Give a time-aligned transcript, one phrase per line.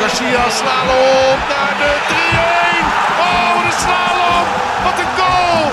[0.00, 2.12] Garcia slalom naar de 3-1.
[3.18, 4.46] Oh, slalom.
[4.84, 5.70] Wat een goal.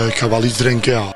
[0.00, 1.14] Eh, ik ga wel iets drinken, ja.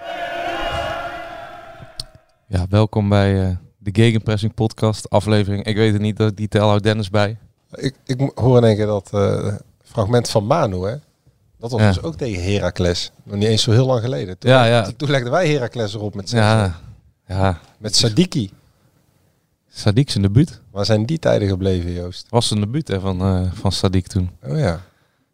[2.49, 5.65] Ja, welkom bij eh, de Gegenpressing podcast aflevering.
[5.65, 7.37] Ik weet het niet, dat die tel houdt Dennis bij.
[7.75, 9.55] Ik, ik hoor in één keer dat eh,
[9.85, 10.95] fragment van Manu, hè?
[11.59, 11.89] Dat was Ja.
[11.89, 13.11] dus ook tegen Heracles.
[13.23, 14.39] Nog niet eens zo heel lang geleden.
[14.39, 14.91] Toen, Ja, ja.
[14.97, 16.75] Toen, legden wij Heracles erop met, Ja,
[17.27, 17.59] ja.
[17.79, 18.51] met Sadiki.
[19.77, 20.61] Sadiq zijn debuut.
[20.71, 22.27] Waar zijn die tijden gebleven, Joost?
[22.29, 24.31] Was een debuut hè, van, eh van Sadiq toen.
[24.45, 24.73] Oh ja.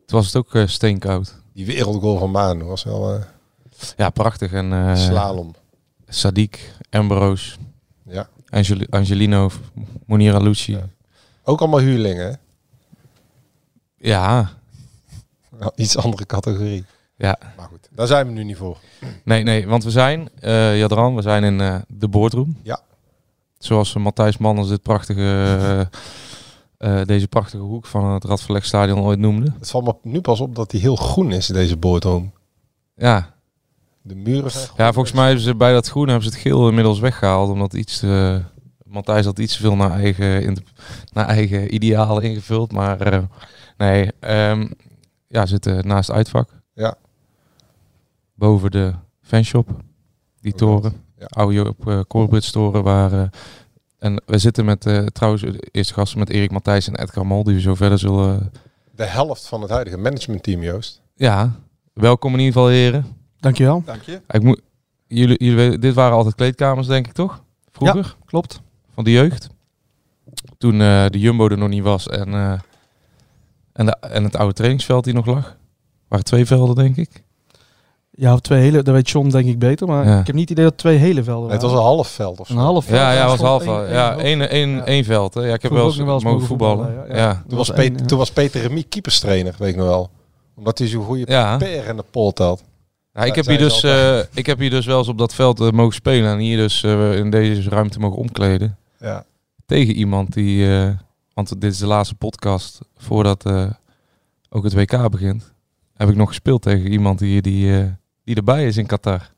[0.06, 1.34] Toen was het ook eh, steenkoud.
[1.52, 3.22] Die wereldgoal van Manu was wel eh
[3.97, 4.52] Ja, prachtig.
[4.52, 5.55] En slalom.
[6.11, 6.58] Sadiq,
[6.91, 7.56] Ambrose,
[8.05, 8.28] Ja.
[8.48, 9.50] Angel- Angelino,
[10.06, 10.72] Monira Lucci.
[10.72, 10.89] Ja.
[11.45, 12.33] Ook allemaal huurlingen, hè?
[13.97, 14.50] ja,
[15.77, 16.84] Iets andere categorie.
[17.17, 17.39] ja.
[17.56, 18.78] Maar goed, daar zijn we nu niet voor.
[19.24, 20.28] Nee, nee, want we zijn,
[20.78, 22.56] Jadran, we zijn in de boardroom.
[22.62, 22.80] Ja.
[23.64, 25.80] Zoals eh, Matthijs Manners dit prachtige, eh,
[27.00, 29.52] eh, deze prachtige hoek van het Radverlegstadion ooit noemde.
[29.58, 32.33] Het valt me nu pas op dat hij heel groen is, deze boordroom.
[32.94, 33.34] Ja,
[34.02, 34.77] De muren zijn groen.
[34.86, 37.50] Ja, volgens mij hebben ze bij dat groen hebben ze het geel inmiddels weggehaald.
[37.50, 38.42] Omdat iets te,
[38.84, 40.66] Matthijs had iets te veel naar eigen, in-
[41.12, 42.72] naar eigen idealen ingevuld.
[42.72, 43.22] Maar eh,
[43.77, 44.68] nee, ehm,
[45.28, 46.48] ja, zitten naast het uitvak.
[46.74, 46.94] Ja.
[48.34, 49.68] Boven de fanshop.
[50.40, 50.92] Die Oh, toren.
[51.23, 51.42] Ja.
[51.42, 52.83] Oude op uh, Corbridge toren.
[52.83, 53.23] Waar, eh,
[53.98, 57.45] en we zitten met, eh, trouwens, de eerste gasten met Erik Matthijs en Edgar Mol.
[57.45, 58.53] Die we zo verder zullen...
[58.95, 61.01] De helft van het huidige managementteam, Joost.
[61.14, 61.53] ja,
[61.92, 63.06] welkom in ieder geval heren.
[63.41, 63.83] Dankjewel.
[63.84, 64.20] Dank je.
[64.29, 64.61] Ik moet,
[65.06, 67.42] jullie, jullie weten, dit waren altijd kleedkamers, denk ik, toch?
[67.70, 68.17] Vroeger?
[68.25, 68.61] Klopt.
[68.95, 69.48] Van de jeugd.
[70.58, 72.58] Toen eh, de Jumbo er nog niet was en, eh,
[73.73, 75.57] en, de, en het oude trainingsveld die nog lag.
[76.08, 77.23] waren twee velden, denk ik.
[78.14, 80.20] Ja, of twee hele, dat weet John denk ik beter, maar Ja.
[80.20, 82.46] ik heb niet het idee dat twee hele velden het was een half veld of
[82.46, 82.52] zo.
[82.55, 82.98] een half veld.
[82.98, 83.64] Ja, ja, was half.
[83.64, 84.48] ja, één,
[84.86, 85.34] één, veld.
[85.34, 85.40] Hè.
[85.46, 86.86] Ja, ik heb wel eens nog wel eens mogen voetballen.
[86.86, 87.28] voetballen, Ja, ja, ja.
[87.28, 87.42] ja.
[87.48, 90.11] Toen was, Peter, één, toen was Peter Remy keeperstrainer, weet ik nog wel.
[90.56, 91.56] Omdat hij zo'n goede Ja.
[91.56, 92.62] per in de polt had.
[93.12, 95.61] Ja, ik, heb hier dus, eh, ik heb hier dus wel eens op dat veld
[95.61, 96.30] eh, mogen spelen.
[96.33, 98.77] En hier dus eh, in deze ruimte mogen omkleden.
[99.01, 99.24] Ja.
[99.67, 100.68] Tegen iemand die...
[100.78, 100.89] eh,
[101.34, 103.70] want dit is de laatste podcast voordat eh,
[104.51, 105.52] ook het WK begint.
[105.95, 107.84] Heb ik nog gespeeld tegen iemand die, die, eh,
[108.24, 109.30] die erbij is in Qatar.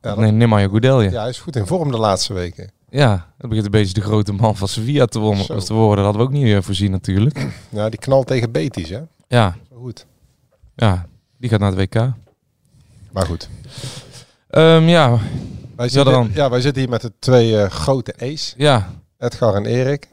[0.00, 1.10] Ja, dat- nee, Nemanja Goudelje.
[1.10, 2.70] ja, hij is goed in vorm de laatste weken.
[2.90, 5.58] Ja, dat begint een beetje de grote man van Sevilla te, Zo.
[5.58, 6.04] te worden.
[6.04, 7.46] Dat hadden we ook niet eh, voorzien natuurlijk.
[7.70, 9.00] Ja, die knalt tegen Betis, hè?
[9.28, 10.06] Ja, Zo goed.
[10.74, 11.06] ja,
[11.36, 12.12] die gaat naar het WK.
[13.12, 13.48] Maar goed.
[14.48, 15.18] Ehm, ja,
[15.76, 18.54] Wij zitten, ja, wij zitten hier met de twee eh, grote E's.
[18.56, 20.08] ja, Edgar en Erik.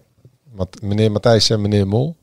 [0.82, 2.16] Meneer Matthijs en meneer Mol.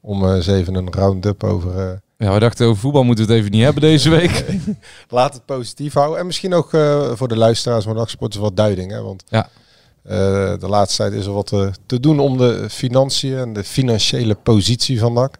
[0.00, 1.78] Om eh, eens even een round-up over...
[1.90, 4.44] eh, ja, we dachten over voetbal moeten we het even niet hebben deze week.
[5.08, 6.18] laat het positief houden.
[6.18, 8.90] En misschien ook eh, voor de luisteraars van Nachtsport wat duiding.
[8.90, 9.02] Hè?
[9.02, 9.48] Want Ja.
[10.02, 10.10] eh,
[10.58, 14.34] de laatste tijd is er wat eh, te doen om de financiën en de financiële
[14.34, 15.34] positie van NAC.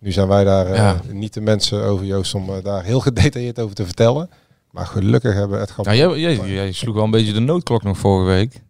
[0.00, 1.00] Nu zijn wij daar Ja.
[1.10, 4.30] niet de mensen over, Joost, om daar heel gedetailleerd over te vertellen.
[4.70, 5.84] Maar gelukkig hebben Edgar...
[5.94, 8.60] Ja, jij, jij, jij sloeg wel een beetje de noodklok nog vorige week.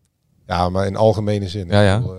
[0.47, 1.67] Ja, maar in algemene zin.
[1.69, 1.99] Ja, ja.
[2.01, 2.17] Bedoel,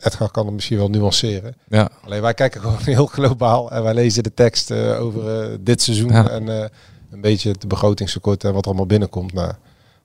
[0.00, 1.54] Edgar kan het misschien wel nuanceren.
[1.68, 5.56] Ja, Alleen wij kijken gewoon heel globaal en wij lezen de tekst eh, over eh,
[5.60, 6.28] dit seizoen Ja.
[6.30, 6.68] en eh,
[7.10, 9.32] een beetje het begrotingstekort en wat er allemaal binnenkomt.
[9.32, 9.52] Nou,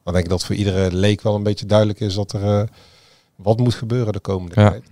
[0.04, 2.68] dan denk ik dat voor iedere leek wel een beetje duidelijk is dat er eh,
[3.36, 4.70] wat moet gebeuren de komende Ja.
[4.70, 4.84] tijd.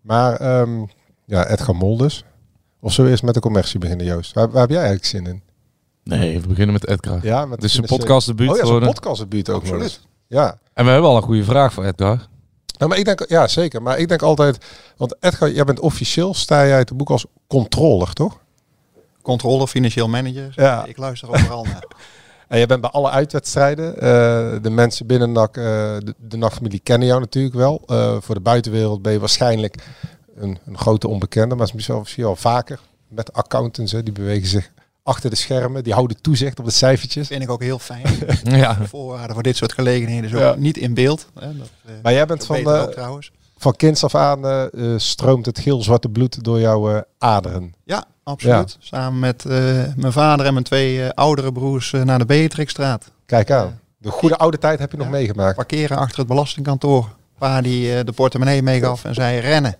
[0.00, 0.84] Maar ehm,
[1.24, 2.24] ja, Edgar Mol dus.
[2.80, 4.32] Of zullen we eerst met de commercie beginnen, Joost?
[4.34, 5.42] Waar, waar heb jij eigenlijk zin in?
[6.04, 7.18] nee, we beginnen met Edgar.
[7.22, 8.88] Ja, met Dus een financiële- podcastdebuut Oh ja, zo'n geworden.
[8.94, 9.60] podcastdebuut ook.
[9.60, 10.00] Absoluut.
[10.26, 10.58] Ja.
[10.72, 12.26] En we hebben al een goede vraag voor Edgar.
[12.78, 13.82] Nou, maar ik denk, ja zeker.
[13.82, 14.58] Maar ik denk altijd,
[14.96, 18.38] want Edgar, jij bent officieel, sta jij uit het boek als controller, toch?
[19.22, 20.52] Controle, financieel manager.
[20.56, 20.84] Ja.
[20.84, 21.84] Ik luister overal naar.
[22.48, 23.94] En jij bent bij alle uitwedstrijden.
[23.94, 27.82] eh, de mensen binnen NAC, eh, de, de NAC-familie kennen jou natuurlijk wel.
[27.86, 29.84] Eh, voor de buitenwereld ben je waarschijnlijk
[30.36, 31.54] een, een grote onbekende.
[31.54, 33.92] Maar misschien al vaker met accountants.
[33.92, 34.70] Hè, die bewegen zich
[35.06, 35.84] achter de schermen.
[35.84, 37.26] Die houden toezicht op de cijfertjes.
[37.26, 38.06] vind ik ook heel fijn.
[38.42, 40.54] Ja, De voorwaarden voor dit soort gelegenheden Ja.
[40.58, 41.26] niet in beeld.
[41.40, 41.56] Hè.
[41.56, 43.30] Dat, eh, Maar jij bent van, ook trouwens.
[43.58, 47.74] van kinds af aan eh, eh, stroomt het geel-zwarte bloed door jouw eh, aderen.
[47.84, 48.76] Ja, absoluut.
[48.80, 49.52] Samen met eh,
[49.96, 53.10] mijn vader en mijn twee eh, oudere broers naar de Beatrixstraat.
[53.26, 53.80] Kijk aan.
[53.98, 55.56] De goede oude tijd heb je nog meegemaakt.
[55.56, 57.08] Parkeren achter het belastingkantoor.
[57.38, 59.76] Pa die eh, de portemonnee meegaf en zei rennen.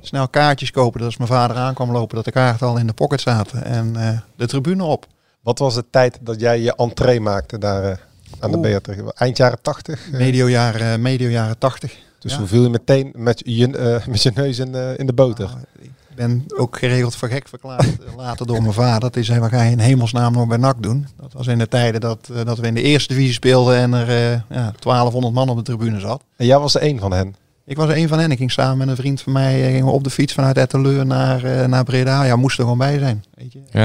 [0.00, 0.98] Snel kaartjes kopen.
[0.98, 3.64] Dat als mijn vader aankwam lopen, dat de kaarten al in de pocket zaten.
[3.64, 5.06] En eh, de tribune op.
[5.40, 7.96] Wat was de tijd dat jij je entree maakte daar eh,
[8.38, 8.58] aan de.
[8.58, 9.02] Beatrix?
[9.14, 10.06] Eind jaren 80?
[10.06, 11.96] eh, Medio jaren, medio jaren 80.
[12.18, 12.38] dus ja.
[12.38, 15.46] hoe viel je meteen met je, met je neus in, in de boter?
[15.46, 19.10] Nou, ik ben ook geregeld voor gek verklaard later door mijn vader.
[19.10, 21.06] Die zei, wat ga je in hemelsnaam nog bij NAC doen?
[21.20, 24.30] Dat was in de tijden dat, dat we in de eerste divisie speelden en er
[24.48, 26.22] ja, 1200 man op de tribune zat.
[26.36, 27.34] En jij was er één van hen.
[27.70, 28.30] Ik was er een van hen.
[28.30, 30.56] Ik ging samen met een vriend van mij eh, gingen we op de fiets vanuit
[30.56, 32.22] Etteleur naar, eh, naar Breda.
[32.24, 33.24] Ja, moest er gewoon bij zijn.
[33.34, 33.60] Weet je?
[33.70, 33.80] Ja.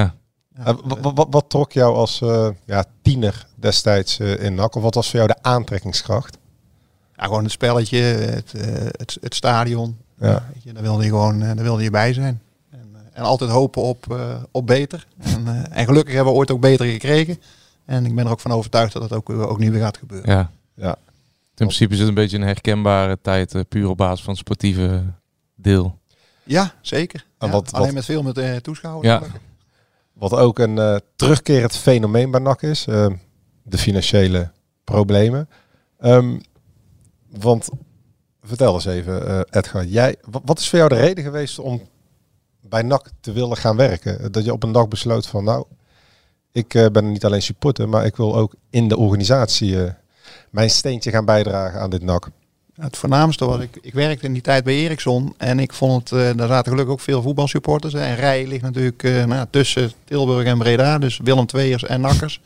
[0.58, 4.56] Ja, Eh, wa- wa- wat, wat trok jou als eh, ja, tiener destijds eh, in
[4.56, 4.76] NAC?
[4.76, 6.38] Of wat was voor jou de aantrekkingskracht?
[7.16, 8.52] ja, gewoon het spelletje, het,
[8.98, 9.98] het, het stadion.
[10.20, 10.46] Ja.
[10.54, 12.42] Weet je, daar wilde je gewoon daar wilde je bij zijn.
[12.72, 15.08] En, en altijd hopen op, eh, op beter.
[15.20, 17.42] En, eh, en gelukkig hebben we ooit ook beter gekregen.
[17.86, 20.32] En ik ben er ook van overtuigd dat dat ook, ook nu weer gaat gebeuren.
[20.32, 20.52] ja.
[20.76, 20.96] Ja.
[21.58, 24.40] In principe is het een beetje een herkenbare tijd, eh, puur op basis van het
[24.42, 25.04] sportieve
[25.56, 26.00] deel.
[26.44, 27.26] Ja, zeker.
[27.38, 29.08] En Ja, wat- alleen wat- met veel met eh, toeschouwers.
[29.08, 29.22] Ja.
[30.14, 32.88] Wat ook een eh, terugkerend fenomeen bij NAC is.
[32.88, 33.08] eh,
[33.64, 34.52] de financiële
[34.84, 35.50] problemen.
[36.00, 36.40] Ehm,
[37.30, 37.70] want
[38.44, 39.86] vertel eens even, eh, Edgar.
[39.86, 41.82] Jij, wat, wat is voor jou de reden geweest om
[42.62, 44.32] bij NAC te willen gaan werken?
[44.32, 45.66] Dat je op een dag besloot van nou,
[46.52, 49.92] ik eh, ben niet alleen supporter, maar ik wil ook in de organisatie eh,
[50.56, 52.30] mijn steentje gaan bijdragen aan dit NAC.
[52.76, 56.20] Het voornaamste was, ik, ik werkte in die tijd bij Ericsson en ik vond het,
[56.20, 57.94] eh, daar zaten gelukkig ook veel voetbalsupporters.
[57.94, 62.42] En Rij ligt natuurlijk eh, nou, tussen Tilburg en Breda, dus Willem Tweers en Nakkers.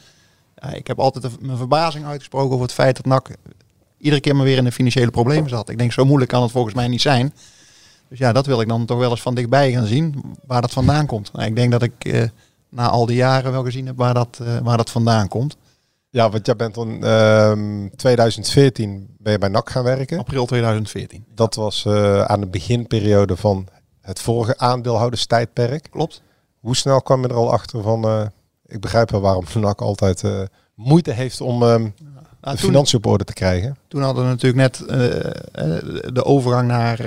[0.73, 3.29] Ik heb altijd mijn verbazing uitgesproken over het feit dat NAC
[3.97, 5.69] iedere keer maar weer in de financiële problemen zat.
[5.69, 7.33] Ik denk, zo moeilijk kan het volgens mij niet zijn.
[8.07, 10.71] Dus ja, dat wil ik dan toch wel eens van dichtbij gaan zien, waar dat
[10.71, 11.33] vandaan komt.
[11.33, 12.23] Nou, ik denk dat ik eh,
[12.69, 15.57] na al die jaren wel gezien heb waar dat, waar dat vandaan komt.
[16.11, 20.17] Ja, want jij bent in ehm 2014 ben je bij NAC gaan werken.
[20.19, 21.25] April 2014.
[21.35, 23.67] Dat was eh, aan de beginperiode van
[24.01, 25.87] het vorige aandeelhouderstijdperk.
[25.91, 26.21] Klopt.
[26.59, 28.03] Hoe snel kwam je er al achter van...
[28.03, 28.25] eh,
[28.65, 30.41] ik begrijp wel waarom NAC altijd eh,
[30.73, 31.81] moeite heeft om ehm,
[32.41, 33.77] Nou, de financiën op orde te krijgen.
[33.87, 34.77] Toen hadden we natuurlijk net
[36.13, 36.97] de overgang naar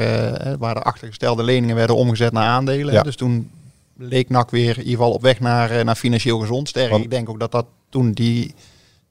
[0.59, 2.95] waar de achtergestelde leningen werden omgezet naar aandelen.
[2.95, 3.03] Ja.
[3.03, 3.51] Dus toen
[3.97, 6.69] leek NAC weer in ieder geval op weg naar, naar financieel gezond.
[6.69, 8.55] Sterker, Want- ik denk ook dat dat toen die,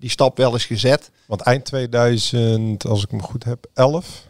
[0.01, 1.11] die stap wel is gezet.
[1.25, 4.29] Want eind 2000, als ik me goed heb, 11...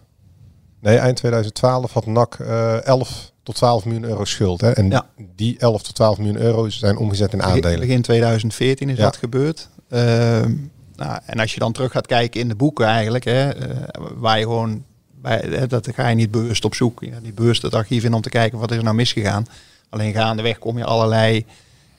[0.79, 4.61] Nee, eind 2012 had NAC eh 11 tot 12 miljoen euro schuld.
[4.61, 4.71] Hè?
[4.71, 5.05] En Ja.
[5.35, 7.79] die 11 tot 12 miljoen euro zijn omgezet in aandelen.
[7.79, 9.03] begin 2014 is Ja.
[9.03, 9.69] dat gebeurd.
[9.89, 10.53] Ehm,
[10.95, 13.77] nou, en als je dan terug gaat kijken in de boeken eigenlijk, hè, eh,
[14.15, 14.83] waar je gewoon,
[15.21, 18.21] bij, dat ga je niet bewust op zoek, ja, niet bewust het archief in om
[18.21, 19.45] te kijken wat is er nou misgegaan.
[19.89, 21.45] Alleen gaandeweg kom je allerlei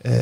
[0.01, 0.13] eh,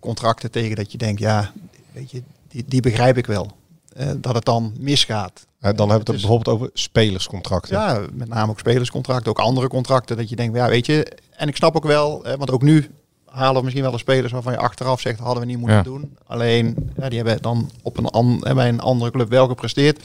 [0.00, 1.52] contracten tegen dat je denkt, ja,
[1.92, 2.22] weet je,
[2.54, 3.50] die, die begrijp ik wel.
[3.96, 5.46] Eh, dat het dan misgaat.
[5.60, 7.76] Eh, dan hebben we het bijvoorbeeld over spelerscontracten.
[7.78, 10.16] Ja, met name ook spelerscontracten, ook andere contracten.
[10.16, 12.90] Dat je denkt, ja, weet je, en ik snap ook wel, want ook nu
[13.26, 15.82] halen we misschien wel de spelers waarvan je achteraf zegt, hadden we niet moeten Ja.
[15.82, 16.16] doen.
[16.26, 20.00] Alleen, ja, die hebben dan op een an, bij een andere club wel gepresteerd.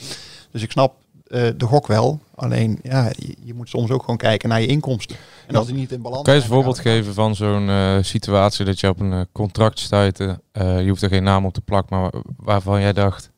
[0.50, 0.94] Dus ik snap
[1.26, 2.20] eh, de gok wel.
[2.40, 5.16] Alleen, ja, je, je moet soms ook gewoon kijken naar je inkomsten.
[5.46, 7.96] En als die niet in balans Kan je eens een voorbeeld geven van zo'n eh,
[8.00, 10.40] situatie dat je op een eh, contract stuitte?
[10.52, 13.30] eh, je hoeft er geen naam op te plakken, maar wa- waarvan jij dacht,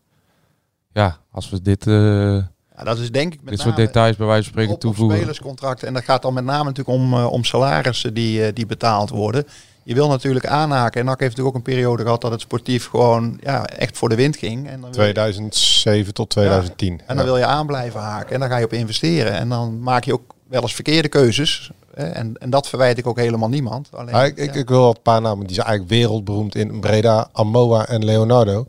[0.93, 1.85] ja, als we dit.
[1.85, 4.81] Ja, dat is denk ik met dit soort details bij wijze van spreken op, op
[4.83, 5.17] toevoegen.
[5.17, 5.89] spelerscontracten.
[5.89, 9.45] En dat gaat dan met name natuurlijk om, om salarissen die, die betaald worden.
[9.85, 11.01] Je wil natuurlijk aanhaken.
[11.01, 14.09] En NAC heeft natuurlijk ook een periode gehad dat het sportief gewoon ja, echt voor
[14.09, 14.69] de wind ging.
[14.69, 17.01] En dan wil je- 2007 tot 2010.
[17.07, 19.33] En dan wil je aan blijven haken en dan ga je op investeren.
[19.33, 21.71] En dan maak je ook wel eens verkeerde keuzes.
[21.95, 23.89] En, en dat verwijt ik ook helemaal niemand.
[23.93, 24.61] Alleen, ik, ik, ja.
[24.61, 28.65] ik wil een paar namen die zijn eigenlijk wereldberoemd in Breda, Amoa en Leonardo.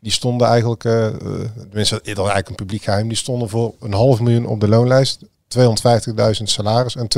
[0.00, 1.06] Die stonden eigenlijk, eh,
[1.56, 4.68] tenminste, dat is eigenlijk een publiek geheim, die stonden voor een half miljoen op de
[4.68, 7.08] loonlijst, 250.000 salaris en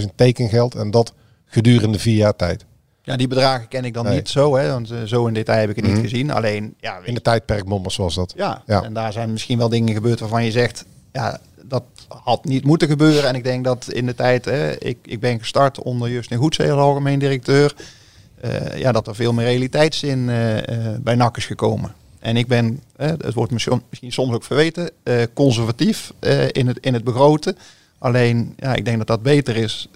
[0.00, 0.74] 250.000 tekengeld.
[0.74, 1.12] En dat
[1.44, 2.64] gedurende vier jaar tijd.
[3.04, 4.14] Ja, die bedragen ken ik dan Nee.
[4.14, 4.56] niet zo.
[4.56, 4.70] Hè?
[4.70, 6.02] Want eh, zo in detail heb ik het niet Mhm.
[6.02, 6.30] gezien.
[6.30, 8.32] Alleen, ja, In de tijdperk Mommers was dat.
[8.36, 8.82] Ja, Ja.
[8.82, 12.88] en daar zijn misschien wel dingen gebeurd waarvan je zegt, ja, dat had niet moeten
[12.88, 13.28] gebeuren.
[13.28, 16.70] En ik denk dat in de tijd, hè, ik, ik ben gestart onder Justin Goedzee
[16.72, 17.74] als algemeen directeur,
[18.40, 21.94] eh, ja, dat er veel meer realiteitszin eh, bij NAC is gekomen.
[22.18, 24.90] En ik ben, het wordt misschien, misschien soms ook verweten,
[25.34, 26.12] conservatief
[26.52, 27.56] in, het, in het begroten.
[27.98, 29.88] Alleen, ja, ik denk dat dat beter is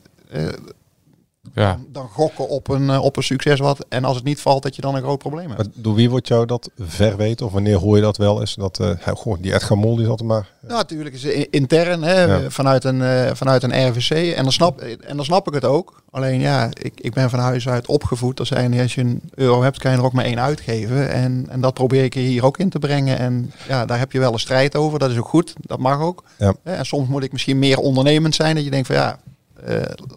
[1.54, 3.86] Ja, dan gokken op een, eh, op een succes wat.
[3.88, 5.56] En als het niet valt, dat je dan een groot probleem hebt.
[5.58, 7.46] Maar door wie wordt jou dat verweten?
[7.46, 8.54] Of wanneer hoor je dat wel eens?
[8.54, 10.52] Dat, eh, ja, goh, die Edgar Mol die zat er maar.
[10.60, 12.50] Nou, natuurlijk is het intern hè, Ja.
[12.50, 14.34] vanuit, een, eh, vanuit een RVC.
[14.36, 16.02] En dan, snap, en dan snap ik het ook.
[16.10, 18.36] Alleen ja, ik, ik ben van huis uit opgevoed.
[18.36, 21.10] Dat zijn, als je een euro hebt, kan je er ook maar één uitgeven.
[21.10, 23.18] En, en dat probeer ik hier ook in te brengen.
[23.18, 24.98] En ja, daar heb je wel een strijd over.
[24.98, 25.52] Dat is ook goed.
[25.60, 26.24] Dat mag ook.
[26.38, 26.54] Ja.
[26.62, 28.54] Hè, En soms moet ik misschien meer ondernemend zijn.
[28.54, 29.18] Dat je denkt van ja,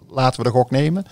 [0.09, 1.05] laten we de gok nemen.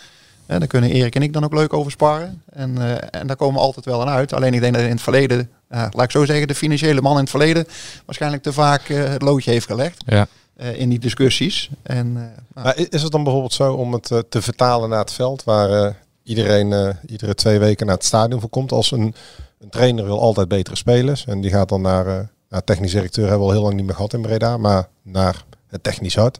[0.45, 2.41] En daar kunnen Erik en ik dan ook leuk over sparren.
[2.53, 4.33] En, eh, en daar komen we altijd wel aan uit.
[4.33, 7.13] Alleen ik denk dat in het verleden, ja, laat ik zo zeggen, de financiële man
[7.13, 7.67] in het verleden
[8.05, 10.03] waarschijnlijk te vaak eh, het loodje heeft gelegd.
[10.05, 10.27] Ja.
[10.55, 11.69] eh, in die discussies.
[11.83, 14.99] En, eh, nou, Maar is het dan bijvoorbeeld zo om het eh, te vertalen naar
[14.99, 15.93] het veld, waar eh,
[16.23, 18.71] iedereen eh, iedere twee weken naar het stadion voor komt?
[18.71, 19.15] Als een,
[19.59, 22.19] een trainer wil altijd betere spelers en die gaat dan naar, eh
[22.49, 25.43] naar technisch directeur, hebben we al heel lang niet meer gehad in Breda, maar naar
[25.69, 26.39] het technisch hart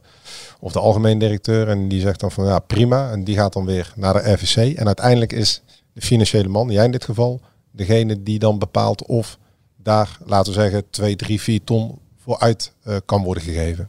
[0.60, 3.64] of de algemeen directeur en die zegt dan van ja prima en die gaat dan
[3.64, 8.22] weer naar de RVC en uiteindelijk is de financiële man, jij in dit geval, degene
[8.22, 9.38] die dan bepaalt of
[9.76, 13.88] daar, laten we zeggen, 2, 3, 4 ton voor uit eh, kan worden gegeven.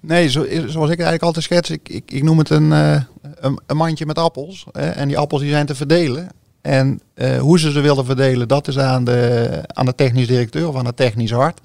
[0.00, 3.02] Nee, zo, zoals ik eigenlijk altijd schets, ik, ik, ik noem het een, eh,
[3.34, 4.66] een, een mandje met appels.
[4.72, 6.28] Hè, en die appels die zijn te verdelen.
[6.60, 10.68] En eh, hoe ze ze willen verdelen, dat is aan de, aan de technisch directeur
[10.68, 11.60] of aan het technisch hart.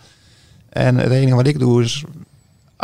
[0.70, 2.04] En het enige wat ik doe is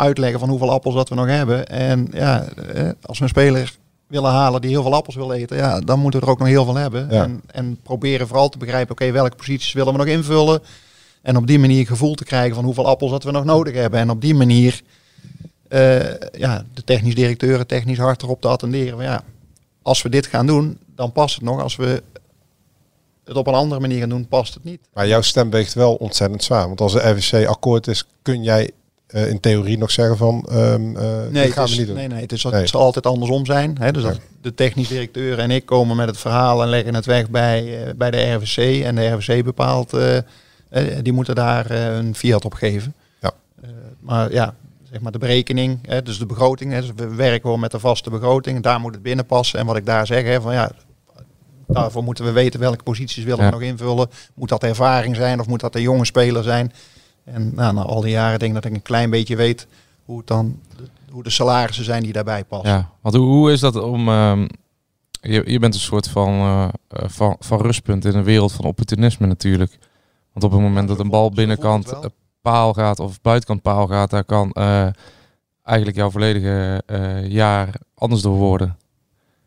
[0.02, 1.66] uitleggen van hoeveel appels dat we nog hebben.
[1.66, 5.56] En ja, eh, als we een speler willen halen die heel veel appels wil eten,
[5.56, 7.08] ja, dan moeten we er ook nog heel veel hebben.
[7.10, 7.22] Ja.
[7.22, 10.62] En, en proberen vooral te begrijpen, oké, welke posities willen we nog invullen.
[11.22, 14.00] En op die manier gevoel te krijgen van hoeveel appels dat we nog nodig hebben.
[14.00, 14.82] En op die manier
[15.68, 18.96] eh, ja, de technisch directeur, het technisch hart erop te attenderen.
[18.96, 19.22] Van, ja,
[19.82, 21.60] als we dit gaan doen, dan past het nog.
[21.60, 22.02] Als we
[23.24, 24.80] het op een andere manier gaan doen, past het niet.
[24.94, 26.66] Maar jouw stem weegt wel ontzettend zwaar.
[26.66, 28.70] Want als de RVC akkoord is, kun jij
[29.12, 31.96] eh, in theorie nog zeggen van ehm eh Nee, dit gaan is, we niet doen.
[31.96, 32.52] nee, nee, het, is, Nee.
[32.54, 33.76] het zal altijd andersom zijn.
[33.80, 33.92] Hè?
[33.92, 37.30] Dus dat de technisch directeur en ik komen met het verhaal en leggen het weg
[37.30, 38.82] bij, eh, bij de RVC.
[38.84, 39.96] En de RVC bepaalt,
[41.02, 42.94] die moeten daar een fiat op geven.
[43.20, 43.30] Ja.
[43.62, 43.68] Eh,
[44.00, 44.54] maar ja,
[44.90, 46.72] zeg maar de berekening, hè, dus de begroting.
[46.72, 48.62] Hè, dus we werken gewoon met de vaste begroting.
[48.62, 49.58] Daar moet het binnen passen.
[49.58, 50.70] En wat ik daar zeg, hè, van ja,
[51.66, 53.44] daarvoor moeten we weten welke posities willen Ja.
[53.44, 54.08] we nog invullen.
[54.34, 56.72] Moet dat ervaring zijn of moet dat een jonge speler zijn?
[57.24, 59.66] En nou, na al die jaren denk ik dat ik een klein beetje weet
[60.04, 60.60] hoe het dan
[61.10, 62.70] hoe de salarissen zijn die daarbij passen.
[62.70, 64.08] Ja, want hoe, hoe is dat om...
[64.08, 64.46] ehm,
[65.22, 68.64] je, je bent een soort van, eh, eh, van, van rustpunt in een wereld van
[68.64, 69.78] opportunisme natuurlijk.
[70.32, 71.92] Want op het moment dat een bal binnenkant
[72.40, 74.86] paal gaat of buitenkant paal gaat, daar kan eh,
[75.62, 76.82] eigenlijk jouw volledige
[77.28, 78.76] jaar anders door worden.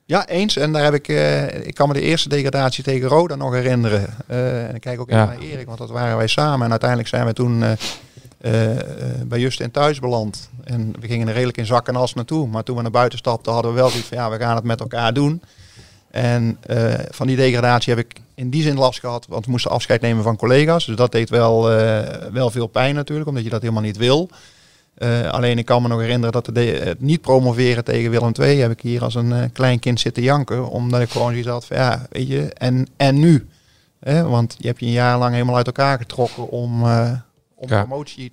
[0.07, 0.57] Ja, eens.
[0.57, 4.07] En daar heb ik, eh, ik kan me de eerste degradatie tegen Roda nog herinneren.
[4.27, 5.27] Eh, en ik kijk ook even Ja.
[5.27, 6.63] naar Erik, want dat waren wij samen.
[6.65, 8.61] En uiteindelijk zijn we toen eh,
[9.25, 10.49] bij Justin thuis beland.
[10.63, 12.47] En we gingen er redelijk in zak en as naartoe.
[12.47, 14.63] Maar toen we naar buiten stapten, hadden we wel zoiets van ja, we gaan het
[14.63, 15.41] met elkaar doen.
[16.11, 16.57] En
[17.09, 20.23] van die degradatie heb ik in die zin last gehad, want we moesten afscheid nemen
[20.23, 20.85] van collega's.
[20.85, 21.63] Dus dat deed wel,
[22.31, 24.29] wel veel pijn natuurlijk, omdat je dat helemaal niet wil.
[24.95, 28.59] Eh, alleen ik kan me nog herinneren dat de, het niet promoveren tegen Willem II
[28.59, 30.69] heb ik hier als een eh, klein kind zitten janken.
[30.69, 33.47] Omdat ik gewoon zoiets had van ja, weet je, en, en nu?
[34.05, 37.11] Want je hebt je een jaar lang helemaal uit elkaar getrokken om, eh
[37.55, 37.79] om Ja.
[37.83, 38.31] promotie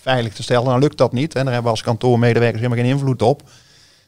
[0.00, 0.64] veilig te stellen.
[0.64, 1.34] Dan lukt dat niet.
[1.34, 3.42] En daar hebben we als kantoormedewerkers helemaal geen invloed op.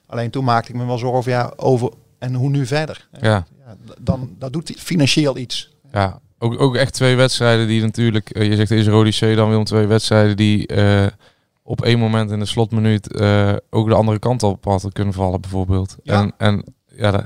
[0.06, 3.08] Alleen toen maakte ik me wel zorgen over, ja, over en hoe nu verder?
[3.20, 3.46] Ja.
[3.98, 5.70] Dan, dat doet financieel iets.
[5.92, 9.64] Ja, ook, ook echt twee wedstrijden die natuurlijk, je zegt is Rodi C dan Willem
[9.64, 10.66] twee wedstrijden die
[11.62, 15.40] op één moment in de slotminuut eh, ook de andere kant op hadden kunnen vallen
[15.40, 15.96] bijvoorbeeld.
[16.02, 16.20] Ja.
[16.20, 17.24] En, en ja, dat,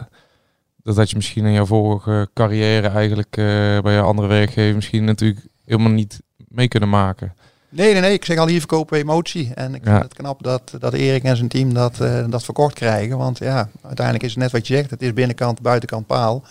[0.82, 3.44] dat had je misschien in jouw vorige carrière eigenlijk eh,
[3.80, 7.34] bij je andere werkgever misschien natuurlijk helemaal niet mee kunnen maken.
[7.68, 8.12] Nee, nee, nee.
[8.12, 9.54] Ik zeg al, hier verkopen emotie.
[9.54, 9.90] En ik Ja.
[9.90, 13.18] vind het knap dat, dat Erik en zijn team dat, eh, dat verkocht krijgen.
[13.18, 14.90] Want ja, uiteindelijk is het net wat je zegt.
[14.90, 16.42] Het is binnenkant, buitenkant paal.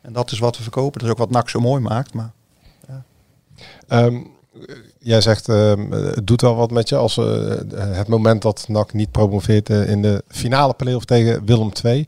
[0.00, 0.92] En dat is wat we verkopen.
[1.00, 2.14] Dat is ook wat NAC zo mooi maakt.
[2.14, 2.32] Maar
[3.88, 4.20] Ehm,
[5.04, 7.24] jij zegt, ehm, het doet wel wat met je als eh,
[7.76, 12.06] het moment dat NAC niet promoveert eh, in de finale play-off tegen Willem II.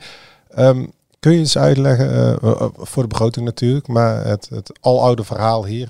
[0.50, 0.84] Ehm,
[1.18, 5.88] kun je eens uitleggen, eh, voor de begroting natuurlijk, maar het, het aloude verhaal hier,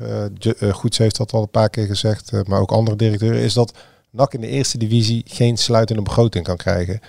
[0.73, 3.73] Goeds heeft dat al een paar keer gezegd, maar ook andere directeuren, is dat
[4.11, 7.01] NAC in de eerste divisie geen sluitende begroting kan krijgen.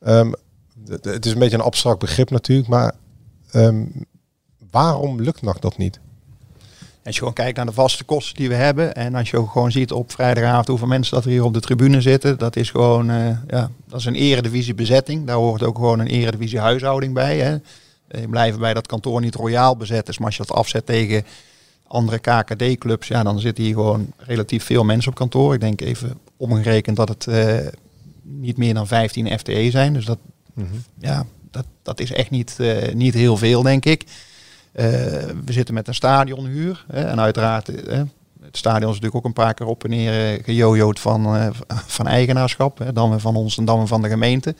[0.00, 0.32] Ehm,
[1.02, 2.94] het is een beetje een abstract begrip natuurlijk, maar
[4.70, 6.00] waarom lukt NAC dat niet?
[7.04, 8.94] Als je gewoon kijkt naar de vaste kosten die we hebben.
[8.94, 11.60] En als je ook gewoon ziet op vrijdagavond hoeveel mensen dat er hier op de
[11.60, 12.38] tribune zitten.
[12.38, 15.26] Dat is gewoon, eh, ja, dat is een eredivisie bezetting.
[15.26, 17.38] Daar hoort ook gewoon een eredivisie huishouding bij.
[17.38, 17.56] Hè.
[18.08, 20.18] Eh, Je blijft bij dat kantoor niet royaal bezet is.
[20.18, 21.24] Maar als je dat afzet tegen
[21.86, 25.54] andere KKD-clubs, ja, dan zitten hier gewoon relatief veel mensen op kantoor.
[25.54, 27.56] Ik denk even omgerekend dat het eh,
[28.22, 29.92] niet meer dan 15 FTE zijn.
[29.92, 30.18] Dus dat,
[30.98, 34.04] ja, dat, dat is echt niet, eh, niet heel veel, denk ik.
[34.78, 34.84] Eh,
[35.44, 36.84] we zitten met een stadionhuur.
[36.88, 38.02] En uiteraard, eh,
[38.40, 41.52] het stadion is natuurlijk ook een paar keer op en neer eh, gejojoed van,
[41.96, 42.78] van eigenaarschap.
[42.78, 44.54] Hè, dan van ons en dan van de gemeente.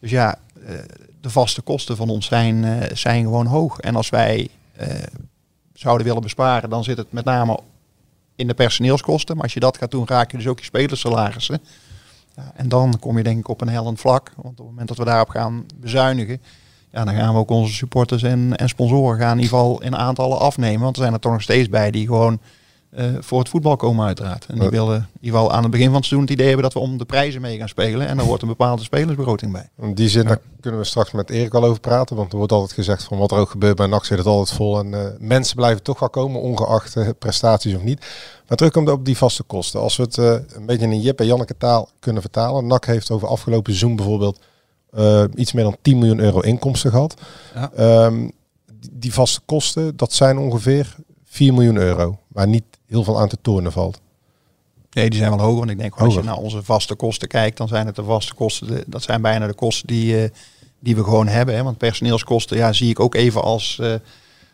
[0.00, 0.38] Dus ja,
[1.20, 3.78] de vaste kosten van ons zijn, zijn gewoon hoog.
[3.78, 4.48] En als wij
[5.74, 7.58] zouden willen besparen, dan zit het met name
[8.36, 9.34] in de personeelskosten.
[9.34, 11.60] Maar als je dat gaat doen, raak je dus ook je spelersalarissen.
[12.54, 14.32] En dan kom je denk ik op een hellend vlak.
[14.36, 16.40] Want op het moment dat we daarop gaan bezuinigen,
[16.92, 19.96] ja, dan gaan we ook onze supporters en, en sponsoren gaan in ieder geval in
[19.96, 20.80] aantallen afnemen.
[20.80, 22.38] Want er zijn er toch nog steeds bij die gewoon
[22.90, 24.46] eh, voor het voetbal komen uiteraard.
[24.46, 24.70] En die Ja.
[24.70, 26.88] wilden in ieder geval aan het begin van het seizoen het idee hebben dat we
[26.88, 28.06] om de prijzen mee gaan spelen.
[28.08, 29.68] En daar hoort een bepaalde spelersbegroting bij.
[29.80, 32.16] In die zin, daar kunnen we straks met Erik wel over praten.
[32.16, 34.56] Want er wordt altijd gezegd van wat er ook gebeurt bij NAC zit het altijd
[34.56, 34.78] vol.
[34.78, 38.06] En eh, mensen blijven toch wel komen, ongeacht eh, prestaties of niet.
[38.48, 39.80] Maar terugkomt op die vaste kosten.
[39.80, 42.66] Als we het eh, een beetje in Jip en Janneke taal kunnen vertalen.
[42.66, 44.40] NAC heeft over afgelopen seizoen bijvoorbeeld
[44.92, 47.20] eh, iets meer dan 10 miljoen euro inkomsten gehad.
[47.54, 47.72] Ja.
[47.72, 48.28] Ehm,
[48.92, 52.18] die, vaste kosten, dat zijn ongeveer 4 miljoen euro.
[52.28, 54.00] Waar niet heel veel aan te tornen valt.
[54.90, 55.58] Nee, die zijn wel hoger.
[55.58, 58.34] Want ik denk, als je naar onze vaste kosten kijkt, dan zijn het de vaste
[58.34, 58.84] kosten.
[58.86, 60.30] dat zijn bijna de kosten die, eh,
[60.80, 61.54] die we gewoon hebben.
[61.54, 61.62] Hè.
[61.62, 63.94] Want personeelskosten ja, zie ik ook even als, eh,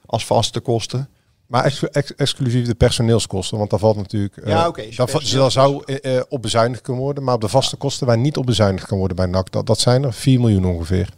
[0.06, 1.08] als vaste kosten.
[1.48, 4.36] Maar ex- ex- exclusief de personeelskosten, want daar valt natuurlijk...
[4.36, 5.38] eh, Ja, oké, daar va- personeelskosten.
[5.40, 8.36] daar zou eh, eh, op bezuinigd kunnen worden, maar op de vaste kosten waar niet
[8.36, 11.08] op bezuinigd kan worden bij NAC, dat, dat zijn er 4 miljoen ongeveer.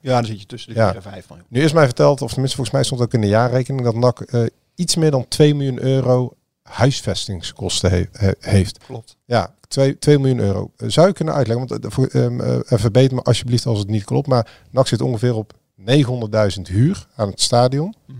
[0.00, 0.86] Ja, dan zit je tussen de Ja.
[0.86, 1.46] 4 en 5 miljoen.
[1.48, 4.20] Nu is mij verteld, of tenminste volgens mij stond ook in de jaarrekening, dat NAC
[4.20, 4.42] eh,
[4.74, 6.32] iets meer dan 2 miljoen euro
[6.62, 8.78] huisvestingskosten he- he- heeft.
[8.86, 9.16] Klopt.
[9.24, 10.70] Ja, 2, 2 miljoen euro.
[10.76, 11.84] Eh, Zou je kunnen uitleggen, want
[12.14, 15.52] eh, ehm, eh, verbeter me alsjeblieft als het niet klopt, maar NAC zit ongeveer op
[15.76, 17.94] 900.000 huur aan het stadion.
[18.06, 18.18] Mhm.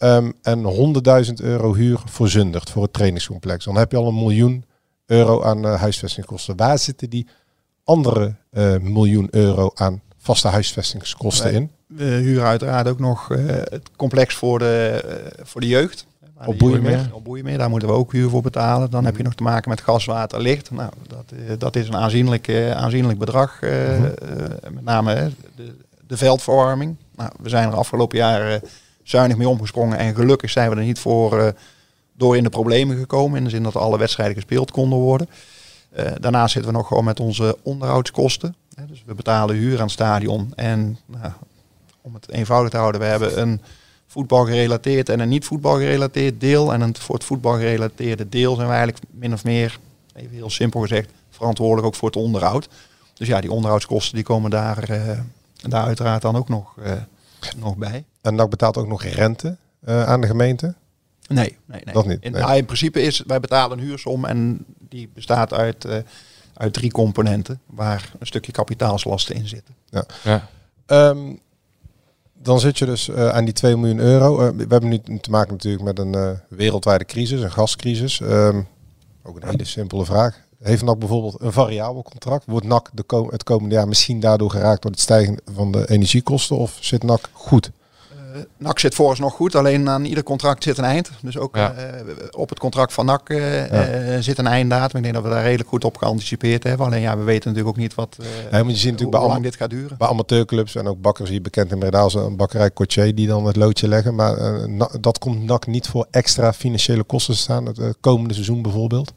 [0.00, 3.64] Ehm, en 100.000 euro huur voor Zundert, voor het trainingscomplex.
[3.64, 4.64] Dan heb je al een miljoen
[5.06, 6.56] euro aan eh, huisvestingskosten.
[6.56, 7.26] Waar zitten die
[7.84, 11.70] andere eh, miljoen euro aan vaste huisvestingskosten in?
[11.86, 15.04] We huren uiteraard ook nog eh, het complex voor de,
[15.42, 16.06] voor de jeugd.
[16.44, 16.60] Op
[16.96, 18.90] jeugd- Op Boeimeer, daar moeten we ook huur voor betalen.
[18.90, 20.70] Dan heb je nog te maken met gas, water, licht.
[20.70, 23.60] Nou, dat, dat is een aanzienlijk, aanzienlijk bedrag.
[23.60, 24.02] Mhm.
[24.74, 25.74] met name de,
[26.06, 26.96] de veldverwarming.
[27.16, 28.60] Nou, we zijn er afgelopen jaar eh,
[29.10, 29.98] zuinig mee omgesprongen.
[29.98, 31.52] En gelukkig zijn we er niet voor eh,
[32.12, 33.38] door in de problemen gekomen.
[33.38, 35.28] In de zin dat alle wedstrijden gespeeld konden worden.
[35.90, 38.54] Eh, daarnaast zitten we nog gewoon met onze onderhoudskosten.
[38.88, 40.52] Dus we betalen huur aan het stadion.
[40.54, 41.32] En nou,
[42.00, 43.60] om het eenvoudig te houden, we hebben een
[44.06, 46.72] voetbalgerelateerd en een niet voetbalgerelateerd deel.
[46.72, 49.78] En een, voor het voetbalgerelateerde deel zijn we eigenlijk min of meer,
[50.14, 52.68] even heel simpel gezegd, verantwoordelijk ook voor het onderhoud.
[53.14, 55.18] Dus ja, die onderhoudskosten die komen daar, eh,
[55.56, 56.74] daar uiteraard dan ook nog,
[57.56, 58.04] nog bij.
[58.20, 60.74] En NAC betaalt ook nog rente eh, aan de gemeente.
[61.28, 61.94] Nee, nee, nee.
[61.94, 62.42] Dat niet, In, nee.
[62.42, 65.98] nou, in principe is, wij betalen een huursom en die bestaat uit, eh,
[66.54, 69.74] uit drie componenten, waar een stukje kapitaalslasten in zitten.
[69.88, 70.04] Ja.
[70.22, 70.48] Ja.
[70.86, 71.32] Ehm,
[72.42, 74.36] dan zit je dus eh, aan die 2 miljoen euro.
[74.36, 78.20] We hebben nu te maken natuurlijk met een eh, wereldwijde crisis, een gascrisis.
[78.20, 78.60] Ehm,
[79.22, 80.40] ook een hele simpele vraag.
[80.62, 82.44] Heeft NAC bijvoorbeeld een variabel contract?
[82.46, 86.56] Wordt NAC de het komende jaar misschien daardoor geraakt door het stijgen van de energiekosten?
[86.56, 87.70] Of zit NAC goed?
[88.34, 91.10] Eh, NAC zit vooralsnog goed, alleen aan ieder contract zit een eind.
[91.22, 91.72] Dus ook Ja.
[91.72, 91.86] eh,
[92.30, 94.96] op het contract van NAC eh, zit een einddatum.
[94.96, 96.86] Ik denk dat we daar redelijk goed op geanticipeerd hebben.
[96.86, 99.28] Alleen ja, we weten natuurlijk ook niet wat, Ja, maar je ziet natuurlijk hoe bij,
[99.28, 99.96] lang dit gaat duren.
[99.98, 103.46] bij amateurclubs en ook bakkers hier bekend in Breda als een bakkerij Cotier die dan
[103.46, 104.14] het loodje leggen.
[104.14, 104.36] Maar
[105.00, 107.66] dat komt NAC niet voor extra financiële kosten te staan.
[107.66, 109.12] Het komende seizoen bijvoorbeeld.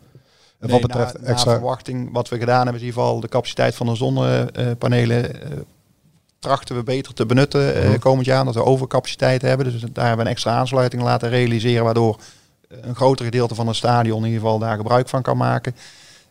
[0.60, 1.52] En wat Nee, betreft na, na extra...
[1.52, 5.32] verwachting, wat we gedaan hebben, is in ieder geval de capaciteit van de zonnepanelen
[6.44, 8.00] trachten we beter te benutten eh, Mhm.
[8.00, 8.46] komend jaar.
[8.46, 9.72] Dat we overcapaciteit hebben.
[9.72, 12.20] Dus daar hebben we een extra aansluiting laten realiseren, waardoor
[12.68, 15.76] een groter gedeelte van het stadion in ieder geval daar gebruik van kan maken.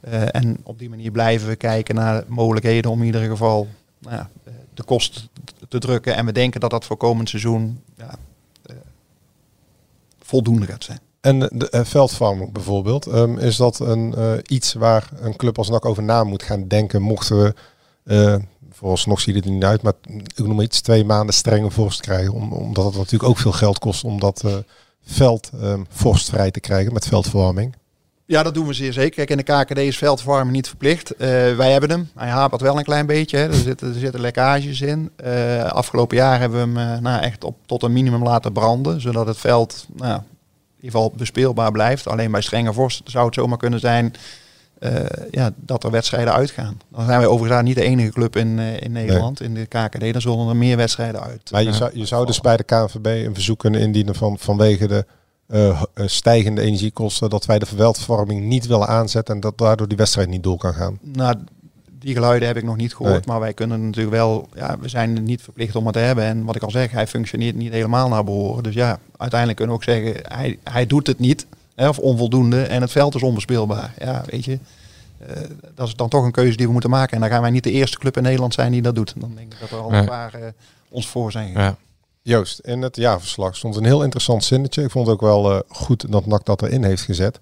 [0.00, 4.16] Eh, en op die manier blijven we kijken naar mogelijkheden om in ieder geval nou
[4.16, 5.22] ja, eh, de kosten
[5.68, 6.14] te drukken.
[6.16, 8.14] En we denken dat dat voor komend seizoen ja,
[10.20, 11.00] voldoende gaat zijn.
[11.20, 14.14] En de veldfarming bijvoorbeeld, ehm, is dat een,
[14.46, 17.54] iets waar een club als NAC over na moet gaan denken, mochten
[18.02, 18.40] we,
[18.82, 19.92] vooralsnog ziet het er niet uit, maar
[20.36, 23.78] ik noem iets, twee maanden strenge vorst krijgen, om, omdat het natuurlijk ook veel geld
[23.78, 24.54] kost om dat eh,
[25.04, 27.74] veld ehm, vorstvrij te krijgen met veldverwarming.
[28.26, 29.14] Ja, dat doen we zeer zeker.
[29.14, 31.10] Kijk, in de KKD is veldverwarming niet verplicht.
[31.10, 32.10] Eh, wij hebben hem.
[32.14, 33.36] Hij hapert wel een klein beetje.
[33.36, 33.48] Hè.
[33.48, 35.10] Er, zitten, er zitten lekkages in.
[35.16, 39.00] Eh, afgelopen jaar hebben we hem nou, echt op, tot een minimum laten branden.
[39.00, 40.24] Zodat het veld nou, in
[40.76, 42.08] ieder geval bespeelbaar blijft.
[42.08, 44.14] Alleen bij strenge vorst zou het zomaar kunnen zijn
[45.30, 46.80] ja, dat er wedstrijden uitgaan.
[46.88, 49.66] Dan zijn wij overigens daar niet de enige club in, eh, in Nederland, in de
[49.66, 50.12] KKD.
[50.12, 51.50] Dan zullen er meer wedstrijden uit.
[51.50, 54.38] Maar je, eh, zou, je zou dus bij de KNVB een verzoek kunnen indienen van,
[54.38, 55.06] vanwege de
[55.52, 59.96] eh, eh, stijgende energiekosten, dat wij de veldverwarming niet willen aanzetten en dat daardoor die
[59.96, 60.98] wedstrijd niet door kan gaan.
[61.00, 61.36] Nou,
[61.98, 63.12] die geluiden heb ik nog niet gehoord.
[63.14, 63.26] Nee.
[63.26, 66.24] Maar wij kunnen natuurlijk wel, ja, we zijn niet verplicht om het te hebben.
[66.24, 68.62] En wat ik al zeg, hij functioneert niet helemaal naar behoren.
[68.62, 71.46] Dus ja, uiteindelijk kunnen we ook zeggen, hij, hij doet het niet.
[71.74, 72.62] Hè, of onvoldoende.
[72.62, 73.94] En het veld is onbespeelbaar.
[73.98, 74.58] Ja, weet je.
[75.26, 75.36] eh,
[75.74, 77.14] dat is dan toch een keuze die we moeten maken.
[77.14, 79.14] En dan gaan wij niet de eerste club in Nederland zijn die dat doet.
[79.16, 80.46] Dan denk ik dat er al een paar eh,
[80.90, 81.64] ons voor zijn gegaan.
[81.64, 81.76] Ja.
[82.22, 84.82] Joost, in het jaarverslag stond een heel interessant zinnetje.
[84.82, 87.38] Ik vond het ook wel eh, goed dat NAC dat erin heeft gezet.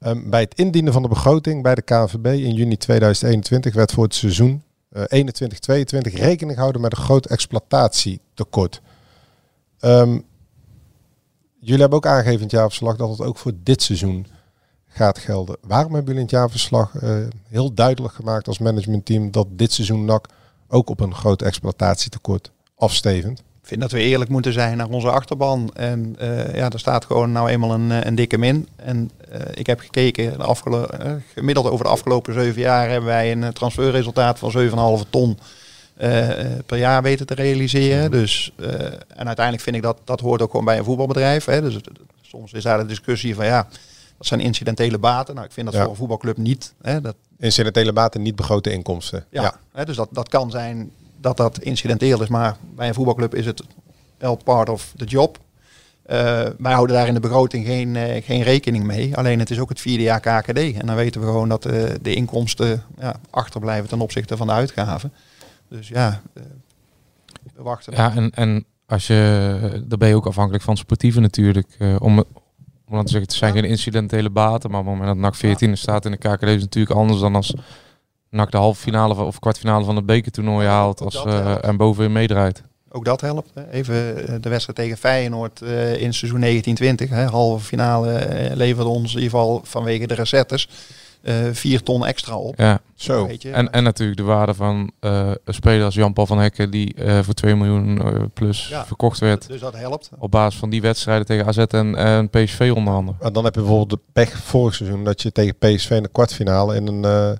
[0.00, 4.04] Ehm, bij het indienen van de begroting bij de KNVB in juni 2021 werd voor
[4.04, 8.80] het seizoen eh 21-22 rekening gehouden met een groot exploitatietekort.
[9.80, 10.18] Ehm,
[11.64, 14.26] jullie hebben ook aangegeven in het jaarverslag dat het ook voor dit seizoen
[14.88, 15.56] gaat gelden.
[15.60, 17.16] Waarom hebben jullie in het jaarverslag eh,
[17.48, 20.26] heel duidelijk gemaakt als managementteam dat dit seizoen NAC
[20.68, 23.38] ook op een groot exploitatietekort afstevend?
[23.38, 25.70] Ik vind dat we eerlijk moeten zijn naar onze achterban.
[25.74, 28.68] En eh, ja, er staat gewoon nou eenmaal een, eh, een dikke min.
[28.76, 29.10] En
[29.54, 30.56] ik heb gekeken,
[31.34, 35.38] gemiddeld over de afgelopen zeven jaar hebben wij een transferresultaat van 7,5 ton
[35.96, 38.10] eh, eh, per jaar weten te realiseren.
[38.10, 38.68] Dus, eh,
[39.08, 41.44] en uiteindelijk vind ik dat dat hoort ook gewoon bij een voetbalbedrijf.
[41.44, 41.60] Hè.
[41.60, 41.76] Dus
[42.22, 43.68] soms is daar de discussie van ja,
[44.18, 45.34] dat zijn incidentele baten.
[45.34, 45.80] Nou, ik vind dat Ja.
[45.82, 46.74] voor een voetbalclub niet.
[46.82, 47.00] Hè.
[47.00, 49.24] Dat, Incidentele baten, niet begrote inkomsten.
[49.30, 53.34] ja, Hè, dus dat, dat kan zijn dat dat incidenteel is, maar bij een voetbalclub
[53.34, 53.62] is het
[54.18, 55.38] wel part of the job.
[56.02, 56.16] Eh,
[56.58, 59.16] wij houden daar in de begroting geen, geen rekening mee.
[59.16, 60.58] Alleen het is ook het vierde jaar KKD.
[60.58, 61.62] En dan weten we gewoon dat
[62.02, 65.12] de inkomsten ja, achterblijven ten opzichte van de uitgaven.
[65.72, 66.42] Dus ja, eh,
[67.54, 67.92] we wachten.
[67.96, 71.76] Ja, en, en als je, dan ben je ook afhankelijk van sportieve natuurlijk.
[71.78, 75.14] eh, om, om dan te zeggen, het zijn geen incidentele baten, maar op het moment
[75.14, 77.54] dat NAC 14 staat in de KKD is natuurlijk anders dan als
[78.30, 82.62] NAC de halve finale of kwartfinale van het bekertoernooi haalt als, eh, en bovenin meedraait.
[82.88, 83.50] Ook dat helpt.
[83.70, 87.10] Even de wedstrijd tegen Feyenoord in seizoen 1920.
[87.10, 87.24] Hè.
[87.24, 90.68] Halve finale leverde ons in ieder geval vanwege de recettes
[91.22, 92.54] eh 4 ton extra op.
[92.58, 92.80] Ja.
[92.94, 93.26] Zo.
[93.26, 96.70] Weet je, En, en natuurlijk de waarde van eh, een speler als Jan-Paul van Hekken
[96.70, 98.86] die eh, voor 2 miljoen eh, plus Ja.
[98.86, 99.46] verkocht werd.
[99.48, 100.10] Dus dat helpt.
[100.18, 103.16] Op basis van die wedstrijden tegen AZ en, en PSV onder andere.
[103.20, 106.08] Maar dan heb je bijvoorbeeld de pech vorig seizoen dat je tegen PSV in de
[106.12, 107.30] kwartfinale in een eh,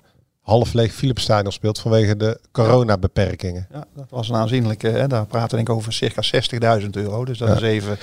[0.40, 3.66] half leeg Philipsstadion speelt vanwege de coronabeperkingen.
[3.72, 4.88] Ja, dat was een aanzienlijke.
[4.88, 5.06] Hè.
[5.06, 6.22] Daar praten we denk ik over circa
[6.82, 7.24] 60.000 euro.
[7.24, 7.54] Dus dat Ja.
[7.54, 7.96] is even.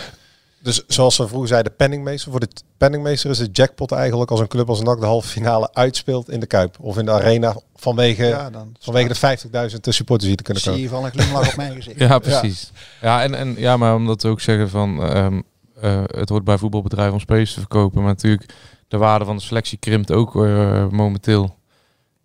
[0.62, 2.32] Dus zoals we vroeger zeiden, penningmeester.
[2.32, 5.70] Voor de penningmeester is de jackpot eigenlijk als een club als NAC de halve finale
[5.74, 6.78] uitspeelt in de Kuip.
[6.80, 10.72] Of in de arena vanwege, Ja, dan vanwege de 50.000 supporters die er kunnen zie
[10.72, 10.88] komen.
[10.88, 12.00] je van een glimlach op mijn gezicht.
[12.10, 12.72] Ja, precies.
[13.02, 15.42] Ja, en, en ja, maar omdat we ook zeggen van ehm,
[15.82, 18.54] eh, het hoort bij voetbalbedrijven om spelers te verkopen, maar natuurlijk
[18.88, 21.58] de waarde van de selectie krimpt ook eh, momenteel.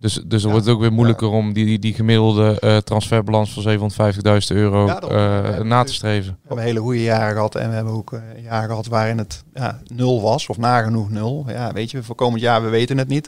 [0.05, 3.53] Dus, dus dan wordt het ook weer moeilijker om die, die, die gemiddelde eh, transferbalans
[3.53, 6.33] van 750.000 euro Ja, eh, na te streven.
[6.33, 9.45] We hebben hele goede jaren gehad en we hebben ook eh, jaren gehad waarin het
[9.55, 11.45] ja, nul was of nagenoeg nul.
[11.49, 13.27] Ja, weet je, voor komend jaar we weten het niet.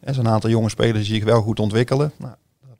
[0.00, 2.12] Er zijn een aantal jonge spelers die zich wel goed ontwikkelen.
[2.16, 2.32] Nou,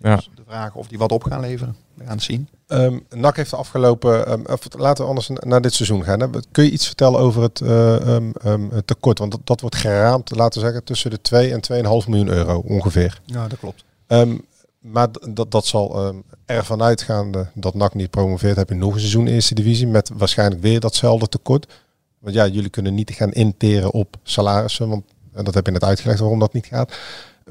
[0.02, 1.76] dat is de vraag of die wat op gaan leveren.
[1.94, 2.48] We gaan het zien.
[2.66, 6.20] Ehm NAC heeft de afgelopen, ehm, of laten we anders na- naar dit seizoen gaan.
[6.20, 6.26] Hè.
[6.50, 9.18] Kun je iets vertellen over het, eh, ehm, ehm, het tekort?
[9.18, 12.58] Want dat, dat wordt geraamd, laten we zeggen, tussen de 2 en 2,5 miljoen euro
[12.66, 13.20] ongeveer.
[13.24, 13.84] Ja, dat klopt.
[14.06, 14.36] Ehm,
[14.78, 18.56] maar dat, dat zal ehm ervan uitgaande dat NAC niet promoveert.
[18.56, 21.72] Heb je nog een seizoen eerste divisie met waarschijnlijk weer datzelfde tekort.
[22.18, 24.88] Want ja, jullie kunnen niet gaan interen op salarissen.
[24.88, 26.92] Want en dat heb je net uitgelegd waarom dat niet gaat.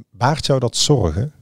[0.10, 1.34] Baart jou dat zorgen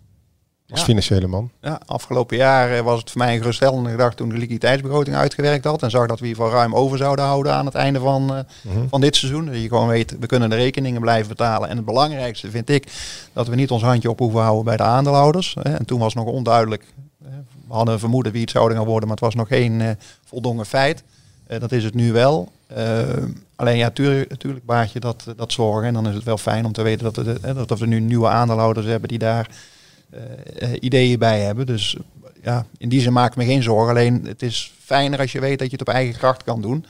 [0.70, 0.86] als Ja.
[0.86, 1.50] financiële man?
[1.62, 5.84] Ja, afgelopen jaar was het voor mij een geruststellende gedachte toen de liquiditeitsbegroting uitgewerkt had.
[5.84, 8.40] En zag dat we ieder geval ruim over zouden houden aan het einde van, eh,
[8.74, 8.88] Mhm.
[8.88, 9.46] van dit seizoen.
[9.46, 11.70] Dat je gewoon weet, we kunnen de rekeningen blijven betalen.
[11.70, 12.88] En het belangrijkste vind ik
[13.34, 15.56] dat we niet ons handje op hoeven houden bij de aandeelhouders.
[15.62, 16.86] En toen was het nog onduidelijk.
[17.68, 19.90] We hadden een vermoeden wie het zouden gaan worden, maar het was nog geen eh,
[20.26, 21.04] voldongen feit.
[21.48, 22.52] Eh, dat is het nu wel.
[23.56, 25.88] Alleen ja, tuurlijk, natuurlijk baart je dat, dat zorgen.
[25.88, 27.86] En dan is het wel fijn om te weten dat we, de- hè, dat we
[27.86, 29.50] nu nieuwe aandeelhouders hebben die daar
[30.80, 31.66] ideeën bij hebben.
[31.66, 31.98] Dus
[32.44, 33.90] ja, in die zin maak ik me geen zorgen.
[33.90, 36.86] Alleen het is fijner als je weet dat je het op eigen kracht kan doen.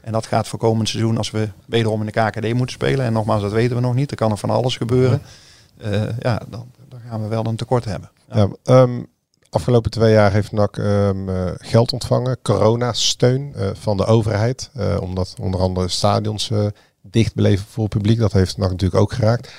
[0.00, 3.04] En dat gaat voor komend seizoen als we wederom in de KKD moeten spelen.
[3.04, 4.10] En nogmaals, dat weten we nog niet.
[4.10, 5.22] Er kan nog van alles gebeuren.
[5.78, 8.10] Eh, ja, dan, dan gaan we wel een tekort hebben.
[8.32, 8.36] Ja.
[8.36, 9.02] Ja, ehm,
[9.50, 14.70] afgelopen twee jaar heeft NAC ehm, eh, geld ontvangen, coronasteun eh, van de overheid.
[14.74, 16.66] eh, omdat onder andere stadions eh,
[17.02, 18.18] dicht bleven voor het publiek.
[18.18, 19.52] Dat heeft NAC natuurlijk ook geraakt.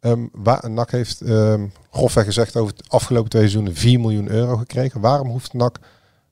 [0.00, 4.56] Ehm waar, NAC heeft ehm grofweg gezegd over het afgelopen twee seizoenen 4 miljoen euro
[4.56, 5.00] gekregen.
[5.00, 5.78] Waarom hoeft NAC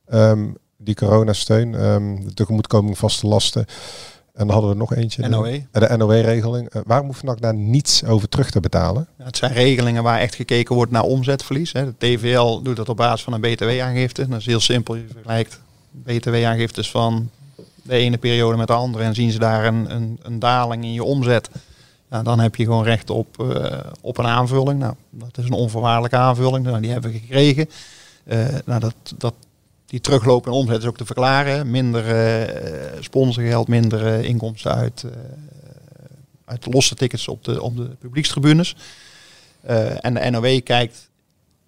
[0.06, 0.46] ehm,
[0.76, 3.66] die coronasteun, ehm de tegemoetkoming vaste lasten...
[4.34, 5.28] En dan hadden we nog eentje.
[5.28, 5.66] NOE.
[5.70, 6.68] De, de NOE-regeling.
[6.68, 9.08] Eh, waarom hoeft NAC daar niets over terug te betalen?
[9.18, 11.72] Ja, het zijn regelingen waar echt gekeken wordt naar omzetverlies.
[11.72, 11.84] Hè.
[11.84, 14.28] De TVL doet dat op basis van een BTW-aangifte.
[14.28, 14.94] Dat is heel simpel.
[14.94, 17.30] Je vergelijkt BTW-aangiftes van
[17.82, 20.92] de ene periode met de andere en zien ze daar een, een, een daling in
[20.92, 21.48] je omzet.
[22.14, 24.78] Ja, dan heb je gewoon recht op, eh, op een aanvulling.
[24.78, 26.64] Nou, dat is een onvoorwaardelijke aanvulling.
[26.64, 27.68] Nou, die hebben we gekregen.
[28.24, 29.34] Eh, nou, dat, dat,
[29.86, 31.70] die teruglopende omzet is ook te verklaren.
[31.70, 35.04] Minder eh, sponsorgeld, minder inkomsten uit,
[36.44, 38.76] uit losse tickets op de, op de publiekstribunes.
[40.00, 41.10] En de NOW kijkt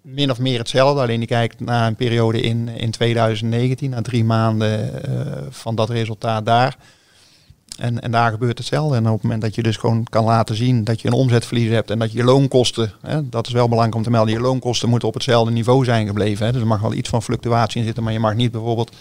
[0.01, 4.23] min of meer hetzelfde, alleen die kijkt naar een periode in, in 2019, na drie
[4.23, 4.91] maanden
[5.49, 6.77] van dat resultaat daar.
[7.77, 8.95] En, en daar gebeurt hetzelfde.
[8.95, 11.69] En op het moment dat je dus gewoon kan laten zien dat je een omzetverlies
[11.69, 14.89] hebt en dat je loonkosten, hè, dat is wel belangrijk om te melden, je loonkosten
[14.89, 16.45] moeten op hetzelfde niveau zijn gebleven.
[16.45, 16.51] Hè.
[16.51, 18.91] Dus er mag wel iets van fluctuatie in zitten, maar je mag niet bijvoorbeeld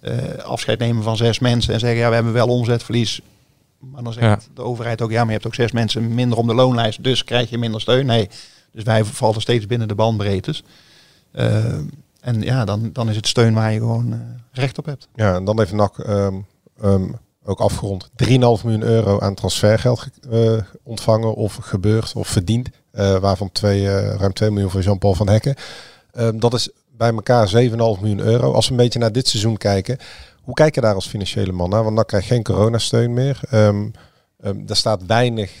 [0.00, 0.14] eh,
[0.44, 3.20] afscheid nemen van zes mensen en zeggen, ja, we hebben wel omzetverlies.
[3.78, 4.38] Maar dan zegt Ja.
[4.54, 7.24] de overheid ook, ja, maar je hebt ook zes mensen minder om de loonlijst, dus
[7.24, 8.06] krijg je minder steun.
[8.06, 8.28] Nee,
[8.72, 10.62] dus wij vallen steeds binnen de bandbreedtes.
[11.30, 11.64] Eh,
[12.20, 14.18] en ja, dan, dan is het steun waar je gewoon eh,
[14.52, 15.08] recht op hebt.
[15.14, 16.34] Ja, en dan heeft NAC ehm,
[16.82, 17.04] ehm,
[17.48, 22.68] ook afgerond 3,5 miljoen euro aan transfergeld ge- eh, ontvangen of gebeurd of verdiend.
[22.90, 25.54] eh, waarvan twee, eh, ruim 2 miljoen van Jean-Paul van Hekken.
[26.12, 28.52] Ehm, dat is bij elkaar 7,5 miljoen euro.
[28.52, 29.98] Als we een beetje naar dit seizoen kijken,
[30.42, 31.82] hoe kijk je daar als financiële man naar?
[31.84, 33.40] Want NAC krijgt geen coronasteun meer.
[33.50, 33.86] Ehm,
[34.66, 35.52] er staat weinig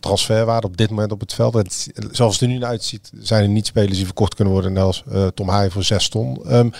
[0.00, 1.54] transferwaarde op dit moment op het veld.
[1.54, 4.72] Het, zoals het er nu uitziet, zijn er niet spelers die verkocht kunnen worden.
[4.72, 6.40] Net als Tom Haaien voor 6 ton.
[6.46, 6.70] Ehm, eh, eh, eh,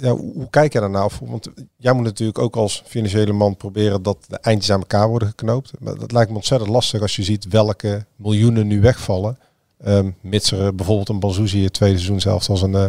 [0.00, 1.04] ja, hoe kijk je daarnaar?
[1.04, 5.08] Of- Want jij moet natuurlijk ook als financiële man proberen dat de eindjes aan elkaar
[5.08, 5.72] worden geknoopt.
[5.78, 9.38] Maar dat lijkt me ontzettend lastig als je ziet welke miljoenen nu wegvallen.
[9.78, 12.86] Ehm mits er bijvoorbeeld een Banzuzi het tweede seizoen zelfs als een, eh,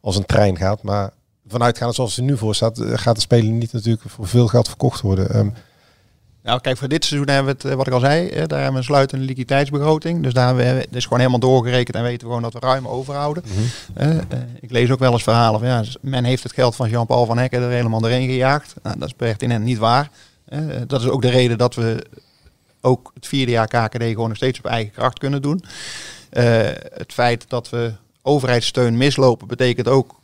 [0.00, 0.82] als een trein gaat.
[0.82, 1.10] Maar
[1.48, 4.46] vanuitgaande zoals het er nu voor staat, eh, gaat de speler niet natuurlijk voor veel
[4.46, 5.30] geld verkocht worden.
[5.30, 5.48] Ehm,
[6.48, 8.58] Nou, kijk, voor dit seizoen hebben we het, eh, wat ik al zei, hè, daar
[8.58, 10.22] hebben we een sluitende liquiditeitsbegroting.
[10.22, 12.58] Dus daar hebben we, het is gewoon helemaal doorgerekend en weten we gewoon dat we
[12.58, 13.42] ruim overhouden.
[13.94, 14.22] Eh, eh,
[14.60, 17.38] ik lees ook wel eens verhalen van, ja, men heeft het geld van Jean-Paul van
[17.38, 18.74] Hekken er helemaal doorheen gejaagd.
[18.82, 20.10] Nou, dat is pertinent niet waar.
[20.86, 22.06] Dat is ook de reden dat we
[22.80, 25.64] ook het vierde jaar KKD gewoon nog steeds op eigen kracht kunnen doen.
[26.30, 30.20] Het feit dat we overheidssteun mislopen betekent ook,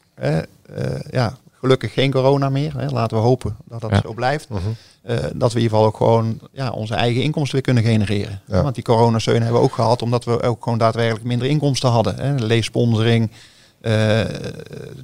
[1.11, 2.73] ja, gelukkig geen corona meer.
[2.79, 2.89] Hè.
[2.89, 4.01] Laten we hopen dat dat Ja.
[4.01, 4.49] zo blijft.
[4.49, 4.61] Mhm.
[5.03, 8.41] Eh, dat we in ieder geval ook gewoon ja, onze eigen inkomsten weer kunnen genereren.
[8.47, 8.63] Ja.
[8.63, 12.17] Want die coronasteun hebben we ook gehad omdat we ook gewoon daadwerkelijk minder inkomsten hadden.
[12.17, 12.35] Hè.
[12.35, 13.31] Leessponsoring,
[13.81, 14.21] eh,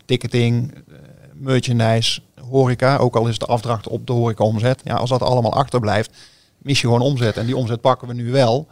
[0.06, 0.94] ticketing, eh,
[1.34, 2.20] merchandise,
[2.50, 2.96] horeca.
[2.96, 4.80] Ook al is de afdracht op de horeca omzet.
[4.84, 6.10] Ja, als dat allemaal achterblijft,
[6.58, 7.36] mis je gewoon omzet.
[7.36, 8.66] En die omzet pakken we nu wel.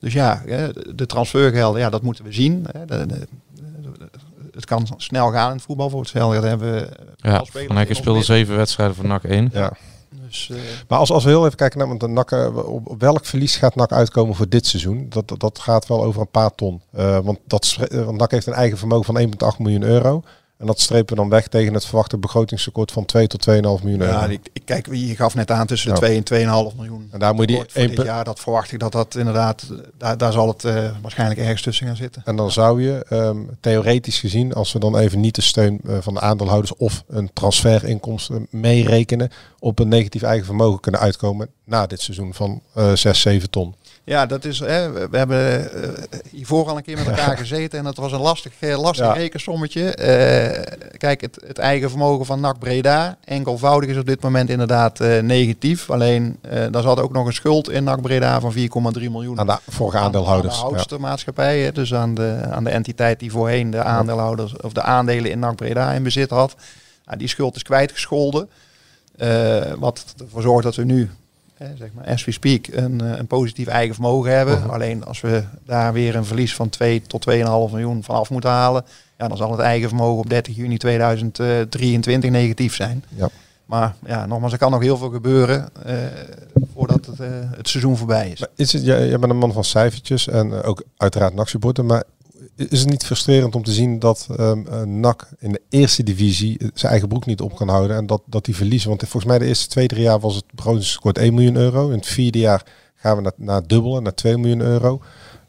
[0.00, 2.66] Dus ja, hè, de transfergelden, ja, dat moeten we zien.
[4.58, 5.90] Het kan snel gaan in het voetbal.
[5.90, 9.50] Voor hetzelfde hebben we Ja, al spelers Van Hekken speelde zeven wedstrijden voor NAC 1.
[9.52, 9.72] ja.
[10.26, 10.56] Dus, eh,
[10.88, 13.56] Maar als, als we heel even kijken naar want de NAC, eh, op, welk verlies
[13.56, 15.06] gaat NAC uitkomen voor dit seizoen?
[15.08, 16.80] Dat, dat, dat gaat wel over een paar ton.
[16.92, 20.22] Eh, want, dat, eh, want NAC heeft een eigen vermogen van 1,8 miljoen euro.
[20.58, 24.00] En dat strepen we dan weg tegen het verwachte begrotingstekort van 2 tot 2,5 miljoen
[24.00, 24.12] euro.
[24.12, 26.22] Ja, ik, ik kijk, je gaf net aan tussen de Ja.
[26.22, 27.08] 2 en 2,5 miljoen.
[27.10, 29.66] En daar moet je die één jaar, dat verwacht ik dat dat inderdaad,
[29.98, 32.22] daar, daar zal het eh, waarschijnlijk ergens tussen gaan zitten.
[32.24, 35.96] En dan zou je ehm, theoretisch gezien, als we dan even niet de steun eh,
[36.00, 41.86] van de aandeelhouders of een transferinkomsten meerekenen, op een negatief eigen vermogen kunnen uitkomen na
[41.86, 43.74] dit seizoen van eh 6, 7 ton.
[44.08, 47.84] Ja, dat is, hè, we, hebben eh, hiervoor al een keer met elkaar gezeten en
[47.84, 49.12] dat was een lastig, eh, lastig Ja.
[49.12, 49.94] rekensommetje.
[49.94, 54.98] Eh, kijk, het, het eigen vermogen van NAC Breda, enkelvoudig is op dit moment inderdaad
[55.22, 55.90] negatief.
[55.90, 56.38] Alleen,
[56.70, 59.38] daar zat ook nog een schuld in NAC Breda van 4,3 miljoen.
[59.38, 60.54] Aan de vorige aan- aandeelhouders.
[60.54, 60.76] Aan de ja.
[60.76, 65.30] oudste maatschappij, dus aan de, aan de entiteit die voorheen de aandeelhouders of de aandelen
[65.30, 66.54] in NAC Breda in bezit had.
[67.06, 68.48] Nou, die schuld is kwijtgescholden.
[69.78, 71.10] Wat ervoor zorgt dat we nu,
[71.58, 74.70] zeg maar, as we speak, een, eh, een positief eigen vermogen hebben.
[74.70, 78.50] Alleen als we daar weer een verlies van 2 tot 2,5 miljoen van af moeten
[78.50, 78.84] halen,
[79.18, 83.04] ja, dan zal het eigen vermogen op 30 juni 2023 negatief zijn.
[83.08, 83.28] Ja.
[83.68, 85.94] Maar ja, nogmaals, er kan nog heel veel gebeuren eh,
[86.74, 88.40] voordat het, eh, het seizoen voorbij is.
[88.40, 91.84] Maar is het, jij, jij bent een man van cijfertjes en eh, ook uiteraard NAC-supporter,
[91.84, 92.02] maar
[92.56, 96.58] is het niet frustrerend om te zien dat ehm eh, NAC in de eerste divisie
[96.58, 98.88] eh, zijn eigen broek niet op kan houden en dat, dat die verliezen?
[98.88, 101.88] Want volgens mij de eerste twee, drie jaar was het begrotingstekort 1 miljoen euro.
[101.88, 105.00] In het vierde jaar gaan we naar, naar dubbele, naar 2 miljoen euro.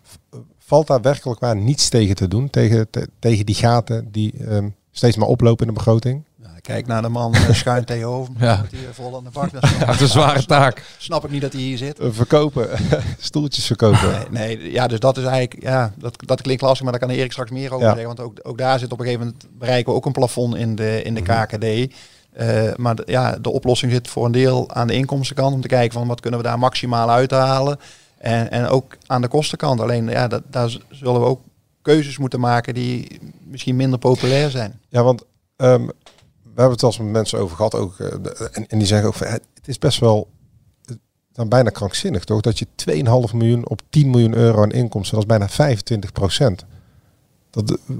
[0.03, 0.15] V-
[0.57, 4.69] Valt daar werkelijk waar niets tegen te doen, tegen, te- tegen die gaten die ehm,
[4.91, 6.23] steeds maar oplopen in de begroting?
[6.61, 8.45] Kijk naar de man eh, schuin tegenover me.
[8.45, 8.61] Ja.
[8.61, 9.51] Met die eh, vol aan de bak.
[9.51, 10.83] Dat Ja, is een zware taak.
[10.97, 11.99] snap ik niet dat hij hier zit.
[11.99, 12.69] Eh, verkopen,
[13.19, 14.25] stoeltjes verkopen.
[14.31, 17.09] Nee, nee, ja, dus dat is eigenlijk, ja, dat, dat klinkt lastig, maar daar kan
[17.17, 17.93] Erik straks meer over Ja.
[17.95, 18.07] zeggen.
[18.15, 20.75] Want ook, ook daar zit op een gegeven moment, bereiken we ook een plafond in
[20.75, 21.43] de, in de Mhm.
[21.45, 21.93] KKD.
[22.33, 25.67] Eh, maar de, ja, de oplossing zit voor een deel aan de inkomstenkant, om te
[25.67, 27.79] kijken van wat kunnen we daar maximaal uithalen.
[28.17, 29.81] En, en ook aan de kostenkant.
[29.81, 31.41] Alleen ja, dat, daar zullen we ook
[31.81, 34.79] keuzes moeten maken die misschien minder populair zijn.
[34.89, 35.23] Ja, want
[35.55, 35.87] ehm,
[36.59, 37.75] hebben het wel eens met mensen over gehad.
[37.75, 38.07] Ook, eh,
[38.51, 40.27] en, en die zeggen ook van, het is best wel
[41.31, 42.41] dan bijna krankzinnig toch?
[42.41, 46.65] Dat je 2,5 miljoen op 10 miljoen euro aan inkomsten, dat is bijna 25 procent.
[47.49, 47.95] Dat, eh,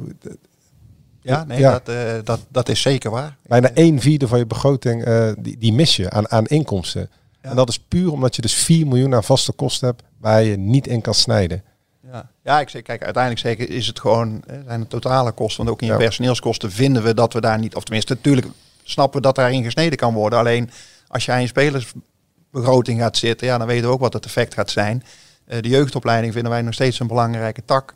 [1.22, 1.72] Ja, nee, Ja.
[1.72, 3.38] Dat, eh, dat, dat is zeker waar.
[3.44, 5.06] bijna 1 vierde van je begroting,
[5.40, 7.10] die, die mis je aan, aan inkomsten.
[7.42, 7.50] Ja.
[7.50, 10.58] En dat is puur omdat je dus 4 miljoen aan vaste kosten hebt waar je
[10.58, 11.64] niet in kan snijden.
[12.12, 15.58] Ja, ja ik zeg, kijk, uiteindelijk zeker is het gewoon, hè, zijn het totale kosten.
[15.58, 16.00] Want ook in je Ja.
[16.00, 18.48] personeelskosten vinden we dat we daar niet, of tenminste, natuurlijk
[18.84, 20.40] snappen we dat daarin gesneden kan worden.
[20.40, 20.70] Alleen
[21.08, 24.54] als je aan je spelersbegroting gaat zitten, ja, dan weten we ook wat het effect
[24.54, 25.04] gaat zijn.
[25.46, 27.94] Eh, de jeugdopleiding vinden wij nog steeds een belangrijke tak.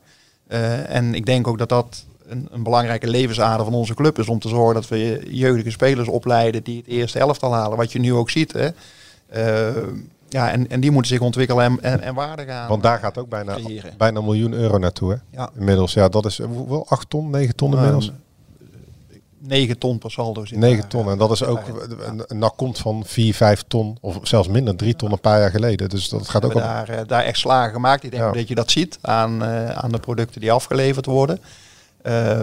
[0.48, 4.28] Eh, en ik denk ook dat dat een, een, belangrijke levensader van onze club is
[4.28, 7.78] om te zorgen dat we jeugdige spelers opleiden die het eerste elftal halen.
[7.78, 8.54] Wat je nu ook ziet.
[8.54, 8.70] Hè.
[9.36, 9.84] Uh,
[10.34, 12.68] ja, en, en die moeten zich ontwikkelen en, en, en waarde gaan.
[12.68, 13.58] Want daar gaat ook bijna,
[13.98, 15.12] bijna een miljoen euro naartoe.
[15.12, 15.18] Hè?
[15.40, 15.50] Ja.
[15.58, 16.86] Inmiddels, ja, dat is hoeveel?
[16.88, 18.12] 8 ton, 9 ton inmiddels?
[19.40, 21.10] 9 ton per saldo zit 9 ton.
[21.10, 21.62] En dat is ook,
[22.28, 25.50] een NAC komt van 4, 5 ton, of zelfs minder, 3 ton een paar jaar
[25.50, 25.90] geleden.
[25.90, 26.62] Dus dat gaat ook op...
[26.62, 28.04] daar, uh, daar echt slagen gemaakt.
[28.04, 28.32] Ik denk ja.
[28.32, 31.40] dat je dat ziet aan, uh, aan de producten die afgeleverd worden.
[32.04, 32.42] Uh,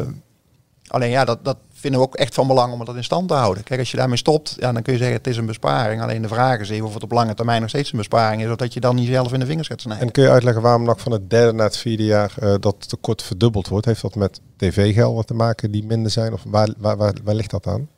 [0.86, 3.34] alleen ja, dat, dat vinden we ook echt van belang om dat in stand te
[3.34, 3.62] houden.
[3.62, 6.02] Kijk, als je daarmee stopt, ja, dan kun je zeggen het is een besparing.
[6.02, 8.48] Alleen de vraag is even of het op lange termijn nog steeds een besparing is,
[8.48, 10.06] zodat je dan niet zelf in de vingers gaat snijden.
[10.06, 12.88] En kun je uitleggen waarom nog van het derde naar het vierde jaar uh, dat
[12.88, 13.86] tekort verdubbeld wordt?
[13.86, 16.32] Heeft dat met tv-gelden te maken die minder zijn?
[16.32, 17.88] Of waar, waar, waar, waar ligt dat aan?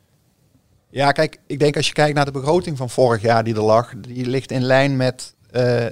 [0.89, 3.61] Ja, kijk, ik denk als je kijkt naar de begroting van vorig jaar die er
[3.61, 5.33] lag, die ligt in lijn met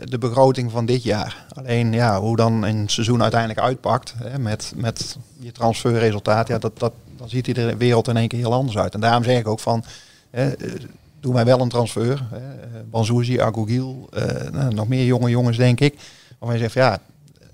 [0.03, 1.45] de begroting van dit jaar.
[1.53, 6.79] Alleen ja, hoe dan een seizoen uiteindelijk uitpakt hè, met, met je transferresultaat, ja, dat,
[6.79, 8.93] dat, dan ziet die de wereld in één keer heel anders uit.
[8.93, 9.83] En daarom zeg ik ook van,
[10.29, 10.45] eh,
[11.19, 12.27] doe mij wel een transfer.
[12.31, 12.39] Eh,
[12.89, 15.99] Banzouzi, Agogiel, eh, nou, nog meer jonge jongens denk ik.
[16.39, 16.99] Waarvan je zegt, ja,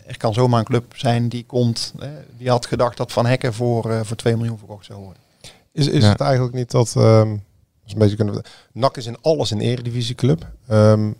[0.06, 3.54] er kan zomaar een club zijn die komt, eh, die had gedacht dat Van Hekken
[3.54, 5.22] voor, uh, voor 2 miljoen verkocht zou worden.
[5.72, 6.10] Is, is ja.
[6.10, 7.44] het eigenlijk niet dat, um,
[7.86, 8.42] een beetje kunnen,
[8.72, 10.48] NAC is in alles een eredivisieclub.
[10.72, 11.16] Um,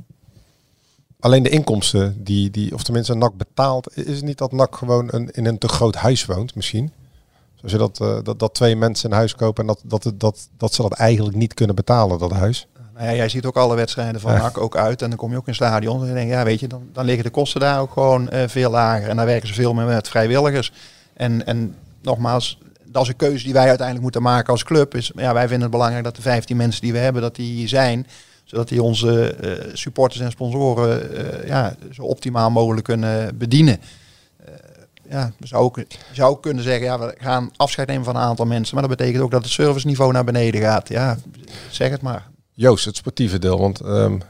[1.20, 5.08] alleen de inkomsten die, die, of tenminste NAC betaalt, is het niet dat NAC gewoon
[5.12, 6.92] een, in een te groot huis woont misschien?
[7.56, 10.50] Zoals je dat, uh, dat, dat twee mensen een huis kopen en dat, dat, dat,
[10.58, 12.68] dat ze dat eigenlijk niet kunnen betalen, dat huis.
[12.94, 15.38] Nou ja, jij ziet ook alle wedstrijden van NAC ook uit en dan kom je
[15.38, 17.30] ook in het stadion en dan denk je, ja weet je, dan, dan liggen de
[17.30, 20.72] kosten daar ook gewoon uh, veel lager en daar werken ze veel meer met vrijwilligers.
[21.14, 24.96] En, en nogmaals, dat is een keuze die wij uiteindelijk moeten maken als club.
[24.96, 27.68] Is, ja, wij vinden het belangrijk dat de 15 mensen die we hebben, dat die
[27.68, 28.08] zijn
[28.48, 33.80] zodat die onze uh, supporters en sponsoren uh, ja, zo optimaal mogelijk kunnen bedienen.
[34.42, 34.56] Uh,
[35.10, 35.80] ja, we zou, ook,
[36.12, 38.76] zou kunnen zeggen, ja, we gaan afscheid nemen van een aantal mensen.
[38.76, 40.90] Maar dat betekent ook dat het serviceniveau naar beneden gaat.
[40.90, 41.18] Ja,
[41.70, 42.28] zeg het maar.
[42.54, 43.60] Joost, het sportieve deel.
[43.60, 44.22] Want um,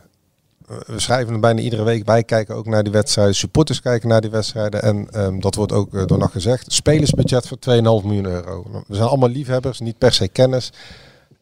[0.68, 2.06] we schrijven het bijna iedere week.
[2.06, 3.36] Wij kijken ook naar die wedstrijden.
[3.36, 4.82] Supporters kijken naar die wedstrijden.
[4.82, 6.74] En um, dat wordt ook door nog gezegd.
[6.74, 8.84] Spelersbudget voor 2,5 miljoen euro.
[8.88, 10.72] We zijn allemaal liefhebbers, niet per se kennis.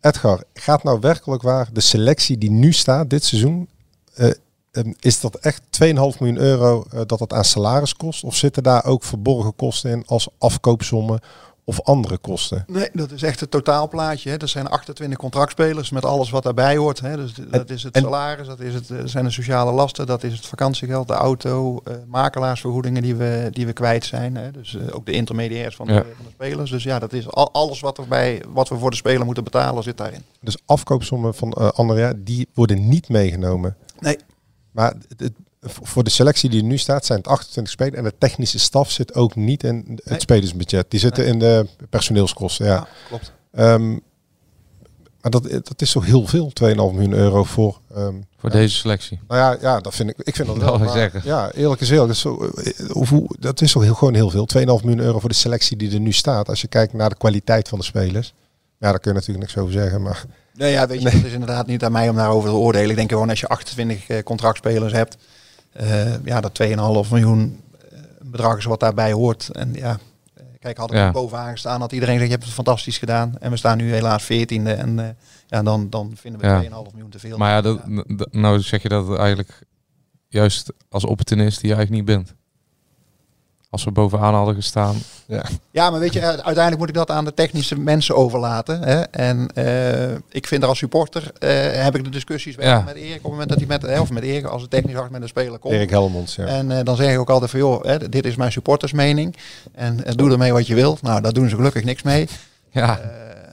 [0.06, 3.70] Edgar, gaat nou werkelijk waar de selectie die nu staat dit seizoen,
[4.18, 4.32] uh,
[4.72, 8.24] um, is dat echt 2,5 miljoen euro uh, dat het aan salaris kost?
[8.24, 11.20] Of zitten daar ook verborgen kosten in als afkoopsommen
[11.68, 12.64] of andere kosten?
[12.68, 14.30] Nee, dat is echt het totaalplaatje.
[14.30, 14.38] Hè.
[14.38, 17.00] Er zijn 28 contractspelers met alles wat daarbij hoort.
[17.00, 17.16] Hè.
[17.16, 20.46] Dus dat is het salaris, dat is het, zijn de sociale lasten, dat is het
[20.46, 24.36] vakantiegeld, de auto, uh, makelaarsvergoedingen die we, die we kwijt zijn.
[24.36, 24.52] Hè.
[24.52, 26.04] Dus uh, ook de intermediairs van de, ja.
[26.16, 26.72] van de, spelers.
[26.72, 29.84] Dus ja, dat is al, alles wat, erbij, wat we voor de speler moeten betalen
[29.84, 30.22] zit daarin.
[30.42, 33.76] Dus afkoopsommen van uh, Andrea, die worden niet meegenomen?
[34.00, 34.18] Nee.
[34.72, 35.34] Maar het,
[35.66, 37.98] voor de selectie die er nu staat, zijn het 28 spelers.
[37.98, 40.20] En de technische staf zit ook niet in het nee.
[40.20, 40.92] spelersbudget.
[40.92, 41.34] Die zitten nee.
[41.34, 42.66] in de personeelskosten.
[42.66, 43.32] Ja, ja klopt.
[43.52, 44.02] Um,
[45.22, 47.80] maar dat, dat is toch heel veel, 2,5 miljoen euro voor...
[47.98, 48.56] Um, voor ja.
[48.56, 49.20] deze selectie?
[49.28, 50.78] Nou ja, ja, dat vind ik, ik vind dat wel.
[50.78, 51.22] Maar, zeggen.
[51.24, 52.08] Ja, eerlijk is eerlijk.
[52.08, 52.52] Dat is, zo,
[52.92, 54.48] hoe, dat is toch heel, gewoon heel veel.
[54.58, 56.50] 2,5 miljoen euro voor de selectie die er nu staat.
[56.50, 58.34] Als je kijkt naar de kwaliteit van de spelers.
[58.80, 60.26] Ja, daar kun je natuurlijk niks over zeggen, maar...
[60.54, 61.16] Nee, ja, weet je, nee.
[61.16, 62.90] dat is inderdaad niet aan mij om daarover te oordelen.
[62.90, 65.18] Ik denk gewoon als je 28 uh, contractspelers hebt...
[65.82, 66.70] Uh, ja, dat 2,5
[67.12, 67.62] miljoen
[67.94, 69.50] uh, bedrag is wat daarbij hoort.
[69.52, 69.98] En ja,
[70.60, 71.12] kijk, had ik ja.
[71.12, 73.38] bovenaan gestaan, had iedereen gezegd, je hebt het fantastisch gedaan.
[73.40, 76.62] En we staan nu helaas 14e en ja, dan, dan vinden we ja.
[76.64, 77.38] 2,5 miljoen te veel.
[77.38, 79.60] Maar ja, dat, ja, nou zeg je dat eigenlijk
[80.28, 82.36] juist als opportunist die je eigenlijk niet bent.
[83.76, 84.96] Als we bovenaan hadden gestaan.
[85.26, 85.46] Ja.
[85.72, 88.82] ja, maar weet je, uiteindelijk moet ik dat aan de technische mensen overlaten.
[88.82, 89.02] Hè?
[89.02, 91.50] En uh, ik vind er als supporter, uh,
[91.84, 92.84] heb ik de discussies ja.
[92.86, 95.12] met Erik op het moment dat hij met, of met Erik, als het technisch hard
[95.12, 95.74] met een speler komt.
[95.74, 96.46] Erik Helmonds, ja.
[96.46, 99.36] En uh, dan zeg ik ook altijd van, joh, hè, dit is mijn supportersmening.
[99.74, 101.02] En doe ermee wat je wilt.
[101.02, 102.28] Nou, daar doen ze gelukkig niks mee.
[102.70, 103.00] Ja.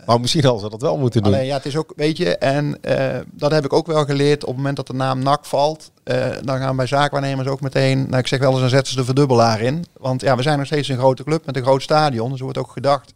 [0.07, 1.33] Maar misschien hadden ze dat wel moeten doen.
[1.33, 4.43] Alleen ja, het is ook, weet je, en uh, dat heb ik ook wel geleerd.
[4.43, 8.07] Op het moment dat de naam NAC valt, uh, dan gaan bij zaakwaarnemers ook meteen,
[8.09, 9.85] nou ik zeg wel eens, dan zetten ze de verdubbelaar in.
[9.97, 12.29] Want ja, we zijn nog steeds een grote club met een groot stadion.
[12.29, 13.13] Dus er wordt ook gedacht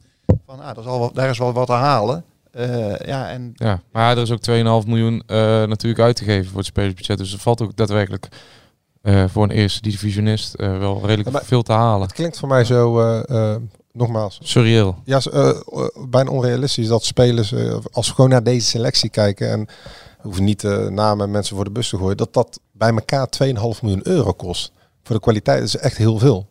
[0.47, 2.25] van, ah, dat is al, daar is wel wat te halen.
[2.57, 5.23] Uh, ja, en ja, maar er is ook 2,5 miljoen
[5.69, 7.19] natuurlijk uitgegeven voor het spelersbudget.
[7.19, 8.29] Dus er valt ook daadwerkelijk
[9.27, 12.03] voor een eerste divisionist wel redelijk veel te halen.
[12.07, 13.01] Het klinkt voor mij zo
[13.97, 14.39] nogmaals.
[14.43, 15.03] Surreal.
[15.05, 15.51] Ja, uh,
[16.09, 19.67] bijna onrealistisch dat spelers, uh, als we gewoon naar deze selectie kijken en
[20.21, 23.29] hoeven niet uh, namen en mensen voor de bus te gooien, dat dat bij elkaar
[23.45, 24.73] 2,5 miljoen euro kost.
[25.03, 26.47] Voor de kwaliteit is echt heel veel.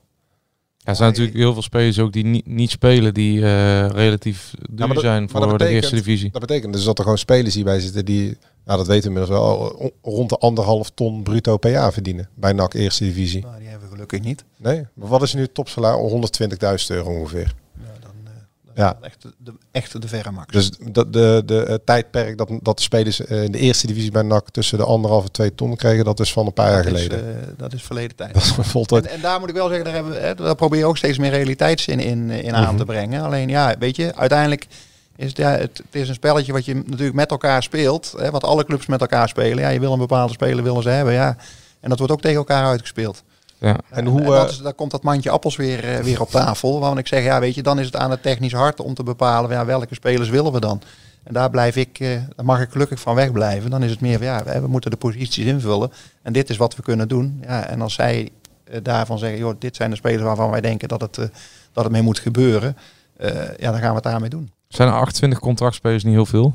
[0.78, 4.54] Ja, er zijn natuurlijk heel veel spelers ook die niet, niet spelen, die eh, relatief
[4.70, 6.32] duur dat- zijn voor de eerste divisie.
[6.32, 9.40] Dat betekent dus dat er gewoon spelers hierbij zitten die, nou dat weten we inmiddels
[9.40, 12.30] wel, rond de anderhalf ton bruto per jaar verdienen.
[12.36, 13.42] Bij NAC Eerste Divisie.
[13.42, 14.44] Nou, die hebben niet.
[14.58, 16.12] Nee, maar wat is nu het topsalaris?
[16.12, 17.54] 120.000 euro ongeveer.
[17.78, 18.32] Ja, dan, eh,
[18.66, 18.94] dan Ja.
[18.94, 20.52] dat echt de, de, echt de verre max.
[20.54, 24.12] Dus de, de, de, het tijdperk dat, dat de spelers eh, in de eerste divisie
[24.12, 26.84] bij NAC tussen de anderhalf en twee ton kregen, dat is van een paar jaar
[26.84, 27.42] dat, is, geleden.
[27.42, 28.34] eh, dat is verleden tijd.
[28.74, 28.92] dat.
[28.92, 30.98] En, en daar moet ik wel zeggen, daar, hebben we, hè, daar probeer je ook
[30.98, 32.78] steeds meer realiteitszin in, in aan Mhm.
[32.78, 33.22] te brengen.
[33.24, 34.68] Alleen ja, weet je, uiteindelijk
[35.16, 38.14] is het, ja, het, het is een spelletje wat je natuurlijk met elkaar speelt.
[38.18, 39.58] Hè, wat alle clubs met elkaar spelen.
[39.64, 41.14] Ja, je wil een bepaalde speler willen ze hebben.
[41.14, 41.38] Ja.
[41.80, 43.24] En dat wordt ook tegen elkaar uitgespeeld.
[43.60, 43.76] Ja.
[43.90, 46.80] En hoe, dat eh, is, daar komt dat mandje appels weer, eh, weer op tafel.
[46.80, 49.04] Waarvan ik zeg, ja, weet je, dan is het aan het technisch hart om te
[49.04, 50.82] bepalen ja, welke spelers willen we dan.
[51.24, 53.70] En daar blijf ik, eh, daar mag ik gelukkig van wegblijven.
[53.70, 55.92] Dan is het meer van ja, we, we moeten de posities invullen.
[56.22, 57.40] En dit is wat we kunnen doen.
[57.42, 58.30] Ja, en als zij
[58.82, 61.26] daarvan zeggen, joh, dit zijn de spelers waarvan wij denken dat het, eh,
[61.74, 62.78] dat het mee moet gebeuren.
[63.18, 64.52] eh, ja, dan gaan we het daarmee doen.
[64.68, 66.54] Zijn er 28 contractspelers niet heel veel?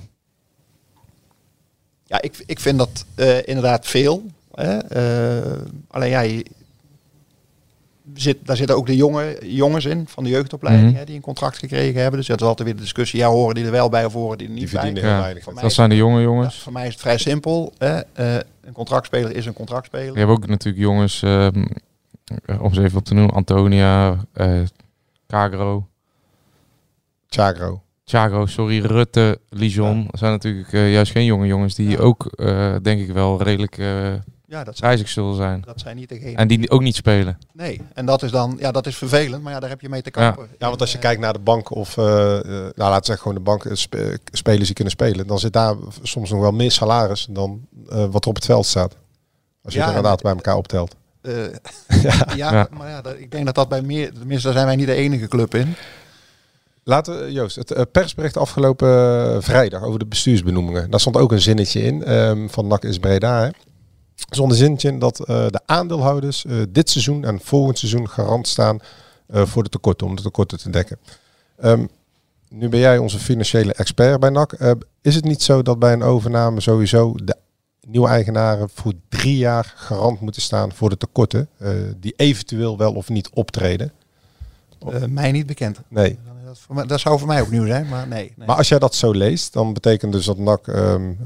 [2.05, 4.23] Ja, ik, ik vind dat eh, inderdaad veel.
[4.55, 4.77] Hè?
[4.79, 6.47] Eh, alleen ja, je-
[8.15, 10.99] zit, daar zitten ook de jonge jongens in van de jeugdopleiding Mhm.
[10.99, 12.19] hè, die een contract gekregen hebben.
[12.19, 13.19] Dus dat is altijd weer de discussie.
[13.19, 14.81] Ja, horen die er wel bij of horen die er niet Die bij?
[14.83, 15.43] verdienen heel Ja, weinig.
[15.43, 16.57] Voor mij Dat is- zijn de jonge Ja, jongens.
[16.59, 17.73] voor mij is het vrij simpel.
[17.79, 18.01] Hè?
[18.13, 20.13] Eh, een contractspeler is een contractspeler.
[20.13, 21.65] Je hebt ook natuurlijk jongens, ehm,
[22.45, 24.61] eh, om ze even op te noemen, Antonia, eh
[25.27, 25.87] Cagro,
[27.29, 27.83] Chagro.
[28.05, 30.07] Thiago, sorry, Rutte, Lijon.
[30.11, 31.99] Dat zijn natuurlijk eh, juist geen jonge jongens die Ja.
[31.99, 34.13] ook, eh, denk ik wel, redelijk eh
[34.51, 35.63] Ja, dat zijn, reizig zullen zijn.
[35.67, 36.37] dat zijn niet degene.
[36.37, 37.39] En die ook niet spelen.
[37.53, 40.03] Nee, en dat is dan, ja, dat is vervelend, maar ja, daar heb je mee
[40.03, 40.49] te kampen.
[40.59, 43.19] Ja, want als je kijkt naar de bank of, eh, eh, nou laten we zeggen
[43.19, 46.53] gewoon de bank, eh, spe- spelers die kunnen spelen, dan zit daar soms nog wel
[46.53, 48.97] meer salaris dan eh, wat er op het veld staat.
[49.63, 50.95] Als je Ja, het inderdaad bij elkaar optelt.
[51.21, 51.33] eh,
[52.37, 52.69] ja.
[52.71, 54.95] maar ja, dat- ik denk dat dat bij meer, tenminste daar zijn wij niet de
[54.95, 55.75] enige club in.
[56.85, 60.91] Laten we, Joost, het persbericht afgelopen vrijdag over de bestuursbenoemingen.
[60.91, 63.43] Daar stond ook een zinnetje in ehm, van NAC is Breda.
[63.43, 63.49] Hè.
[64.29, 68.49] Er een zinnetje in dat eh, de aandeelhouders eh, dit seizoen en volgend seizoen garant
[68.49, 68.79] staan
[69.27, 70.99] eh, voor de tekorten, om de tekorten te dekken.
[71.57, 71.87] Ehm,
[72.49, 74.77] nu ben jij onze financiële expert bij NAC.
[75.01, 77.37] Is het niet zo dat bij een overname sowieso de
[77.87, 81.49] nieuwe eigenaren voor drie jaar garant moeten staan voor de tekorten
[81.97, 83.93] die eventueel wel of niet optreden?
[84.89, 85.81] Eh, mij niet bekend.
[85.89, 86.19] Nee.
[86.51, 88.33] Dat, voor mij, dat zou voor mij ook nieuw zijn, maar nee.
[88.37, 88.47] nee.
[88.47, 90.79] Maar als jij dat zo leest, dan betekent dus dat NAC, ehm,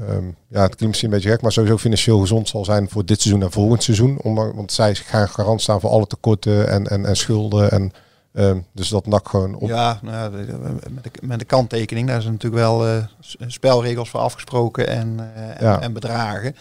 [0.07, 3.05] ehm, ja, het klinkt misschien een beetje gek, maar sowieso financieel gezond zal zijn voor
[3.05, 4.17] dit seizoen en volgend seizoen.
[4.21, 7.71] Ondanks, want zij gaan garant staan voor alle tekorten en, en, en schulden.
[7.71, 7.91] En,
[8.33, 9.67] ehm, dus dat NAC gewoon op.
[9.67, 13.03] Ja, nou, met, de, met de kanttekening, daar zijn natuurlijk wel eh,
[13.47, 15.81] spelregels voor afgesproken en, eh, en, Ja.
[15.81, 16.55] en bedragen.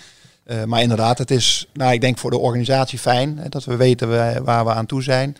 [0.44, 3.76] Eh, maar inderdaad, het is, nou, ik denk voor de organisatie fijn hè, dat we
[3.76, 5.36] weten we- waar we aan toe zijn.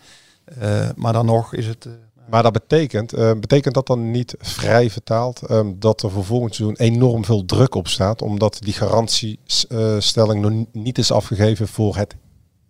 [0.95, 1.87] Maar dan nog is het.
[2.25, 6.25] Eh, Maar dat betekent, eh, betekent dat dan niet vrij vertaald ehm, dat er voor
[6.25, 11.67] volgend seizoen enorm veel druk op staat, omdat die garantiestelling nog ni- niet is afgegeven
[11.67, 12.15] voor het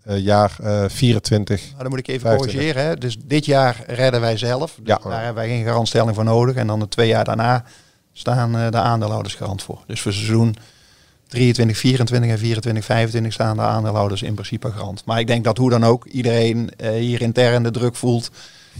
[0.04, 1.62] eh, jaar eh 24.
[1.66, 2.56] nou, dan moet ik even 25.
[2.56, 2.90] corrigeren.
[2.90, 2.96] Hè.
[2.98, 4.76] Dus dit jaar redden wij zelf.
[4.84, 5.10] Dus Ja.
[5.10, 6.56] Daar hebben wij geen garantstelling voor nodig.
[6.56, 7.64] En dan de twee jaar daarna
[8.14, 9.84] staan eh, de aandeelhouders garant voor.
[9.88, 10.56] Dus voor seizoen
[11.28, 15.06] 23, 24 en 24, 25 staan de aandeelhouders in principe garant.
[15.06, 18.30] Maar ik denk dat hoe dan ook iedereen eh, hier intern de druk voelt.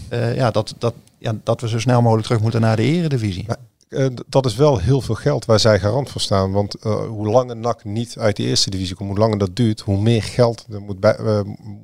[0.08, 3.44] Eh, ja, dat, dat, ja, dat we zo snel mogelijk terug moeten naar de eredivisie.
[3.46, 3.56] Maar-
[3.88, 6.52] Eh, dat is wel heel veel geld waar zij garant voor staan.
[6.52, 9.80] Want eh, hoe langer NAC niet uit de eerste divisie komt, hoe langer dat duurt,
[9.80, 11.16] hoe meer geld er moet, bij,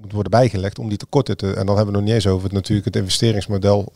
[0.00, 1.54] moet worden bijgelegd om die tekorten te...
[1.54, 3.92] En dan hebben we nog niet eens over het, natuurlijk het investeringsmodel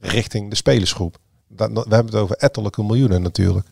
[0.00, 1.16] richting de spelersgroep.
[1.48, 3.66] Dat, dat- we hebben het over ettelijke miljoenen natuurlijk.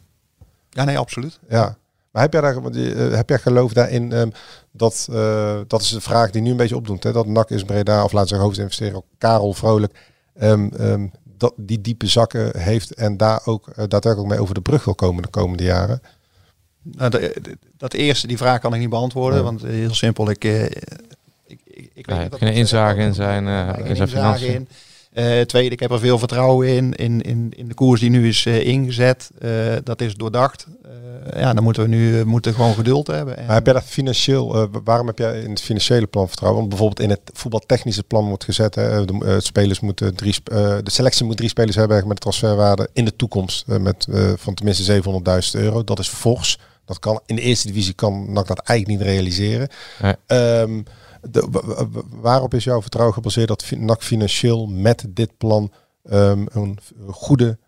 [0.71, 1.39] Ja, nee, absoluut.
[1.49, 1.77] Ja.
[2.15, 4.29] Maar heb jij, daar, eh, heb jij geloof daarin ehm,
[4.73, 7.65] dat, eh, dat is de vraag die nu een beetje opdoet, hè, dat NAC is
[7.65, 9.95] Breda, of laten we zeggen hoofdinvesteerder Karel Vrolijk,
[10.35, 11.07] ehm, ehm,
[11.37, 14.95] dat die diepe zakken heeft en daar ook eh, daadwerkelijk mee over de brug wil
[14.95, 16.01] komen de komende jaren.
[16.83, 19.39] Nou, de- de- dat eerste, die vraag kan ik niet beantwoorden.
[19.39, 19.45] Ja.
[19.45, 20.71] Want heel simpel, ik, eh, ik,
[21.47, 21.61] ik,
[21.95, 24.55] ik weet Ja, niet wat geen inzage in zijn, eh, in zijn inzage financiën.
[24.55, 24.69] in.
[25.15, 28.29] Eh, tweede, ik heb er veel vertrouwen in, in, in, in de koers die nu
[28.29, 29.31] is eh, ingezet.
[29.39, 29.51] Eh,
[29.85, 30.67] dat is doordacht.
[30.83, 33.37] Eh, ja, dan moeten we nu moeten gewoon geduld hebben.
[33.37, 36.59] En, Maar heb jij dat financieel, waarom heb jij in het financiële plan vertrouwen?
[36.61, 40.91] Want bijvoorbeeld in het voetbaltechnische plan wordt gezet, hè, de, spelers moeten drie, eh, de
[40.91, 44.07] selectie moet drie spelers hebben met een transferwaarde in de toekomst met,
[44.37, 45.85] van tenminste 700.000 euro.
[45.85, 46.59] Dat is fors.
[46.85, 49.69] Dat kan, in de eerste divisie kan NAC dat eigenlijk niet realiseren.
[50.03, 50.15] Nee.
[50.27, 50.81] Ehm,
[51.31, 51.49] de,
[52.11, 55.73] waarop is jouw vertrouwen gebaseerd dat NAC financieel met dit plan
[56.05, 56.79] ehm, een
[57.11, 57.59] goede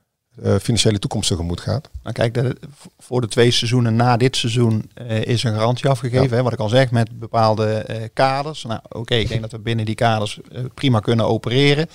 [0.43, 1.91] eh, financiële toekomst tegemoet gaat.
[2.03, 2.57] Nou kijk, de,
[2.99, 6.37] voor de twee seizoenen na dit seizoen eh, is een garantie afgegeven.
[6.37, 8.65] Hè, wat ik al zeg, met bepaalde eh, kaders.
[8.65, 10.41] Nou oké, ik denk dat we binnen die kaders
[10.75, 11.87] prima kunnen opereren.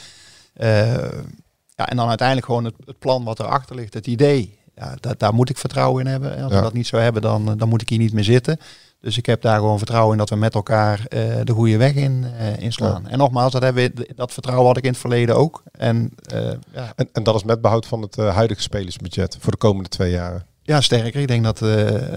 [1.75, 4.59] Ja, en dan uiteindelijk gewoon het, het plan wat erachter ligt, het idee.
[4.75, 6.35] Ja, da- daar moet ik vertrouwen in hebben.
[6.35, 6.57] En als Ja.
[6.57, 8.59] we dat niet zou hebben, dan, dan moet ik hier niet meer zitten.
[9.01, 11.93] Dus ik heb daar gewoon vertrouwen in dat we met elkaar eh, de goede weg
[11.93, 13.07] in eh, inslaan.
[13.07, 15.63] En nogmaals, dat, hebben we, dat vertrouwen had ik in het verleden ook.
[15.71, 19.57] En eh, ja, En, en dat is met behoud van het huidige spelersbudget voor de
[19.57, 20.45] komende twee jaren.
[20.63, 21.21] ja, sterker.
[21.21, 21.59] Ik denk dat,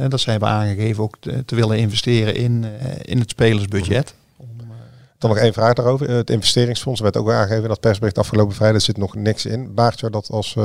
[0.09, 2.65] dat zij hebben aangegeven ook te, te willen investeren in,
[3.03, 4.15] in het spelersbudget.
[5.19, 6.11] Dan nog één vraag daarover.
[6.11, 8.83] Het investeringsfonds werd ook aangegeven dat persbericht afgelopen vrijdag.
[8.83, 9.75] Zit nog niks in.
[9.75, 10.57] Baart jou dat als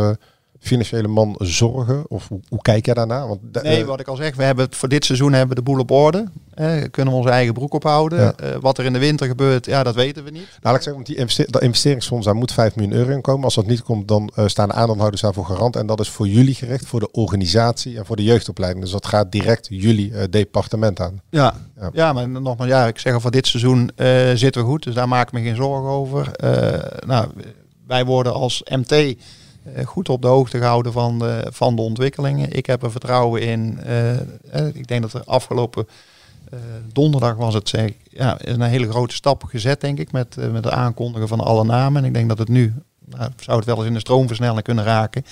[0.60, 2.03] financiële man zorgen?
[2.10, 3.28] Of hoe, hoe kijk jij daarna?
[3.28, 5.55] Want Nee, eh, wat ik al zeg, we hebben het voor dit seizoen hebben we
[5.55, 6.26] de boel op orde.
[6.53, 8.20] Eh, kunnen we onze eigen broek ophouden.
[8.20, 8.34] Ja.
[8.36, 10.41] Eh, wat er in de winter gebeurt, ja, dat weten we niet.
[10.41, 13.22] Nou, laat ik zeggen, want die investe- dat investeringsfonds, daar moet 5 miljoen euro in
[13.22, 13.43] komen.
[13.43, 15.76] Als dat niet komt, dan staan de aandeelhouders daarvoor garant.
[15.76, 18.84] En dat is voor jullie gericht, voor de organisatie en voor de jeugdopleiding.
[18.84, 21.22] Dus dat gaat direct jullie departement aan.
[21.30, 21.89] Ja, Ja.
[21.93, 22.14] ja.
[22.14, 23.91] maar nogmaals, ja, ik zeg al, voor dit seizoen
[24.36, 24.84] zitten we goed.
[24.84, 26.32] Dus daar maak ik me geen zorgen over.
[27.05, 27.28] Nou,
[27.88, 29.16] wij worden als MT
[29.86, 32.51] goed op de hoogte gehouden van de, van de ontwikkelingen.
[32.51, 33.80] Ik heb er vertrouwen in.
[33.84, 35.88] eh, eh, ik denk dat er afgelopen
[36.51, 36.60] eh,
[36.93, 40.64] donderdag was het, zeg, ja, een hele grote stap gezet, denk ik, met, eh, met
[40.64, 42.01] het aankondigen van alle namen.
[42.01, 42.74] En ik denk dat het nu,
[43.05, 45.26] nou, zou het wel eens in de stroomversnelling kunnen raken.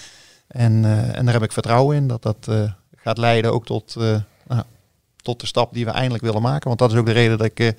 [0.48, 3.96] En, eh, en daar heb ik vertrouwen in dat dat eh, gaat leiden ook tot,
[4.00, 4.16] eh,
[4.48, 4.64] nou,
[5.22, 6.68] tot de stap die we eindelijk willen maken.
[6.68, 7.74] Want dat is ook de reden dat ik eh, eh,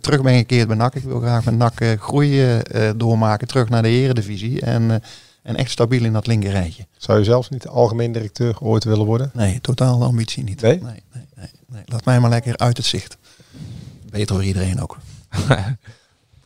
[0.00, 0.94] terug ben gekeerd bij NAC.
[0.94, 4.60] Ik wil graag met NAC eh, groei eh, eh, doormaken, terug naar de eredivisie.
[4.60, 4.96] En, eh,
[5.42, 6.86] en echt stabiel in dat linkerrijtje.
[6.96, 9.30] Zou je zelfs niet algemeen directeur ooit willen worden?
[9.34, 10.60] Nee, totaal de ambitie niet.
[10.60, 10.82] Nee?
[10.82, 11.82] Nee, nee, nee, nee.
[11.86, 13.16] Laat mij maar lekker uit het zicht.
[14.10, 14.98] Beter voor iedereen ook.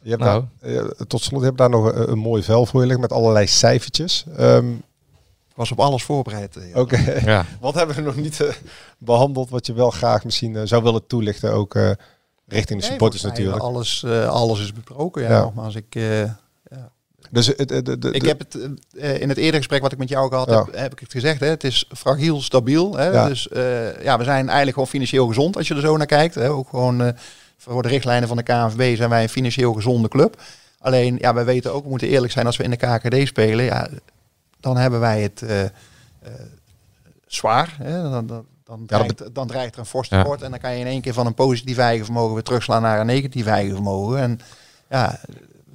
[0.05, 0.45] Je hebt Nou.
[0.61, 3.01] daar, eh, tot slot, je hebt daar nog een, een mooi vel voor je liggen
[3.09, 4.24] met allerlei cijfertjes.
[4.36, 4.70] Ehm,
[5.49, 6.57] Ik was op alles voorbereid.
[6.57, 6.97] eh, Oké.
[7.24, 7.47] Ja.
[7.61, 8.53] Wat hebben we nog niet eh,
[8.99, 11.90] behandeld wat je wel graag misschien eh, zou willen toelichten, ook eh,
[12.47, 13.62] richting de Nee, supporters mij natuurlijk.
[13.62, 15.22] Alles, eh, alles is besproken.
[15.22, 15.40] Ja, Ja.
[15.43, 16.30] nogmaals, ik, eh,
[17.33, 18.59] Dus het, het, het- ik heb het
[18.99, 20.64] eh, in het eerdere gesprek wat ik met jou gehad Ja.
[20.64, 21.41] heb, heb ik het gezegd.
[21.41, 22.97] Hè, het is fragiel, stabiel.
[22.97, 23.28] Hè, Ja.
[23.28, 26.35] Dus eh, ja, we zijn eigenlijk gewoon financieel gezond als je er zo naar kijkt.
[26.35, 26.51] Hè.
[26.51, 27.09] Ook gewoon eh,
[27.57, 30.41] voor de richtlijnen van de KNVB zijn wij een financieel gezonde club.
[30.78, 33.64] Alleen, ja, wij weten ook, we moeten eerlijk zijn, als we in de KKD spelen,
[33.64, 33.89] ja,
[34.61, 35.70] dan hebben wij het eh, eh,
[37.26, 37.76] zwaar.
[37.83, 38.03] Hè.
[38.03, 40.22] Dan, dan, dan, Ja, dreigt, dan dreigt er een fors Ja.
[40.22, 40.43] tekort.
[40.43, 43.01] En dan kan je in één keer van een positief eigen vermogen weer terugslaan naar
[43.01, 44.18] een negatief eigen vermogen.
[44.18, 44.41] En
[44.91, 45.20] ja,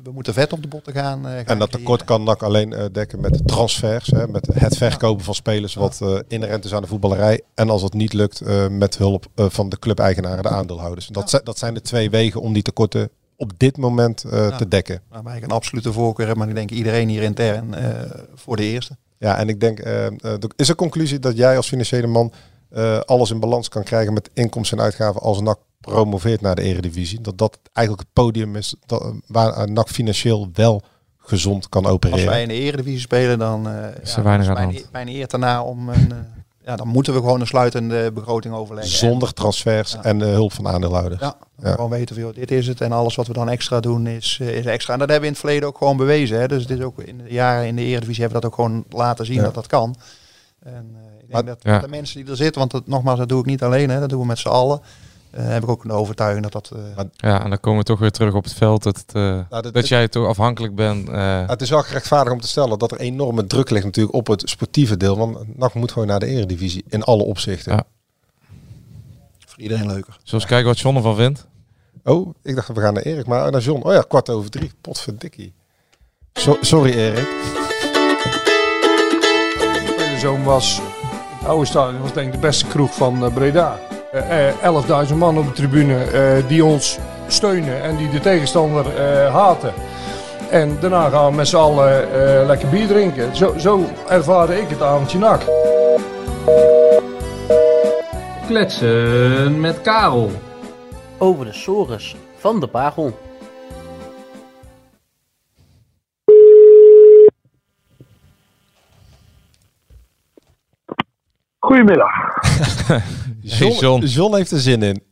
[0.04, 1.28] we moeten vet op de botten gaan.
[1.28, 4.78] eh, gaan En dat tekort kan NAC alleen eh, dekken met transfers, hè, met het
[4.78, 7.42] verkopen van spelers wat eh, inherent is aan de voetballerij.
[7.54, 11.08] En als dat niet lukt, met hulp van de clubeigenaren, de aandeelhouders.
[11.08, 15.02] Dat, dat zijn de twee wegen om die tekorten op dit moment te dekken.
[15.10, 17.76] Waarbij ik een absolute voorkeur heb, maar ik denk iedereen hier intern
[18.36, 18.98] voor de eerste.
[19.18, 19.80] Ja, en ik denk,
[20.56, 22.32] is een conclusie dat jij als financiële man
[23.06, 27.22] alles in balans kan krijgen met inkomsten en uitgaven als NAC promoveert naar de eredivisie.
[27.22, 30.82] Dat dat eigenlijk het podium is dat, waar eh, NAC financieel wel
[31.18, 32.26] gezond kan Als opereren.
[32.26, 35.08] wij in de eredivisie spelen, dan Is eh er ja, weinig aan de mijn, mijn
[35.08, 36.18] eer daarna om een, eh,
[36.66, 38.94] ja, dan moeten we gewoon een sluitende begroting overleggen.
[38.98, 40.04] Zonder transfers Ja.
[40.04, 41.22] en de hulp van aandeelhouders.
[41.22, 41.72] Ja, Ja.
[41.72, 44.38] gewoon weten van, joh, dit is het en alles wat we dan extra doen is,
[44.42, 44.94] eh, is extra.
[44.94, 46.40] En dat hebben we in het verleden ook gewoon bewezen.
[46.40, 46.48] Hè.
[46.48, 48.86] Dus het is ook in de jaren in de Eredivisie hebben we dat ook gewoon
[48.90, 49.42] laten zien Ja.
[49.44, 49.96] dat dat kan.
[50.60, 51.80] En eh, ik denk Maar- dat Ja.
[51.80, 54.10] de mensen die er zitten, want dat, nogmaals, dat doe ik niet alleen, hè, dat
[54.10, 54.82] doen we met z'n allen.
[55.32, 56.72] Eh, heb ik ook een overtuiging dat dat...
[56.98, 58.84] eh, Ja, en dan komen we toch weer terug op het veld.
[58.84, 61.10] Dat, het, eh, Nou, dat- dat jij toch afhankelijk bent.
[61.10, 64.28] eh, Het is wel gerechtvaardigd om te stellen dat er enorme druk ligt natuurlijk op
[64.28, 65.18] het sportieve deel.
[65.18, 67.72] Want NAC moet gewoon naar de eredivisie in alle opzichten.
[67.74, 67.84] Ja.
[69.46, 70.12] voor iedereen leuker.
[70.14, 71.48] zullen we eens kijken wat John ervan vindt?
[72.04, 73.82] Oh, ik dacht we gaan naar Erik, maar naar John.
[73.88, 74.72] Oh ja, kwart over drie.
[74.82, 75.54] Potverdikkie.
[76.34, 77.28] So sorry Erik.
[80.20, 80.80] Zoom was,
[81.40, 83.80] het oude stadion was denk ik de beste kroeg van Breda.
[84.12, 84.54] Eh, eh,
[85.08, 86.98] 11.000 man op de tribune eh, die ons
[87.28, 89.74] steunen en die de tegenstander eh, haten.
[90.52, 93.36] En daarna gaan we met z'n allen eh, lekker bier drinken.
[93.36, 95.42] Zo, zo ervaarde ik het avondje nak.
[98.48, 100.32] Kletsen met Karel.
[101.18, 103.20] Over de sores van de Pagel.
[111.60, 112.12] Goedemiddag.
[113.48, 114.06] John, John.
[114.06, 114.96] John heeft er zin in.
[114.96, 115.04] Ik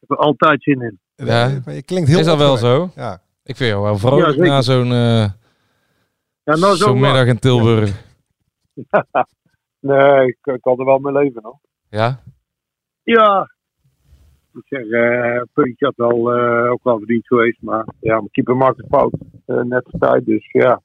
[0.00, 0.98] heb er altijd zin in.
[1.14, 1.60] Ja.
[1.64, 2.90] Maar je klinkt heel Is dat wel zo?
[2.94, 3.20] Ja.
[3.44, 5.30] Ik vind jou wel vrolijk Ja, na zo'n eh,
[6.44, 7.90] Ja, nou zo zo'n middag in Tilburg.
[9.80, 11.58] Nee, ik, ik kan er wel mee leven hoor.
[11.88, 12.20] Ja?
[13.02, 13.50] Ja.
[14.54, 17.62] Ik zeg, eh puntje had wel, eh, ook wel verdiend geweest.
[17.62, 19.12] Maar ja, mijn keeper maakt een fout.
[19.46, 20.80] net op tijd, dus ja.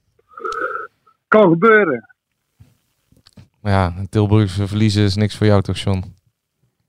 [1.28, 2.16] Kan gebeuren.
[3.62, 6.15] Maar ja, een Tilburgse verliezen is niks voor jou toch, John?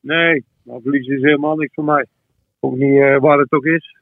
[0.06, 2.06] Nee, maar verliezen is helemaal niks voor mij.
[2.60, 3.96] Ook niet eh, waar het ook is.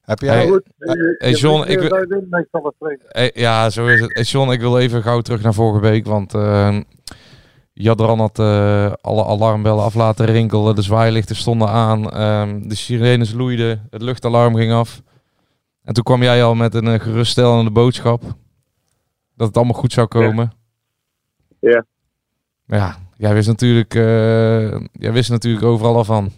[0.00, 0.36] Heb jij...
[0.36, 0.46] Hey,
[0.78, 2.72] eh, hey, je John, ik eh, wil-.
[3.08, 4.14] Hey, ja, zo is het.
[4.14, 6.06] Hey, John, ik wil even gauw terug naar vorige week.
[6.06, 6.78] Want eh
[7.80, 10.74] Jadran had eh, alle alarmbellen af laten rinkelen.
[10.74, 12.10] De zwaailichten stonden aan.
[12.10, 13.86] ehm, de sirenes loeiden.
[13.90, 15.02] Het luchtalarm ging af.
[15.82, 18.22] En toen kwam jij al met een eh, geruststellende boodschap.
[19.34, 20.52] Dat het allemaal goed zou komen.
[21.60, 21.84] Ja.
[22.64, 26.30] Maar ja, jij wist natuurlijk, eh, jij wist natuurlijk overal al van.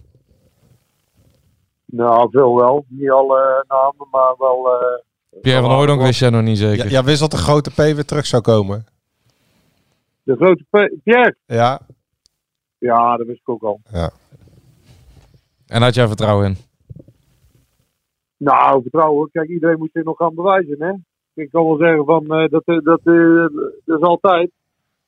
[1.85, 2.85] Nou, veel wel.
[2.89, 4.73] Niet alle namen, maar wel...
[4.73, 6.85] eh, Pierre van Hooydonk wist jij nog niet zeker.
[6.85, 8.87] Ja, jij wist dat de grote P weer terug zou komen.
[10.23, 11.37] de grote P- Pierre.
[11.47, 11.81] Ja.
[12.79, 13.81] Ja, dat wist ik ook al.
[13.93, 14.11] Ja.
[15.67, 16.57] En had jij vertrouwen in?
[18.37, 19.31] Nou, vertrouwen.
[19.33, 20.93] Kijk, iedereen moet zich nog gaan bewijzen, hè.
[21.43, 23.47] Ik kan wel zeggen van, eh, dat, eh, dat, eh,
[23.85, 24.51] dat is altijd.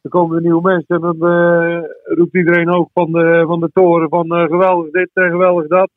[0.03, 3.71] Er komen er nieuwe mensen en dan eh, roept iedereen ook van de, van de
[3.73, 5.91] toren van eh, geweldig dit en geweldig dat.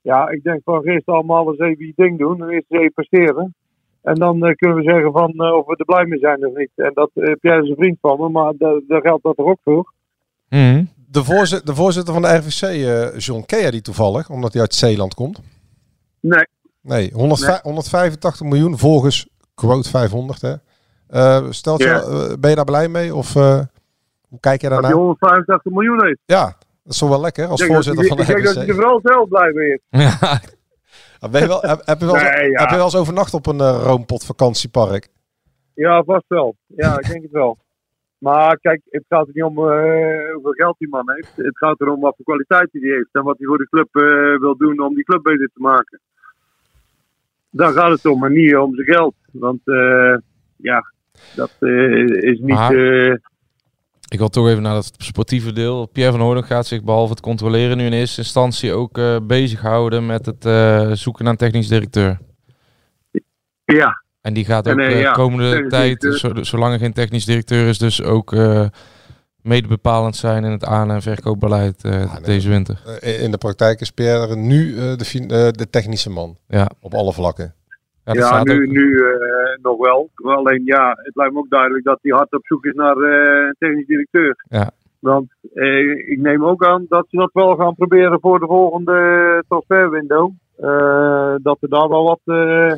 [0.00, 2.92] Ja, ik denk van eerst allemaal eens even je ding doen en eerst eens even
[2.92, 3.54] presteren.
[4.02, 6.56] En dan eh, kunnen we zeggen van eh, of we er blij mee zijn of
[6.56, 6.70] niet.
[6.74, 9.44] En dat, eh Pierre is een vriend van me, maar da- daar geldt dat er
[9.44, 9.92] ook voor.
[11.08, 14.30] De, voorzitter, de voorzitter van de RVC, eh, John, ken jij die toevallig?
[14.30, 15.40] Omdat hij uit Zeeland komt?
[16.20, 16.46] Nee.
[16.80, 20.40] Nee, 105 185 miljoen volgens quote 500.
[20.40, 20.54] Hè?
[21.14, 22.00] Eh, stelt je, Ja.
[22.00, 23.14] eh, ben je daar blij mee?
[23.14, 23.60] Of eh,
[24.28, 24.90] hoe kijk je Dat daarnaar?
[24.90, 26.18] hij 185 miljoen heeft.
[26.24, 26.44] Ja,
[26.82, 28.74] dat is toch wel lekker als dat voorzitter van de Ik denk dat hij er
[28.74, 29.80] vooral zelf blij mee is.
[31.20, 32.60] Ja, ben je wel, heb, heb je wel eens, Nee, ja.
[32.60, 35.08] heb je wel eens overnacht op een roompot vakantiepark?
[35.74, 36.56] Ja, vast wel.
[36.66, 37.58] Ja, ik denk het wel.
[38.18, 41.32] Maar kijk, het gaat er niet om eh, hoeveel geld die man heeft.
[41.36, 44.40] Het gaat erom wat voor kwaliteit hij heeft en wat hij voor de club eh,
[44.40, 46.00] wil doen om die club beter te maken.
[47.50, 49.14] Daar gaat het om, maar niet om zijn geld.
[49.32, 50.16] Want eh,
[50.56, 50.92] ja,
[51.34, 51.70] dat eh,
[52.30, 52.46] is niet.
[52.46, 52.74] Maar-
[53.08, 53.14] eh,
[54.08, 55.86] Ik wil toch even naar het sportieve deel.
[55.86, 60.06] Pierre van Hooydonk gaat zich behalve het controleren nu in eerste instantie ook eh, bezighouden
[60.06, 62.18] met het eh, zoeken naar een technisch directeur.
[63.64, 64.02] ja.
[64.20, 68.02] En die gaat ook de ja, komende tijd, zolang er geen technisch directeur is, dus
[68.02, 68.66] ook eh
[69.42, 72.80] mede bepalend zijn in het aan- en verkoopbeleid eh, deze winter.
[73.00, 76.36] In de praktijk is Pierre nu eh, de, technische man.
[76.48, 76.70] Ja.
[76.80, 77.54] Op alle vlakken.
[78.04, 79.04] Ja, dat nu, ook- nu eh,
[79.62, 80.10] nog wel.
[80.36, 83.46] Alleen ja, het lijkt me ook duidelijk dat hij hard op zoek is naar eh,
[83.46, 84.44] een technisch directeur.
[84.48, 84.70] Ja.
[84.98, 88.98] Want eh, ik neem ook aan dat ze dat wel gaan proberen voor de volgende
[89.48, 90.30] transferwindow.
[90.56, 92.20] Eh, dat er daar wel wat.
[92.24, 92.72] eh,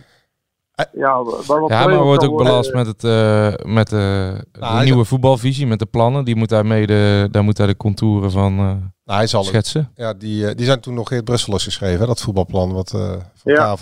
[0.93, 5.05] ja, wel wat Ja, maar wordt ook belast met, het, eh, met de, de nieuwe
[5.05, 6.25] voetbalvisie, met de plannen.
[6.25, 8.59] Die moet hij mede, daar moet hij de contouren van eh,
[9.05, 9.91] Nou, hij zal het- schetsen.
[9.95, 13.11] Ja, die, eh, die zijn toen nog in Brussel geschreven, hè, dat voetbalplan wat eh
[13.35, 13.77] van Ja.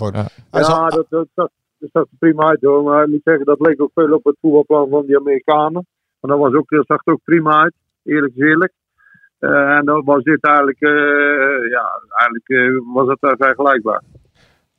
[0.51, 1.51] Hij ja, zal- dat, dat, dat,
[1.91, 2.83] dat zag er prima uit hoor.
[2.83, 5.87] Maar ik moet zeggen, dat leek ook veel op het voetbalplan van die Amerikanen.
[6.19, 7.73] Maar dat, was ook, dat zag er ook prima uit,
[8.03, 8.73] eerlijk is eerlijk.
[9.39, 14.01] Eh, en dan was dit eigenlijk, eh, ja, eigenlijk eh, was het daar vergelijkbaar.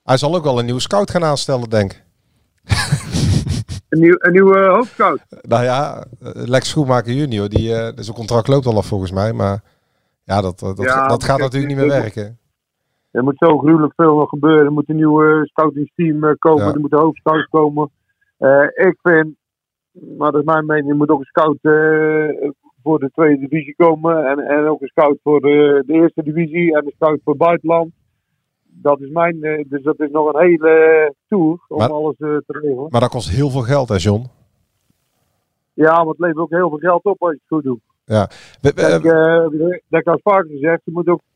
[0.02, 2.04] Hij zal ook wel een nieuwe scout gaan aanstellen, denk ik.
[3.88, 5.20] Een, nieuw, een nieuwe hoofdscout.
[5.42, 9.32] Nou ja, eh, Lex Schoenmaker junior, die, eh zijn contract loopt al af volgens mij.
[9.32, 9.62] Maar
[10.24, 12.38] ja, dat, eh, dat, Ja, dat gaat natuurlijk niet meer werken.
[13.16, 14.64] Er moet zo gruwelijk veel nog gebeuren.
[14.64, 16.64] Er moet een nieuw scoutingsteam eh, komen.
[16.66, 16.72] Ja.
[16.72, 17.90] Er moet een hoofdscout komen.
[18.38, 19.34] Eh, ik vind,
[20.18, 22.48] maar dat is mijn mening, er moet ook een scout eh,
[22.82, 24.26] voor de tweede divisie komen.
[24.26, 26.76] En, en ook een scout voor de, de eerste divisie.
[26.76, 27.90] En een scout voor het buitenland.
[28.64, 32.28] Dat is mijn, eh, dus dat is nog een hele tour om Maar- alles eh,
[32.28, 32.86] te regelen.
[32.90, 34.24] Maar dat kost heel veel geld, hè John?
[35.72, 37.80] Ja, maar het levert ook heel veel geld op als je het goed doet.
[38.04, 38.28] Ja.
[38.60, 39.46] Kijk, eh,
[39.88, 40.80] dat heb ik vaker gezegd.
[40.84, 41.35] Je moet ook eh,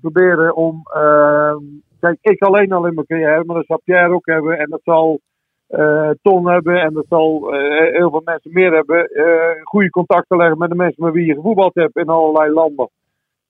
[0.00, 0.82] proberen om.
[0.94, 1.56] eh,
[2.00, 4.58] kijk, ik alleen al in mijn carrière, maar dat zal Pierre ook hebben.
[4.58, 5.20] En dat zal
[5.66, 6.80] eh, Ton hebben.
[6.80, 9.06] En dat zal eh, heel veel mensen meer hebben.
[9.08, 12.88] eh, goede contacten leggen met de mensen met wie je gevoetbald hebt in allerlei landen.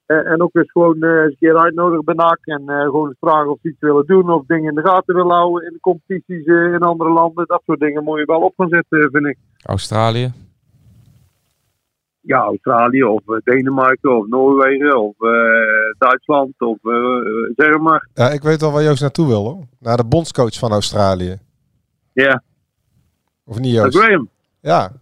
[0.06, 2.38] Eh, en ook eens gewoon eh, eens een keer uitnodigen bij NAC.
[2.42, 4.30] En eh, gewoon eens vragen of ze iets willen doen.
[4.30, 7.46] Of dingen in de gaten willen houden in de competities eh, in andere landen.
[7.46, 9.38] Dat soort dingen moet je wel op gaan zetten, vind ik.
[9.62, 10.32] Australië.
[12.26, 15.30] Ja, Australië of eh, Denemarken of Noorwegen of eh,
[15.98, 18.08] Duitsland of eh, zeg maar.
[18.14, 19.64] Ja, ik weet wel waar Joost naartoe wil, hoor.
[19.78, 21.38] Naar de bondscoach van Australië.
[22.12, 22.42] Ja,
[23.44, 23.96] Of niet, uh, Joost?
[23.98, 24.28] Graham.
[24.60, 24.92] Ja,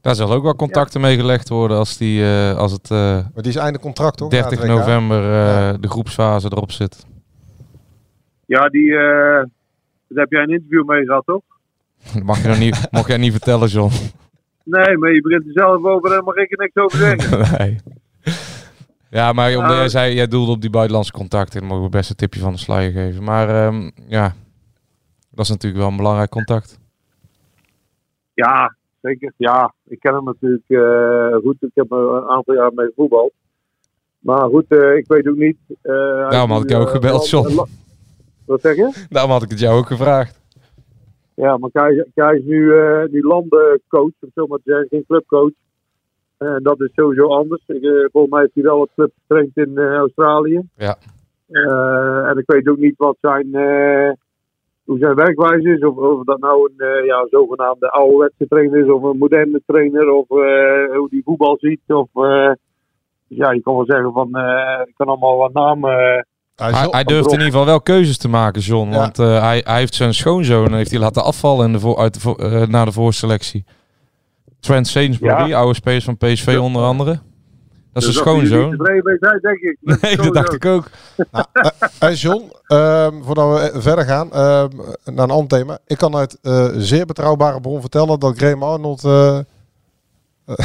[0.00, 3.42] Daar zal ook wel contacten mee gelegd worden als, die, eh, als het eh, maar
[3.42, 4.30] die is einde contract, toch?
[4.30, 4.78] 30 Na het WK?
[4.78, 7.06] november eh, de groepsfase erop zit.
[8.46, 9.44] Ja, die, eh,
[10.08, 11.42] daar heb jij een interview mee gehad, toch?
[12.14, 13.92] Dat mag je nog niet, mocht jij niet vertellen, John.
[14.70, 17.38] Nee, maar je begint er zelf over en mag ik er niks over zeggen.
[17.58, 17.76] nee.
[19.10, 19.76] Ja, maar omdat Ah.
[19.76, 22.52] jij zei, jij doelde op die buitenlandse contacten, dan mogen we best een tipje van
[22.52, 23.24] de sluier geven.
[23.24, 24.34] Maar ehm, ja,
[25.30, 26.78] dat is natuurlijk wel een belangrijk contact.
[28.34, 29.32] Ja, zeker.
[29.36, 31.56] Ja, ik ken hem natuurlijk eh, goed.
[31.60, 33.32] Ik heb een aantal jaar mee gevoetbald.
[34.18, 35.56] Maar goed, eh, ik weet ook niet.
[35.82, 37.66] hij Daarom had ik jou ook gebeld, John.
[38.46, 39.06] Wat zeg je?
[39.08, 40.37] Daarom had ik het jou ook gevraagd.
[41.44, 45.52] Ja, maar hij is nu, eh nu landencoach, om zo maar te zeggen, geen clubcoach.
[46.38, 47.62] En dat is sowieso anders.
[47.66, 50.60] Ik, eh, volgens mij heeft hij wel wat clubs getraind in eh, Australië.
[50.76, 50.96] Ja.
[52.28, 53.46] En ik weet ook niet wat zijn,
[54.84, 55.84] hoe zijn werkwijze is.
[55.84, 60.10] Of, of dat nou een ja, zogenaamde ouderwetse trainer is of een moderne trainer.
[60.10, 60.28] Of
[60.96, 61.80] hoe die voetbal ziet.
[61.86, 62.08] Of,
[63.26, 64.28] ja, je kan wel zeggen van,
[64.86, 66.26] ik kan allemaal wat namen.
[66.58, 68.90] Eh, Hij, hij durft in ieder geval wel keuzes te maken, John.
[68.90, 68.96] Ja.
[68.96, 72.14] Want eh, hij, hij heeft zijn schoonzoon heeft hij laten afvallen in de voor, uit
[72.14, 73.64] de voor, eh, na de voorselectie.
[74.60, 75.58] Trent Sainsbury, Ja.
[75.58, 77.20] oude spelers van PSV onder andere.
[77.92, 78.76] Dat is dus zijn schoonzoon.
[79.18, 79.78] zijn, denk ik.
[80.02, 80.90] Nee, dat dacht ik ook.
[81.30, 84.68] Nou, eh, hey John, ehm, voordat we eh, verder gaan ehm,
[85.04, 85.78] naar een ander thema.
[85.86, 89.38] Ik kan uit eh, zeer betrouwbare bron vertellen dat Graham Arnold eh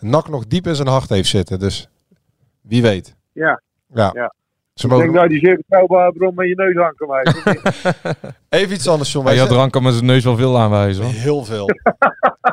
[0.00, 1.58] nak nog diep in zijn hart heeft zitten.
[1.58, 1.88] Dus
[2.60, 3.14] wie weet.
[3.32, 3.62] Ja.
[3.94, 4.34] Ja.
[4.74, 7.60] Ze Ik mogen- denk dat je zeer betrouwbare bron met je neus aan kan wijzen.
[8.48, 9.26] Even iets anders, John.
[9.26, 11.04] Hij had drank met zijn neus wel veel aanwijzen.
[11.04, 11.12] hoor.
[11.12, 11.66] Heel veel.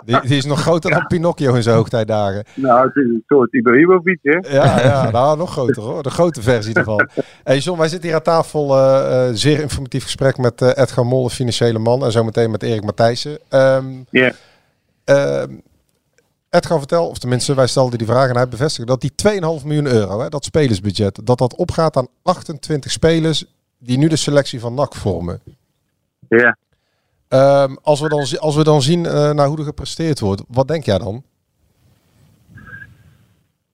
[0.05, 2.43] Die, die is nog groter dan Pinocchio in zijn hoogtijdagen.
[2.55, 4.38] nou, het is een soort Ibrahimovic, hè?
[4.55, 6.03] Ja, ja nou, nog groter hoor.
[6.03, 7.09] De grote versie ervan.
[7.43, 8.76] Hey John, wij zitten hier aan tafel.
[8.78, 12.03] eh, eh, zeer informatief gesprek met eh, Edgar Mol, de financiële man.
[12.05, 13.38] En zometeen met Erik Matthijssen.
[13.49, 14.32] Ehm, Ja.
[15.05, 15.51] ehm,
[16.50, 19.12] Edgar vertel, of tenminste wij stelden die vraag en hij bevestigde dat die
[19.62, 23.45] 2,5 miljoen euro, hè, dat spelersbudget, dat dat opgaat aan 28 spelers
[23.78, 25.39] die nu de selectie van NAC vormen.
[26.28, 26.58] Ja.
[27.28, 30.68] Ehm, als, we dan, als we dan zien eh, naar hoe er gepresteerd wordt, wat
[30.68, 31.24] denk jij dan?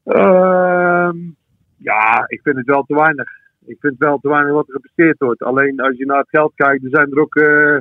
[0.03, 1.17] Ehm,
[1.77, 3.29] ja, ik vind het wel te weinig.
[3.65, 5.43] Ik vind het wel te weinig wat er gepresteerd wordt.
[5.43, 7.77] Alleen als je naar het geld kijkt, er zijn er ook eh,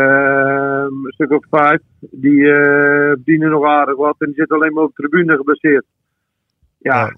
[0.00, 4.84] een stuk of vijf die eh, verdienen nog aardig wat en die zitten alleen maar
[4.84, 5.84] op de tribune gebaseerd.
[6.78, 7.14] Ja,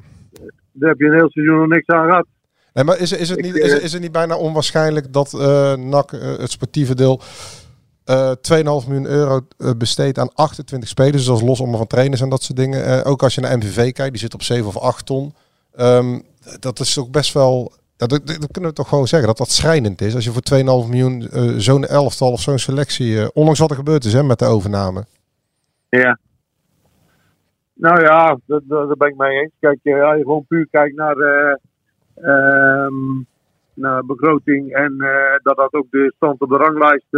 [0.73, 2.27] daar heb je een heel seizoen nog niks aan gehad.
[2.73, 5.77] Nee, maar is, is, het niet, is, eh, is het niet bijna onwaarschijnlijk dat eh
[5.77, 7.21] NAC, het sportieve deel,
[8.05, 9.41] eh 2,5 miljoen euro
[9.77, 13.05] besteedt aan 28 spelers, dus dat is los allemaal van trainers en dat soort dingen.
[13.05, 15.35] Ook als je naar MVV kijkt, die zit op 7 of 8 ton.
[15.75, 16.19] Ehm,
[16.61, 20.01] dat is ook best wel, dat, dat kunnen we toch gewoon zeggen, dat dat schrijnend
[20.01, 20.15] is.
[20.15, 23.77] Als je voor 2,5 miljoen eh, zo'n elftal of zo'n selectie, eh, ondanks wat er
[23.77, 25.05] gebeurd is hè, met de overname.
[25.89, 26.19] Ja.
[27.75, 29.53] Nou ja, daar ben ik mee eens.
[29.61, 31.55] Kijk, eh, als je gewoon puur kijkt naar, eh,
[32.15, 33.23] ehm,
[33.75, 34.97] naar begroting en
[35.43, 37.13] dat dat ook de stand op de ranglijst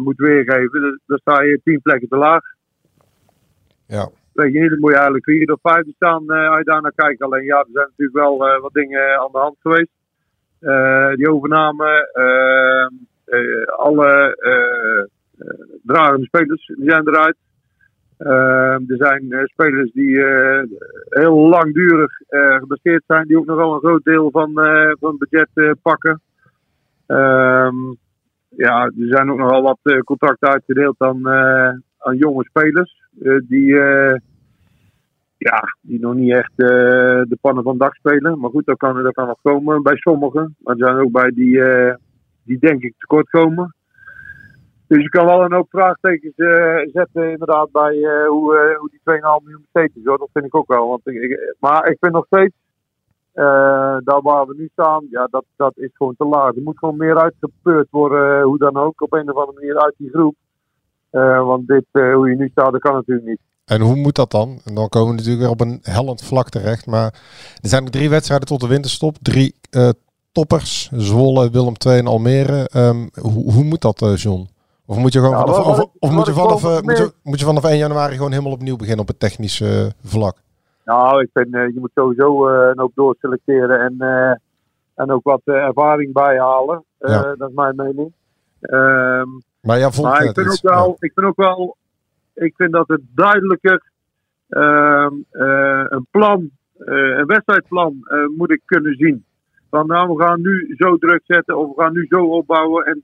[0.00, 2.42] moet weergeven, dan, dan sta je tien plekken te laag.
[3.86, 4.08] Ja.
[4.38, 7.22] Dan moet je eigenlijk vier of vijf staan eh, als je daar naar kijkt.
[7.22, 9.90] Alleen ja, er zijn natuurlijk wel eh, wat dingen aan de hand geweest.
[10.60, 12.10] Eh, die overname,
[13.66, 14.36] alle
[15.82, 17.36] dragende spelers die zijn eruit.
[18.88, 20.24] Er zijn spelers die
[21.08, 22.12] heel langdurig
[22.58, 24.52] gebaseerd zijn, die ook nogal een groot deel van,
[25.00, 26.20] van het budget pakken.
[27.06, 27.76] Ehm,
[28.48, 31.28] ja, er zijn ook nogal wat contracten uitgedeeld aan,
[31.98, 32.97] aan jonge spelers.
[33.22, 34.16] Eh, die, eh,
[35.36, 36.66] ja, die nog niet echt eh,
[37.28, 38.38] de pannen van dak spelen.
[38.38, 40.56] Maar goed, dat kan, dat kan nog komen bij sommigen.
[40.58, 41.62] Maar er zijn ook bij die,
[42.44, 43.74] die denk ik tekort komen.
[44.86, 46.34] Dus je kan wel een hoop vraagtekens
[46.92, 47.94] zetten inderdaad bij
[48.26, 50.04] hoe, hoe die 2,5 miljoen besteed is.
[50.04, 50.18] Hoor.
[50.18, 50.88] Dat vind ik ook wel.
[50.88, 52.54] Want ik, maar ik vind nog steeds,
[54.04, 56.56] daar waar we nu staan, ja, dat, dat is gewoon te laag.
[56.56, 59.94] Er moet gewoon meer uitgepeurd worden, hoe dan ook, op een of andere manier uit
[59.96, 60.34] die groep.
[61.10, 63.40] Eh, want dit, eh, hoe je nu staat, dat kan natuurlijk niet.
[63.64, 64.60] En hoe moet dat dan?
[64.64, 66.86] En dan komen we natuurlijk weer op een hellend vlak terecht.
[66.86, 67.12] Maar
[67.62, 69.16] er zijn drie wedstrijden tot de winterstop.
[69.22, 69.88] Drie eh,
[70.32, 70.90] toppers.
[70.92, 72.68] Zwolle, Willem II en Almere.
[72.72, 74.48] Ehm, hoe, hoe moet dat, John?
[74.86, 77.44] Of moet je gewoon Ja, vanaf, of, of moet, je vanaf, moet, je, moet je
[77.44, 80.36] vanaf 1 januari gewoon helemaal opnieuw beginnen op het technische vlak?
[80.84, 83.96] Nou, ik vind, je moet sowieso een hoop doorselecteren en,
[84.94, 86.84] en ook wat ervaring bijhalen.
[86.98, 87.34] Ja.
[87.38, 88.12] Dat is mijn mening.
[88.60, 89.28] Ehm,
[89.68, 91.76] Maar vond maar ik vind, ook wel, ik vind ook wel,
[92.34, 93.82] ik vind dat het duidelijker
[94.48, 99.24] ehm, eh, een plan, eh, een wedstrijdplan eh, moet ik kunnen zien.
[99.70, 102.84] Van nou, we gaan nu zo druk zetten of we gaan nu zo opbouwen.
[102.84, 103.02] En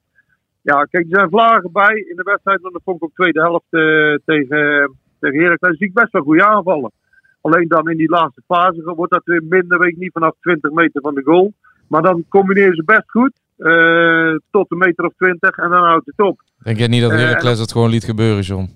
[0.61, 3.41] ja, kijk, er zijn vlagen bij in de wedstrijd, want dat vond ik ook tweede
[3.41, 3.71] helft
[4.25, 5.77] tegen, tegen Heracles.
[5.77, 6.93] zie ik best wel goede aanvallen.
[7.41, 10.71] Alleen dan in die laatste fase wordt dat weer minder, weet ik niet, vanaf 20
[10.71, 11.53] meter van de goal.
[11.89, 16.07] Maar dan combineren ze best goed, eh, tot een meter of 20 en dan houdt
[16.07, 16.41] het op.
[16.63, 18.69] Denk jij niet dat Eh, Heracles het gewoon liet gebeuren, John?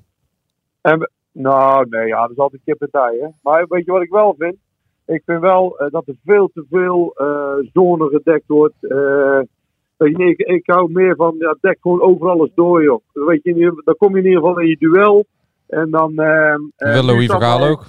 [0.81, 3.29] En nou, nee, ja, dat is altijd kip en ei, hè.
[3.43, 4.57] Maar weet je wat ik wel vind?
[5.07, 7.13] Ik vind wel eh, dat er veel te veel
[7.73, 8.75] zone gedekt wordt.
[9.97, 13.03] Weet je, ik, ik hou meer van, ja, dek gewoon overal eens door, joh.
[13.13, 15.27] Weet je, dan kom je in ieder geval in je duel.
[15.69, 16.15] En dan...
[16.15, 17.87] Dat eh, wil Louis is dat Vergaal ook.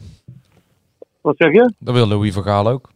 [1.22, 1.74] Wat zeg je?
[1.80, 2.90] Dat wil Louis Vergaal ook.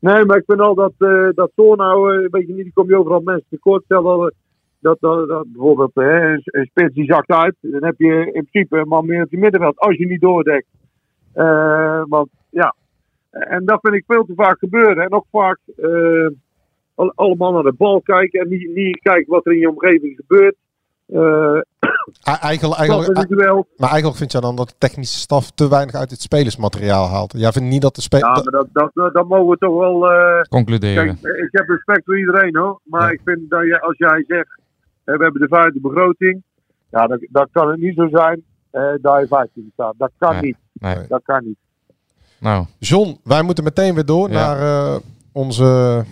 [0.00, 2.88] Nee, maar ik vind al dat, eh dat nou, eh, weet je niet, die kom
[2.88, 3.84] je overal mensen tekort.
[3.84, 4.36] Stel dat, eh,
[4.80, 8.46] dat, dat, dat bijvoorbeeld eh, een, een spits die zakt uit, dan heb je in
[8.50, 10.66] principe een man meer op het middenveld, als je niet doordekt.
[12.08, 12.74] Want ja,
[13.30, 15.04] en dat vind ik veel te vaak gebeuren.
[15.04, 15.58] En ook vaak
[16.94, 20.16] al- allemaal naar de bal kijken en niet, niet kijken wat er in je omgeving
[20.26, 20.56] gebeurt.
[22.22, 26.10] Eigenlijk, dat eigenlijk, maar eigenlijk vind je dan dat de technische staf te weinig uit
[26.10, 27.32] het spelersmateriaal haalt.
[27.36, 28.42] Jij vindt niet dat de Ja, spelers...
[28.42, 30.10] maar dat, dat, dat, dat mogen we toch wel.
[30.10, 31.04] eh, Concluderen.
[31.20, 32.80] Kijk, ik heb respect voor iedereen hoor.
[32.84, 34.58] Maar ik vind dat je, als jij zegt,
[35.04, 36.42] eh, we hebben de vijfde begroting.
[36.90, 39.94] Ja, dan, dan kan het niet zo zijn eh, dat je 15 staat.
[39.98, 40.56] Dat kan Nee, niet.
[40.72, 41.06] nee.
[41.08, 41.56] Dat kan niet.
[42.38, 44.34] Nou, John, wij moeten meteen weer door Ja.
[44.34, 44.60] naar
[44.94, 45.00] eh,
[45.32, 46.04] onze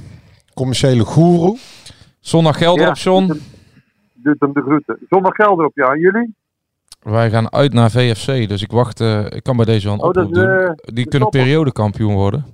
[0.54, 1.58] commerciële goeroe.
[2.20, 2.82] zondag geld Ja.
[2.84, 3.40] erop, John.
[4.22, 4.98] Doet hem de groeten.
[5.08, 5.92] Zonder geld erop, ja.
[5.92, 6.34] En jullie?
[7.02, 9.00] Wij gaan uit naar VFC, dus ik wacht.
[9.00, 10.34] eh, ik kan bij deze een Oh, doen.
[10.34, 12.44] eh, Die kunnen periodekampioen worden.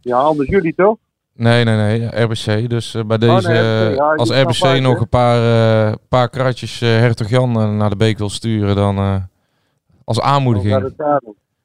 [0.00, 0.96] Ja, anders jullie toch?
[1.32, 2.22] Nee, nee, nee.
[2.22, 2.70] RBC.
[2.70, 6.88] Dus eh, bij nee, deze, RBC, ja, als RBC nog een paar, paar kratjes eh,
[6.88, 9.28] Hertog Jan naar de beek wil sturen, dan
[10.04, 10.92] als aanmoediging.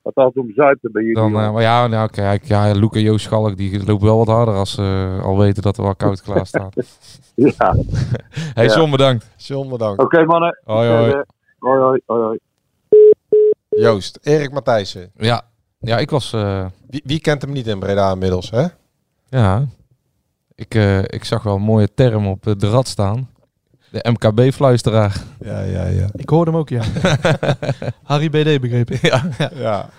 [0.04, 1.16] Altijd om zuiden bij jullie.
[1.18, 4.28] Dan, eh, maar ja, nou, kijk, ja, Loek en Joost Schalk die lopen wel wat
[4.28, 6.76] harder als ze al weten dat er wel koud klaar staat.
[7.36, 7.76] ja.
[8.54, 8.76] hey, Ja.
[8.76, 9.30] John, bedankt.
[9.38, 10.02] John, bedankt.
[10.04, 10.60] Oké mannen.
[10.64, 11.12] Hoi, hoi.
[11.12, 11.20] Eh,
[11.60, 12.39] hoi, hoi, hoi, hoi.
[13.70, 15.12] Joost, Erik Matthijssen.
[15.18, 15.41] Ja,
[15.80, 16.34] ja ik was...
[16.34, 18.66] eh, Wie, wie kent hem niet in Breda inmiddels, hè?
[19.30, 19.66] Ja,
[20.56, 23.30] ik, eh, ik zag wel een mooie term op eh, de rad staan.
[23.91, 25.23] De MKB-fluisteraar.
[25.39, 26.07] Ja, ja, ja.
[26.15, 26.83] Ik hoorde hem ook, ja.
[28.03, 29.01] Harry BD begreep ik.
[29.01, 29.29] Ja.
[29.53, 29.89] Ja.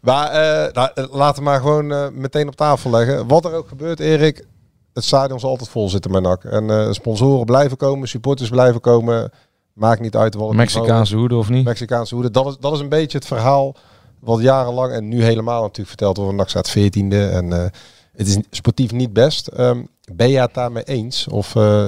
[0.00, 3.26] Maar eh, nou, eh, laten we maar gewoon eh, meteen op tafel leggen.
[3.26, 4.46] Wat er ook gebeurt, Erik.
[4.92, 6.44] Het stadion zal altijd vol zitten, mijn nak.
[6.44, 9.30] En eh, sponsoren blijven komen, supporters blijven komen.
[9.72, 11.18] Maakt niet uit wat Mexicaanse is.
[11.18, 11.64] hoede of niet?
[11.64, 12.30] Mexicaanse hoede.
[12.30, 13.76] Dat is, dat is een beetje het verhaal
[14.20, 16.36] wat jarenlang en nu helemaal natuurlijk verteld wordt.
[16.36, 17.64] NAC staat 14e en eh,
[18.12, 19.46] het is sportief niet best.
[19.46, 19.82] Ehm,
[20.12, 21.28] ben je het daarmee eens?
[21.28, 21.86] Of eh,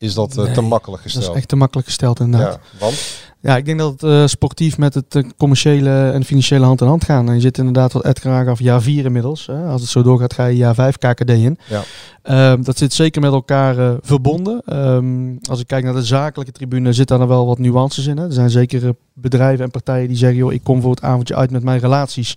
[0.00, 1.34] is dat eh, te makkelijk Dat gesteld?
[1.34, 2.58] is echt te makkelijk gesteld inderdaad.
[2.72, 3.18] Ja, want?
[3.40, 6.86] Ja, ik denk dat het eh, sportief met het eh, commerciële en financiële hand in
[6.86, 7.28] hand gaan.
[7.28, 9.46] En je zit inderdaad, wat Edgar aangaf, jaar 4 inmiddels.
[9.46, 9.66] Hè.
[9.66, 11.58] Als het zo doorgaat, ga je jaar 5 KKD in.
[11.68, 11.82] Ja.
[12.22, 14.62] Ehm, dat zit zeker met elkaar verbonden.
[14.66, 18.16] Ehm, als ik kijk naar de zakelijke tribune, zit daar wel wat nuances in.
[18.16, 18.24] Hè.
[18.24, 21.50] Er zijn zeker bedrijven en partijen die zeggen, joh, ik kom voor het avondje uit
[21.50, 22.36] met mijn relaties.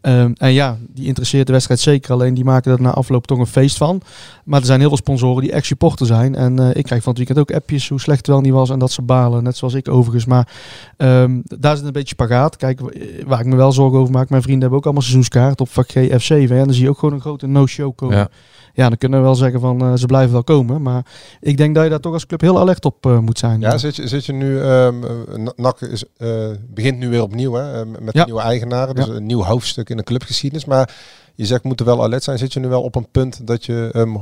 [0.00, 2.12] Ehm, en ja, die interesseert de wedstrijd zeker.
[2.12, 4.00] Alleen die maken er na afloop toch een feest van.
[4.44, 6.34] Maar er zijn heel veel sponsoren die echt supporter zijn.
[6.34, 8.70] En eh, ik krijg van het weekend ook appjes hoe slecht het wel niet was.
[8.70, 10.24] En dat ze balen, net zoals ik overigens.
[10.24, 10.48] Maar
[10.96, 12.56] ehm, daar zit een beetje spagaat.
[12.56, 12.86] Kijk, w-
[13.26, 14.28] waar ik me wel zorgen over maak.
[14.28, 16.48] Mijn vrienden hebben ook allemaal seizoenskaart op vak G F7.
[16.48, 16.58] hè.
[16.58, 18.16] En dan zie je ook gewoon een grote no-show komen.
[18.16, 18.28] Ja.
[18.74, 18.88] Ja.
[18.88, 20.82] dan kunnen we wel zeggen van eh, ze blijven wel komen.
[20.82, 21.04] Maar
[21.40, 23.60] ik denk dat je daar toch als club heel alert op eh, moet zijn.
[23.60, 27.52] Ja, zit je, zit je nu, ehm eh, NAC is, eh, begint nu weer opnieuw
[27.52, 28.24] hè, eh, met Ja.
[28.24, 28.94] nieuwe eigenaren.
[28.94, 29.12] Dus Ja.
[29.12, 30.64] een nieuw hoofdstuk in de clubgeschiedenis.
[30.64, 30.94] Maar
[31.34, 32.38] je zegt, moet er wel alert zijn.
[32.38, 34.16] Zit je nu wel op een punt dat je ehm,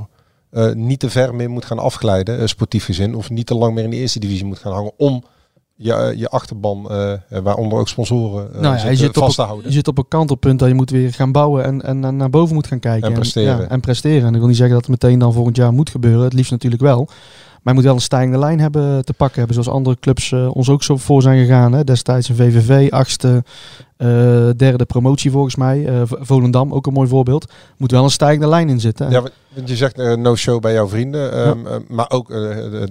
[0.51, 3.14] eh, niet te ver meer moet gaan afglijden, sportief gezin.
[3.14, 5.24] Of niet te lang meer in de eerste divisie moet gaan hangen om
[5.74, 6.82] je, je achterban,
[7.43, 9.66] waaronder ook sponsoren, nou ja, je, zitten, zit op, vast te houden.
[9.66, 12.30] je zit op een kantelpunt dat je moet weer gaan bouwen en, en, en naar
[12.30, 13.09] boven moet gaan kijken.
[13.09, 13.61] En presteren.
[13.61, 14.26] ja, en presteren.
[14.26, 16.24] En ik wil niet zeggen dat het meteen dan volgend jaar moet gebeuren.
[16.24, 17.09] Het liefst natuurlijk wel.
[17.62, 19.54] Maar je moet wel een stijgende lijn hebben te pakken hebben.
[19.54, 21.72] Zoals andere clubs eh, ons ook zo voor zijn gegaan.
[21.72, 21.84] Hè.
[21.84, 23.44] Destijds een VVV, achtste,
[23.96, 24.08] eh,
[24.56, 25.86] derde promotie volgens mij.
[25.86, 27.52] Eh, Volendam, ook een mooi voorbeeld.
[27.76, 29.10] Moet wel een stijgende lijn in zitten.
[29.10, 29.32] Ja, want-
[29.64, 31.32] je zegt eh, no show bij jouw vrienden.
[31.32, 32.28] ehm, eh, maar ook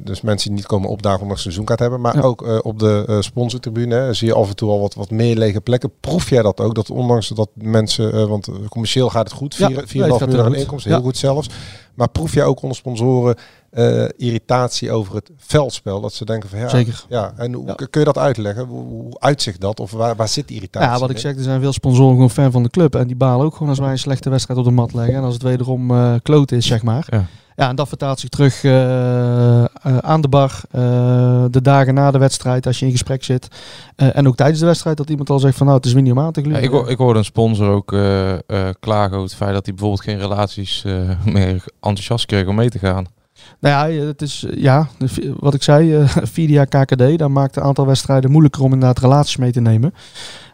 [0.02, 2.02] dus mensen die niet komen opdagen omdat ze een seizoenkaart hebben.
[2.02, 2.22] Maar Ja.
[2.22, 5.62] ook op de sponsortribune hè, zie je af en toe al wat, wat meer lege
[5.62, 5.92] plekken.
[6.00, 6.76] Proef jij dat ook?
[6.76, 9.56] Dat ondanks dat mensen, want commercieel gaat het goed.
[9.56, 11.06] Ja, 4,5 nee, het gaat miljoen heel aan inkomsten, heel Ja.
[11.06, 11.50] goed zelfs.
[11.94, 13.36] Maar proef jij ook onder sponsoren
[13.70, 16.02] eh, irritatie over het veldspel?
[16.02, 17.06] Dat ze denken van ja, Zeker.
[17.10, 18.66] Ja, en hoe kun je dat uitleggen?
[18.66, 19.80] Hoe, hoe uitzicht dat?
[19.80, 20.90] Of waar, waar zit die irritatie?
[20.90, 22.96] Ja, wat ik zeg, er zijn veel sponsoren gewoon fan van de club.
[22.96, 25.16] En die balen ook gewoon als wij een slechte wedstrijd op de mat leggen.
[25.16, 27.08] En als het wederom eh kloot is, zeg maar.
[27.10, 27.26] Ja.
[27.62, 30.62] Ja, en dat vertaalt zich terug eh, eh, aan de bar.
[30.72, 33.48] eh, de dagen na de wedstrijd, als je in gesprek zit.
[33.96, 36.12] En ook tijdens de wedstrijd, dat iemand al zegt van nou, het is weer niet
[36.12, 37.96] om aan te Ja, ik, ik hoorde een sponsor ook
[38.80, 40.84] klagen over het feit dat hij bijvoorbeeld geen relaties
[41.26, 43.06] meer enthousiast kreeg om mee te gaan.
[43.60, 44.88] Nou ja, het is, ja,
[45.40, 46.04] wat ik zei,
[46.34, 49.94] vierde jaar KKD, daar maakt een aantal wedstrijden moeilijker om inderdaad relaties mee te nemen.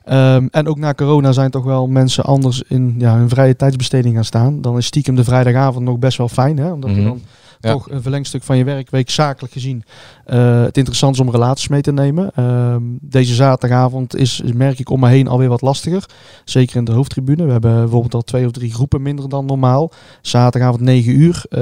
[0.08, 4.16] Ehm, en ook na corona zijn toch wel mensen anders in ja, hun vrije tijdsbesteding
[4.16, 4.62] gaan staan.
[4.62, 6.72] Dan is stiekem de vrijdagavond nog best wel fijn, hè?
[6.72, 7.00] omdat Mhm.
[7.00, 7.22] er dan
[7.60, 7.72] Ja.
[7.72, 9.84] toch een verlengstuk van je werkweek zakelijk gezien
[10.26, 12.32] eh, het interessant is om relaties mee te nemen.
[12.36, 16.06] Ehm, deze zaterdagavond is, merk ik om me heen alweer wat lastiger.
[16.46, 17.46] Zeker in de hoofdtribune.
[17.46, 19.92] We hebben bijvoorbeeld al twee of drie groepen minder dan normaal.
[20.22, 21.46] Zaterdagavond 9 uur.
[21.50, 21.62] Eh,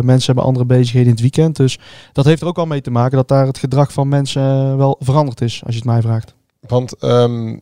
[0.00, 1.56] mensen hebben andere bezigheden in het weekend.
[1.56, 1.78] Dus
[2.12, 4.96] dat heeft er ook al mee te maken dat daar het gedrag van mensen wel
[5.00, 6.34] veranderd is, als je het mij vraagt.
[6.66, 7.56] Want ehm, eh,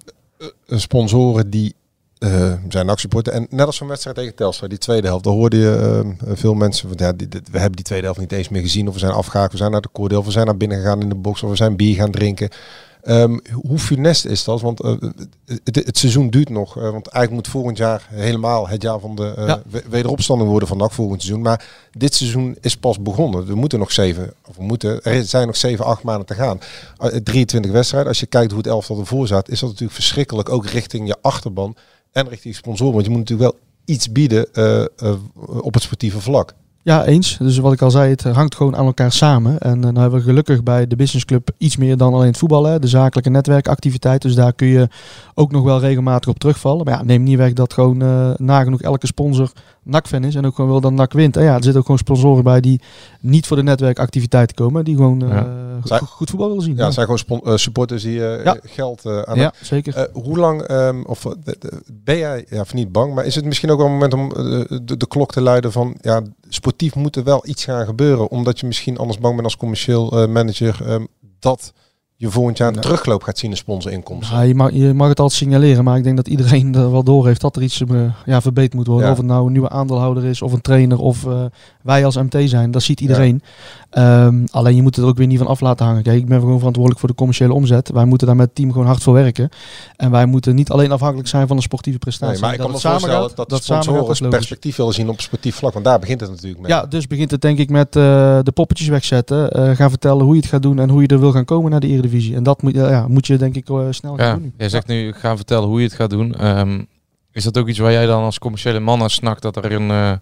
[0.66, 1.74] sponsoren die
[2.18, 3.32] eh, zijn actieporten.
[3.32, 6.54] En net als van wedstrijd tegen Telstar, die tweede helft, daar hoorde je ehm, veel
[6.54, 7.12] mensen van, ja,
[7.50, 8.88] we hebben die tweede helft niet eens meer gezien.
[8.88, 11.08] Of we zijn afgehaakt, we zijn naar de koordeel, we zijn naar binnen gegaan in
[11.08, 12.48] de box, of we zijn bier gaan drinken.
[13.04, 14.60] Ehm, hoe funest is dat?
[14.60, 14.94] Want eh,
[15.64, 16.76] het, het seizoen duurt nog.
[16.76, 19.62] eh, want eigenlijk moet volgend jaar helemaal het jaar van de eh, Ja.
[19.88, 21.42] wederopstanding worden van NAC volgend seizoen.
[21.42, 23.46] Maar dit seizoen is pas begonnen.
[23.46, 26.58] We moeten nog zeven, of we moeten, er zijn nog zeven, acht maanden te gaan.
[26.98, 28.08] Eh, 23 wedstrijden.
[28.08, 30.48] Als je kijkt hoe het elftal ervoor staat, is dat natuurlijk verschrikkelijk.
[30.48, 31.76] Ook richting je achterban
[32.12, 32.92] en richting sponsoren.
[32.92, 34.46] Want je moet natuurlijk wel iets bieden
[35.62, 36.54] op het sportieve vlak.
[36.84, 37.36] Ja, eens.
[37.36, 39.58] Dus wat ik al zei, het hangt gewoon aan elkaar samen.
[39.58, 42.38] En uh, nou hebben we gelukkig bij de Business Club iets meer dan alleen het
[42.38, 42.64] voetbal.
[42.64, 42.78] Hè.
[42.78, 44.22] De zakelijke netwerkactiviteit.
[44.22, 44.88] Dus daar kun je
[45.34, 46.84] ook nog wel regelmatig op terugvallen.
[46.84, 49.52] Maar ja, neem niet weg dat gewoon uh, nagenoeg elke sponsor
[49.84, 50.34] NAC-fan is.
[50.34, 51.36] En ook gewoon wil dat NAC wint.
[51.36, 52.80] En ja, er zitten ook gewoon sponsoren bij die
[53.20, 54.84] niet voor de netwerkactiviteiten komen.
[54.84, 55.28] Die gewoon uh,
[55.84, 55.98] Ja.
[55.98, 56.76] goed, goed voetbal willen zien.
[56.76, 58.56] Ja, het zijn gewoon eh, supporters die eh, Ja.
[58.62, 59.96] geld eh, aan Ja, zeker.
[59.96, 63.24] Eh, hoe lang, ehm, of eh, de- de- ben jij, ja, of niet bang, maar
[63.24, 65.96] is het misschien ook wel een moment om eh, de, de klok te luiden van,
[66.00, 69.56] ja, sportief moet er wel iets gaan gebeuren, omdat je misschien anders bang bent als
[69.56, 71.04] commercieel eh, manager, ehm,
[71.38, 71.72] dat
[72.24, 74.36] je volgend jaar een terugloop gaat zien in sponsorinkomsten.
[74.36, 77.02] Ja, je, mag, je mag het altijd signaleren, maar ik denk dat iedereen er wel
[77.02, 79.06] door heeft dat er iets eh, ja, verbeterd moet worden.
[79.06, 79.12] Ja.
[79.12, 81.44] Of het nou een nieuwe aandeelhouder is, of een trainer, of eh,
[81.82, 82.70] wij als MT zijn.
[82.70, 83.42] Dat ziet iedereen.
[83.94, 86.02] Ehm, alleen je moet het er ook weer niet van af laten hangen.
[86.02, 87.90] Kijk, ik ben gewoon verantwoordelijk voor de commerciële omzet.
[87.90, 89.48] Wij moeten daar met het team gewoon hard voor werken.
[89.96, 92.32] En wij moeten niet alleen afhankelijk zijn van een sportieve prestatie.
[92.32, 94.22] Nee, maar ik kan me het samen voorstellen gaat, dat, dat de samen gaat, sponsoren
[94.30, 96.70] dat perspectief willen zien op sportief vlak, want daar begint het natuurlijk mee.
[96.70, 98.02] Ja, dus begint het denk ik met eh,
[98.42, 99.50] de poppetjes wegzetten.
[99.50, 101.70] eh, gaan vertellen hoe je het gaat doen en hoe je er wil gaan komen
[101.70, 102.34] naar de Eredivisie.
[102.34, 104.42] En dat moet, ja, moet je denk ik eh, snel gaan Ja, doen.
[104.42, 104.52] nu.
[104.58, 106.34] jij zegt nu gaan vertellen hoe je het gaat doen.
[106.34, 106.82] Ehm,
[107.32, 109.90] is dat ook iets waar jij dan als commerciële man naar snakt dat er een,
[109.90, 110.12] eh,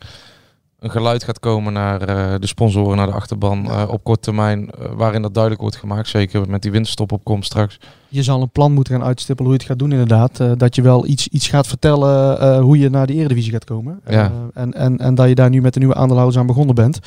[0.82, 4.70] een geluid gaat komen naar eh, de sponsoren, naar de achterban eh, op korte termijn,
[4.70, 7.78] eh, waarin dat duidelijk wordt gemaakt, zeker met die winststop op komst straks.
[8.08, 10.58] je zal een plan moeten gaan uitstippelen hoe je het gaat doen inderdaad.
[10.58, 14.00] Dat je wel iets, iets gaat vertellen hoe je naar de Eredivisie gaat komen.
[14.08, 14.32] Ja.
[14.54, 16.98] En, en, en dat je daar nu met de nieuwe aandeelhouders aan begonnen bent.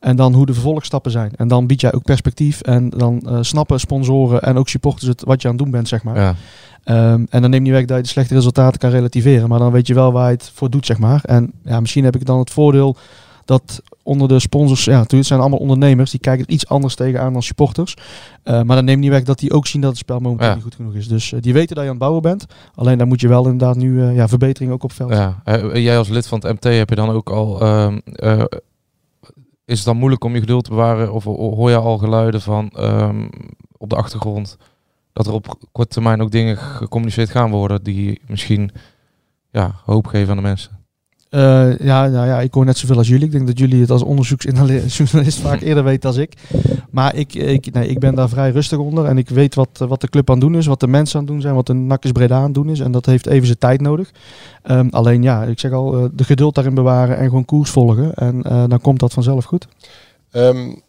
[0.00, 1.32] En dan hoe de vervolgstappen zijn.
[1.36, 2.60] En dan bied jij ook perspectief.
[2.60, 6.02] En dan snappen sponsoren en ook supporters het wat je aan het doen bent, zeg
[6.02, 6.16] maar.
[6.16, 6.34] Ja.
[6.86, 9.48] Ehm, en dan neem niet weg dat je de slechte resultaten kan relativeren.
[9.48, 11.20] Maar dan weet je wel waar je het voor doet, zeg maar.
[11.24, 12.96] En ja, misschien heb ik dan het voordeel
[13.44, 16.94] dat onder de sponsors, ja, natuurlijk het zijn allemaal ondernemers, die kijken er iets anders
[16.94, 17.94] tegenaan dan supporters.
[18.44, 20.54] Uh, maar dat neemt niet weg dat die ook zien dat het spel momenteel Ja.
[20.54, 21.08] niet goed genoeg is.
[21.08, 22.46] Dus uh, die weten dat je aan het bouwen bent.
[22.74, 25.10] Alleen daar moet je wel inderdaad nu uh, ja, verbetering ook op veld.
[25.12, 25.40] Ja.
[25.44, 27.60] Eh, jij als lid van het MT heb je dan ook al.
[27.60, 28.42] ehm, eh,
[29.64, 31.12] is het dan moeilijk om je geduld te bewaren?
[31.12, 32.70] Of hoor je al geluiden van
[33.76, 34.56] op de achtergrond
[35.16, 38.70] dat er op korte termijn ook dingen gecommuniceerd gaan worden die misschien
[39.50, 40.70] ja, hoop geven aan de mensen?
[41.30, 43.24] Uh, ja, nou ja, ik hoor net zoveel als jullie.
[43.24, 46.34] Ik denk dat jullie het als onderzoeksjournalist vaak eerder weten als ik.
[46.90, 49.04] Maar ik, ik, nee, ik ben daar vrij rustig onder.
[49.04, 51.24] En ik weet wat, wat de club aan het doen is, wat de mensen aan
[51.24, 52.80] het doen zijn, wat de Nakkers Breda aan het doen is.
[52.80, 54.10] En dat heeft even zijn tijd nodig.
[54.70, 58.14] Um, alleen ja, ik zeg al, uh, de geduld daarin bewaren en gewoon koers volgen.
[58.14, 59.68] En uh, dan komt dat vanzelf goed.
[60.32, 60.82] Um,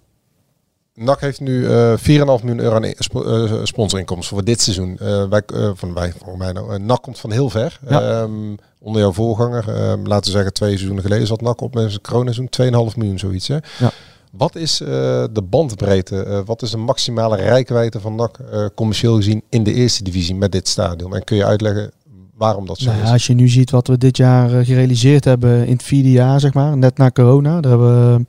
[0.99, 4.97] NAC heeft nu uh, 4,5 miljoen euro aan spo uh, sponsorinkomsten voor dit seizoen.
[5.01, 5.41] Uh, wij,
[5.73, 7.79] van wij, voor mij nou, NAC komt van heel ver.
[7.89, 8.21] Ja.
[8.21, 11.89] Um, onder jouw voorganger, um, laten we zeggen twee seizoenen geleden zat NAC op met
[11.89, 13.47] zijn coronaseizoen 2,5 miljoen zoiets.
[13.47, 13.57] Hè?
[13.79, 13.91] Ja.
[14.31, 18.39] Wat is de bandbreedte, wat is de maximale rijkwijde van NAC
[18.75, 21.15] commercieel gezien in de eerste divisie met dit stadion?
[21.15, 21.91] En kun je uitleggen
[22.37, 23.09] waarom dat zo nou, is?
[23.09, 26.39] Als je nu ziet wat we dit jaar uh, gerealiseerd hebben in het vierde jaar,
[26.39, 27.61] zeg maar, net na corona.
[27.61, 28.27] Daar hebben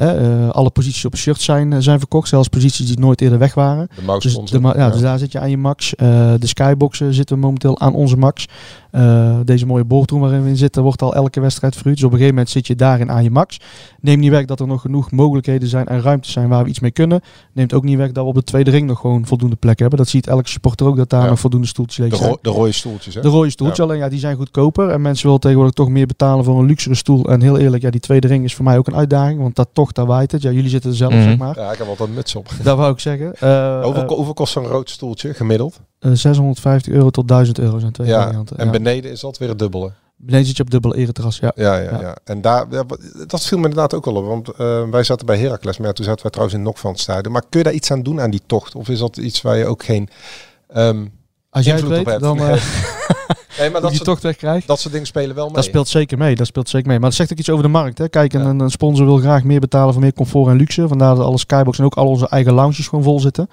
[0.00, 3.54] uh, uh, alle posities op shirt zijn, zijn verkocht, zelfs posities die nooit eerder weg
[3.54, 3.88] waren.
[3.94, 4.90] De dus, de, ja, ja.
[4.90, 5.92] dus daar zit je aan je max.
[5.96, 6.08] Uh,
[6.38, 8.46] de skyboxen zitten we momenteel aan onze max.
[8.92, 11.96] Uh, deze mooie boardroom waarin we in zitten wordt al elke wedstrijd verhuurd.
[11.96, 13.60] Dus op een gegeven moment zit je daarin aan je max.
[14.00, 16.80] Neemt niet weg dat er nog genoeg mogelijkheden zijn en ruimtes zijn waar we iets
[16.80, 17.20] mee kunnen.
[17.52, 19.98] Neemt ook niet weg dat we op de tweede ring nog gewoon voldoende plek hebben.
[19.98, 21.28] Dat ziet elke supporter ook dat daar Ja.
[21.28, 23.20] nog voldoende stoeltjes leeg De, ro de rode stoeltjes, hè?
[23.20, 23.84] De rode stoeltjes, Ja.
[23.84, 24.88] alleen ja, die zijn goedkoper.
[24.90, 27.24] En mensen willen tegenwoordig toch meer betalen voor een luxere stoel.
[27.24, 29.40] En heel eerlijk, ja, die tweede ring is voor mij ook een uitdaging.
[29.40, 30.42] Want dat toch, daar waait het.
[30.42, 31.22] Ja, jullie zitten er zelf, Mhm.
[31.22, 31.58] zeg maar.
[31.58, 32.48] Ja, ik heb altijd een muts op.
[32.62, 33.32] Dat wou ik zeggen.
[33.40, 35.80] Eh, hoeveel, eh, ko- hoeveel kost zo'n rood stoeltje gemiddeld?
[35.98, 38.56] eh, 650 euro tot 1000 euro zijn twee Ja, varianten.
[38.58, 38.70] en ja.
[38.70, 39.92] beneden is dat weer het dubbele.
[40.16, 41.52] Beneden zit je op dubbele ereterras, ja.
[41.54, 42.00] Ja, ja, Ja.
[42.00, 42.16] ja.
[42.24, 42.84] En daar, ja,
[43.26, 44.24] dat viel me inderdaad ook al op.
[44.26, 46.90] Want eh, wij zaten bij Heracles, maar ja, toen zaten wij trouwens in Nok van
[46.90, 47.32] het stadion.
[47.32, 48.74] Maar kun je daar iets aan doen aan die tocht?
[48.74, 50.08] Of is dat iets waar je ook geen
[50.68, 51.06] ehm
[51.50, 52.20] Als jij het invloed weet, op hebt?
[52.22, 52.38] dan...
[52.48, 52.62] eh,
[53.58, 54.66] Nee, maar dat je soort, toch wegkrijgt.
[54.66, 55.54] dat soort dingen spelen wel mee.
[55.54, 56.34] Dat speelt zeker mee.
[56.34, 56.98] Dat speelt zeker mee.
[56.98, 57.98] Maar dat zegt ook iets over de markt.
[57.98, 58.08] Hè.
[58.08, 60.88] Kijk, een, een sponsor wil graag meer betalen voor meer comfort en luxe.
[60.88, 63.48] Vandaar dat alle skybox en ook al onze eigen lounges gewoon vol zitten.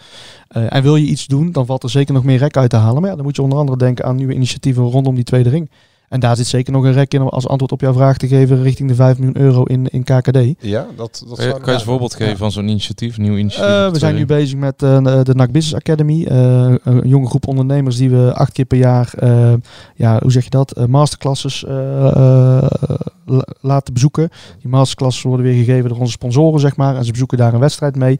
[0.47, 2.75] Eh, en wil je iets doen, dan valt er zeker nog meer rek uit te
[2.75, 3.01] halen.
[3.01, 5.69] Maar ja, dan moet je onder andere denken aan nieuwe initiatieven rondom die tweede ring.
[6.07, 8.27] En daar zit zeker nog een rek in om als antwoord op jouw vraag te
[8.27, 10.37] geven richting de 5 miljoen euro in, in KKD.
[10.59, 13.17] Ja, dat, dat Kan je, zou- kan je eens een voorbeeld geven van zo'n initiatief,
[13.17, 13.69] nieuw initiatief?
[13.75, 16.23] Eh, op we zijn nu bezig met eh, de NAC Business Academy.
[16.25, 19.53] eh, een jonge groep ondernemers die we acht keer per jaar, eh,
[19.95, 22.63] ja, hoe zeg je dat, masterclasses eh, eh,
[23.25, 24.29] la- laten bezoeken.
[24.61, 26.95] Die masterclasses worden weer gegeven door onze sponsoren, zeg maar.
[26.95, 28.19] En ze bezoeken daar een wedstrijd mee.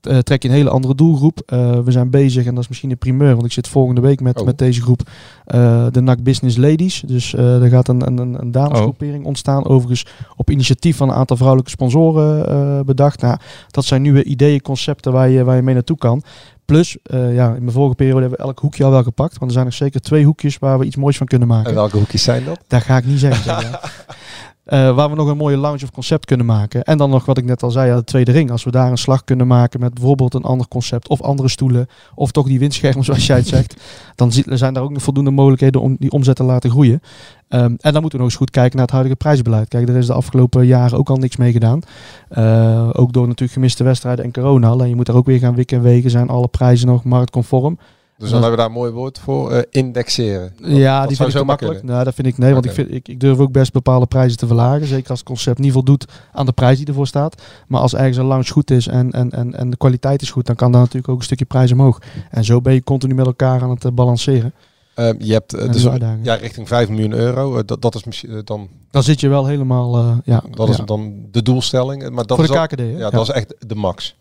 [0.00, 1.40] Eh, trek je een hele andere doelgroep.
[1.46, 4.20] Eh, we zijn bezig, en dat is misschien een primeur, want ik zit volgende week
[4.20, 4.46] met, Oh.
[4.46, 5.00] met deze groep,
[5.44, 7.02] eh, de NAC Business Ladies.
[7.06, 9.66] Dus er gaat een, een, een- damesgroepering ontstaan.
[9.66, 13.20] Overigens op initiatief van een aantal vrouwelijke sponsoren bedacht.
[13.20, 13.38] Nou,
[13.70, 16.22] dat zijn nieuwe ideeën, concepten waar je, waar je mee naartoe kan.
[16.64, 19.32] Plus, ja, in mijn vorige periode hebben we elk hoekje al wel gepakt.
[19.32, 21.68] Want er zijn nog zeker twee hoekjes waar we iets moois van kunnen maken.
[21.70, 22.60] En welke hoekjes zijn dat?
[22.66, 23.44] Dat ga ik niet zeggen.
[23.44, 24.06] zeg maar.
[24.68, 26.82] Eh, waar we nog een mooie lounge of concept kunnen maken.
[26.82, 28.50] En dan nog wat ik net al zei, ja, de tweede ring.
[28.50, 31.86] Als we daar een slag kunnen maken met bijvoorbeeld een ander concept of andere stoelen.
[32.14, 33.76] Of toch die windschermen zoals jij het zegt.
[34.14, 37.00] Dan zi- zijn daar ook nog voldoende mogelijkheden om die omzet te laten groeien.
[37.48, 39.68] Ehm, en dan moeten we nog eens goed kijken naar het huidige prijsbeleid.
[39.68, 41.80] Kijk, er is de afgelopen jaren ook al niks mee gedaan.
[42.28, 44.68] Eh, ook door natuurlijk gemiste wedstrijden en corona.
[44.68, 46.10] Alleen je moet daar ook weer gaan wikken en wegen.
[46.10, 47.78] Zijn alle prijzen nog marktconform?
[48.18, 49.50] Dus dan hebben we daar een mooi woord voor.
[49.52, 50.52] eh, indexeren.
[50.60, 51.82] Dat- Ja, dat die vind ik zomaar makkelijk.
[51.82, 54.38] Nou, dat vind ik nee, want ik, vind, ik, ik durf ook best bepaalde prijzen
[54.38, 54.86] te verlagen.
[54.86, 57.42] Zeker als het concept niet voldoet aan de prijs die ervoor staat.
[57.68, 60.46] Maar als ergens een lounge goed is en, en, en, en de kwaliteit is goed,
[60.46, 61.98] dan kan daar natuurlijk ook een stukje prijs omhoog.
[62.30, 64.52] En zo ben je continu met elkaar aan het eh, balanceren.
[64.94, 65.92] Ehm, je hebt eh, is dus
[66.22, 67.64] ja, richting 5 miljoen euro.
[67.64, 70.42] Dat, dat is misschien dan, Dan zit je wel helemaal, ja.
[70.50, 72.10] dat is dan de doelstelling.
[72.10, 72.78] Maar dat Voor is de KKD?
[72.80, 73.10] Ja, Ja.
[73.10, 74.16] dat is echt de max.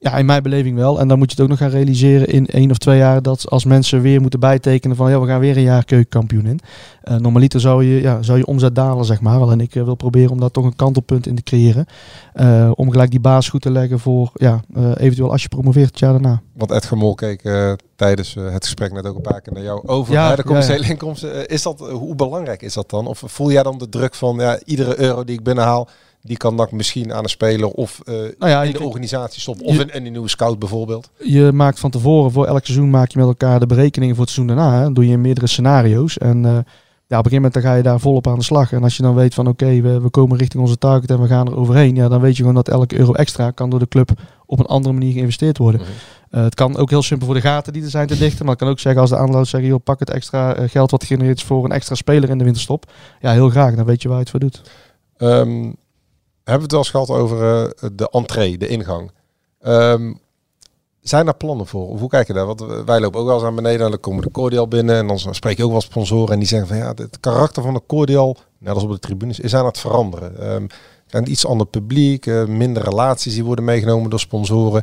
[0.00, 1.00] Ja, in mijn beleving wel.
[1.00, 3.50] En dan moet je het ook nog gaan realiseren in één of twee jaar dat
[3.50, 6.60] als mensen weer moeten bijtekenen van ja, we gaan weer een jaar keukenkampioen in.
[7.02, 9.40] Eh normaliter zou je, ja, zou je omzet dalen, zeg maar.
[9.40, 11.86] Alleen ik eh, wil proberen om daar toch een kantelpunt in te creëren.
[12.32, 14.60] Eh, om gelijk die baas goed te leggen voor ja,
[14.96, 16.42] eventueel als je promoveert het jaar daarna.
[16.52, 17.42] Want Edgar Mol keek
[17.96, 20.84] tijdens het gesprek net ook een paar keer naar jou over Ja, de commerciële ja,
[20.84, 20.90] ja.
[20.90, 21.46] inkomsten.
[21.48, 23.06] Is dat, hoe belangrijk is dat dan?
[23.06, 25.88] Of voel jij dan de druk van ja, iedere euro die ik binnenhaal,
[26.28, 29.66] die kan dan misschien aan een speler of Nou ja, in de organisatie stoppen.
[29.66, 31.10] Of in een nieuwe scout bijvoorbeeld.
[31.18, 34.34] Je maakt van tevoren, voor elk seizoen maak je met elkaar de berekeningen voor het
[34.34, 34.76] seizoen daarna.
[34.76, 34.82] Hè.
[34.84, 36.18] Dat doe je in meerdere scenario's.
[36.18, 36.52] En eh,
[37.06, 38.72] ja, op een gegeven moment dan ga je daar volop aan de slag.
[38.72, 41.26] En als je dan weet van oké, we, we komen richting onze target en we
[41.26, 41.94] gaan er overheen.
[41.94, 44.10] Ja, dan weet je gewoon dat elke euro extra kan door de club
[44.46, 45.80] op een andere manier geïnvesteerd worden.
[46.30, 48.44] Eh, het kan ook heel simpel voor de gaten die er zijn te dichten.
[48.44, 51.04] Maar het kan ook zeggen als de aanloop zeggen, joh, pak het extra geld wat
[51.04, 52.92] gegenereerd is voor een extra speler in de winterstop.
[53.20, 53.74] Ja, heel graag.
[53.74, 54.62] Dan weet je waar je het voor doet.
[55.16, 55.72] Ehm,
[56.50, 59.10] hebben we het wel eens gehad over eh, de entree, de ingang.
[59.60, 60.14] Ehm,
[61.00, 61.88] zijn daar plannen voor?
[61.88, 62.46] Of hoe kijk je daar?
[62.46, 64.96] Want eh, wij lopen ook wel eens aan beneden en dan komen de cordial binnen.
[64.96, 67.74] En dan spreek je ook wel sponsoren en die zeggen van ja, het karakter van
[67.74, 70.40] de cordial, net als op de tribunes, is aan het veranderen.
[70.40, 70.66] Ehm
[71.10, 74.82] een iets ander publiek, eh, minder relaties die worden meegenomen door sponsoren.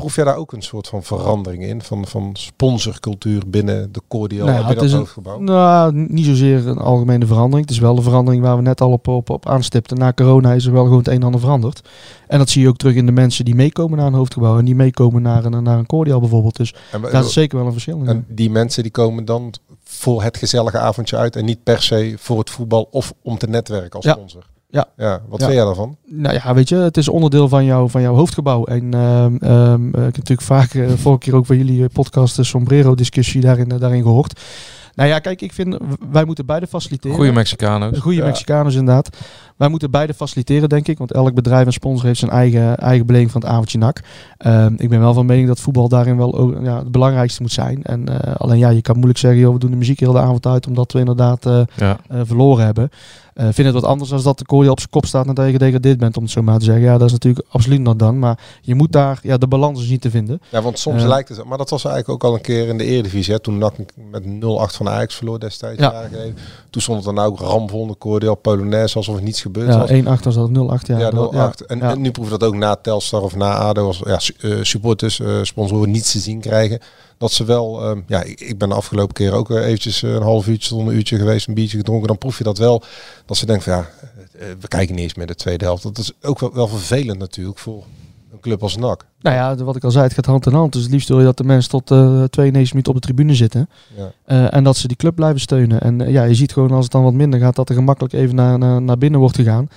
[0.00, 1.82] Proef jij daar ook een soort van verandering in?
[1.82, 5.38] Van, van sponsorcultuur binnen de cordial, Nou ja, binnen het het is een, hoofdgebouw?
[5.38, 7.66] nou, niet zozeer een algemene verandering.
[7.66, 9.98] Het is wel de verandering waar we net al op, op, op aanstipten.
[9.98, 11.88] Na corona is er wel gewoon het een en ander veranderd.
[12.26, 14.58] En dat zie je ook terug in de mensen die meekomen naar een hoofdgebouw.
[14.58, 16.56] En die meekomen naar een, naar een cordial bijvoorbeeld.
[16.56, 18.06] Dus En daar is zeker wel een verschil in.
[18.08, 22.14] En die mensen die komen dan voor het gezellige avondje uit en niet per se
[22.18, 24.12] voor het voetbal of om te netwerken als Ja.
[24.12, 24.42] sponsor.
[24.70, 24.86] Ja.
[24.96, 25.46] ja wat Ja.
[25.46, 25.96] vind jij daarvan?
[26.06, 28.64] Nou ja, weet je, het is onderdeel van, jou, van jouw hoofdgebouw.
[28.64, 32.36] En ehm, ehm, ik heb natuurlijk vaak, eh, vorige keer ook van jullie eh, podcast,
[32.36, 34.40] de Sombrero-discussie daarin, eh, daarin gehoord.
[34.94, 35.76] Nou ja, kijk, ik vind,
[36.10, 37.16] wij moeten beide faciliteren.
[37.16, 37.98] Goeie Mexicano's.
[37.98, 38.24] Goede Ja.
[38.24, 39.16] Mexicanos inderdaad.
[39.60, 40.98] Wij moeten beide faciliteren, denk ik.
[40.98, 44.00] Want elk bedrijf en sponsor heeft zijn eigen, eigen beleving van het avondje nak.
[44.36, 47.52] Ehm, ik ben wel van mening dat voetbal daarin wel ook, ja, het belangrijkste moet
[47.52, 47.82] zijn.
[47.82, 50.18] En eh, alleen ja, je kan moeilijk zeggen, joh, we doen de muziek heel de
[50.18, 51.98] avond uit, omdat we inderdaad eh, Ja.
[52.08, 52.90] eh, verloren hebben.
[53.34, 55.52] Eh vind het wat anders als dat de kooi op zijn kop staat nadat je
[55.52, 56.82] gedegradeerd bent, om het zo maar te zeggen.
[56.84, 58.18] Ja, dat is natuurlijk absoluut not dan.
[58.18, 60.40] Maar je moet daar, ja, de balans is niet te vinden.
[60.48, 62.84] Ja, want soms lijkt het, maar dat was eigenlijk ook al een keer in de
[62.84, 63.34] Eredivisie.
[63.34, 63.74] Hè, toen NAC
[64.10, 65.80] met 0-8 van Ajax verloor destijds.
[65.80, 65.92] Ja.
[65.92, 66.36] jaren geleden.
[66.70, 70.18] Toen stond het dan ook ramvol, de cordial, Polonaise, alsof er niets gebeurd Ja, was.
[70.20, 70.86] 1-8 was dat 0-8.
[70.86, 71.66] Ja, Ja, Dat- 0-8.
[71.66, 71.90] En, ja.
[71.90, 75.20] en nu proeven we dat ook na Telstar of na ADO als ja, eh, supporters,
[75.20, 76.78] eh, sponsoren niets te zien krijgen.
[77.18, 80.22] Dat ze wel, ehm, ja, ik, ik ben de afgelopen keer ook eh, eventjes een
[80.22, 82.06] half uurtje tot een uurtje geweest, een biertje gedronken.
[82.08, 82.82] Dan proef je dat wel,
[83.26, 83.88] dat ze denken van ja,
[84.60, 85.82] we kijken niet eens meer de tweede helft.
[85.82, 87.84] Dat is ook wel, wel vervelend natuurlijk voor
[88.32, 89.04] een club als NAC.
[89.20, 90.72] Nou ja, wat ik al zei, het gaat hand in hand.
[90.72, 93.34] Dus het liefst wil je dat de mensen tot eh 92 minuten op de tribune
[93.34, 93.68] zitten.
[93.96, 94.12] Ja.
[94.24, 95.80] Eh, en dat ze die club blijven steunen.
[95.80, 98.14] En eh, ja, je ziet gewoon als het dan wat minder gaat, dat er gemakkelijk
[98.14, 99.68] even naar, naar, naar binnen wordt gegaan.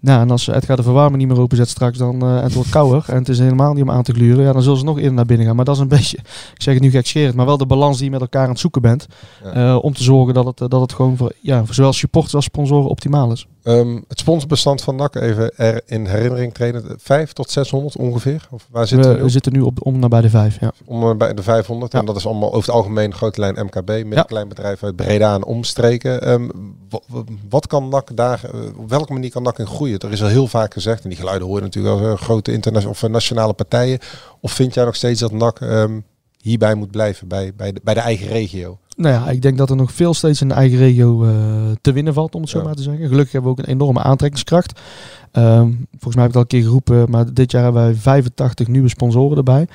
[0.00, 2.54] Nou, en als het gaat de verwarming niet meer openzet straks, dan eh, en het
[2.54, 4.84] wordt kouder en het is helemaal niet om aan te gluren, ja, dan zullen ze
[4.84, 5.56] nog eerder naar binnen gaan.
[5.56, 6.16] Maar dat is een beetje,
[6.54, 8.58] ik zeg het nu gekscherend, maar wel de balans die je met elkaar aan het
[8.58, 9.06] zoeken bent.
[9.54, 9.76] Ja.
[9.76, 12.88] om te zorgen dat het, dat het gewoon voor, ja, voor zowel supporters als sponsoren
[12.88, 13.46] optimaal is.
[13.62, 18.48] Ehm, het sponsorbestand van NAC, even er in herinnering trainen, 5 tot 600 ongeveer?
[18.50, 20.72] Of waar zitten we, zitten nu op, om naar bij de vijf, ja.
[20.84, 21.94] Om bij de 500.
[21.94, 25.44] En dat is allemaal over het algemeen grote lijn MKB, middenklein bedrijf uit Breda en
[25.44, 26.22] omstreken.
[26.22, 26.46] Ehm,
[26.90, 29.98] wa- wa- wat kan NAC daar, eh, op welke manier kan NAC in groeien?
[29.98, 32.96] Er is al heel vaak gezegd, en die geluiden horen natuurlijk als eh, grote internationale
[32.96, 33.98] of eh, nationale partijen.
[34.40, 36.00] Of vind jij nog steeds dat NAC ehm,
[36.40, 38.78] hierbij moet blijven, bij, bij, de, bij de eigen regio?
[38.98, 41.30] Nou ja, ik denk dat er nog veel steeds in de eigen regio eh,
[41.80, 42.64] te winnen valt, om het zo Ja.
[42.64, 43.08] maar te zeggen.
[43.08, 44.80] Gelukkig hebben we ook een enorme aantrekkingskracht.
[45.32, 47.94] Ehm, volgens mij heb ik het al een keer geroepen, maar dit jaar hebben wij
[47.94, 49.66] 85 nieuwe sponsoren erbij.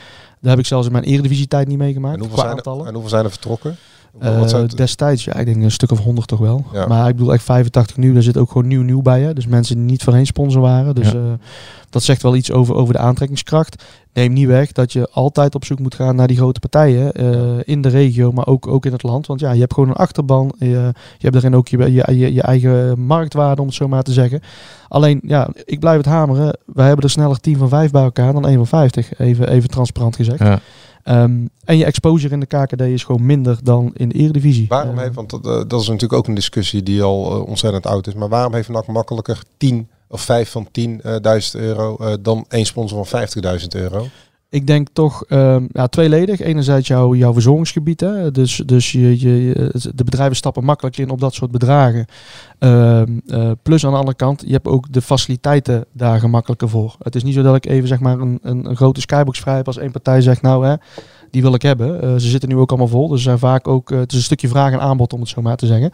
[0.41, 2.13] Daar heb ik zelfs in mijn eredivisietijd niet meegemaakt.
[2.13, 2.85] En hoeveel, zijn er, aantallen.
[2.87, 3.75] en hoeveel zijn er vertrokken?
[4.19, 6.65] Eh, het- destijds, ja, ik denk een stuk of 100 toch wel.
[6.73, 6.87] Ja.
[6.87, 9.21] Maar ik bedoel echt 85 nu, daar zit ook gewoon nieuw nieuw bij.
[9.21, 9.33] Hè?
[9.33, 10.95] Dus mensen die niet voorheen sponsor waren.
[10.95, 11.17] Dus Ja.
[11.17, 11.33] eh,
[11.89, 13.83] dat zegt wel iets over, over de aantrekkingskracht.
[14.13, 17.57] Neem niet weg dat je altijd op zoek moet gaan naar die grote partijen eh,
[17.63, 19.27] in de regio, maar ook, ook in het land.
[19.27, 20.53] Want ja, je hebt gewoon een achterban.
[20.57, 24.03] Je, je hebt daarin ook je, je, je, je eigen marktwaarde, om het zo maar
[24.03, 24.41] te zeggen.
[24.87, 26.57] Alleen, ja, ik blijf het hameren.
[26.65, 29.19] Wij hebben er sneller 10 van 5 bij elkaar dan 1 van 50.
[29.19, 30.39] Even, even transparant gezegd.
[30.39, 30.59] Ja.
[31.03, 34.65] Ehm, en je exposure in de KKD is gewoon minder dan in de Eredivisie.
[34.67, 37.47] Waarom Eh, heeft, want dat, eh, dat is natuurlijk ook een discussie die al eh,
[37.47, 42.13] ontzettend oud is, maar waarom heeft NAC makkelijker 10 of 5 van 10.000 euro eh,
[42.21, 43.27] dan één sponsor van
[43.59, 44.07] 50.000 euro?
[44.49, 46.39] Ik denk toch ehm, ja, tweeledig.
[46.39, 47.99] Enerzijds jouw, jouw verzorgingsgebied.
[47.99, 48.31] Hè?
[48.31, 52.05] Dus, dus je, je, de bedrijven stappen makkelijk in op dat soort bedragen.
[52.59, 56.95] Ehm, eh, plus aan de andere kant, je hebt ook de faciliteiten daar gemakkelijker voor.
[56.99, 59.55] Het is niet zo dat ik even zeg maar een, een, een grote skybox vrij
[59.55, 60.75] heb als één partij zegt nou hè,
[61.33, 62.01] die wil ik hebben.
[62.01, 63.07] Eh, ze zitten nu ook allemaal vol.
[63.07, 65.41] Dus zijn vaak ook, eh, het is een stukje vraag en aanbod om het zo
[65.41, 65.91] maar te zeggen.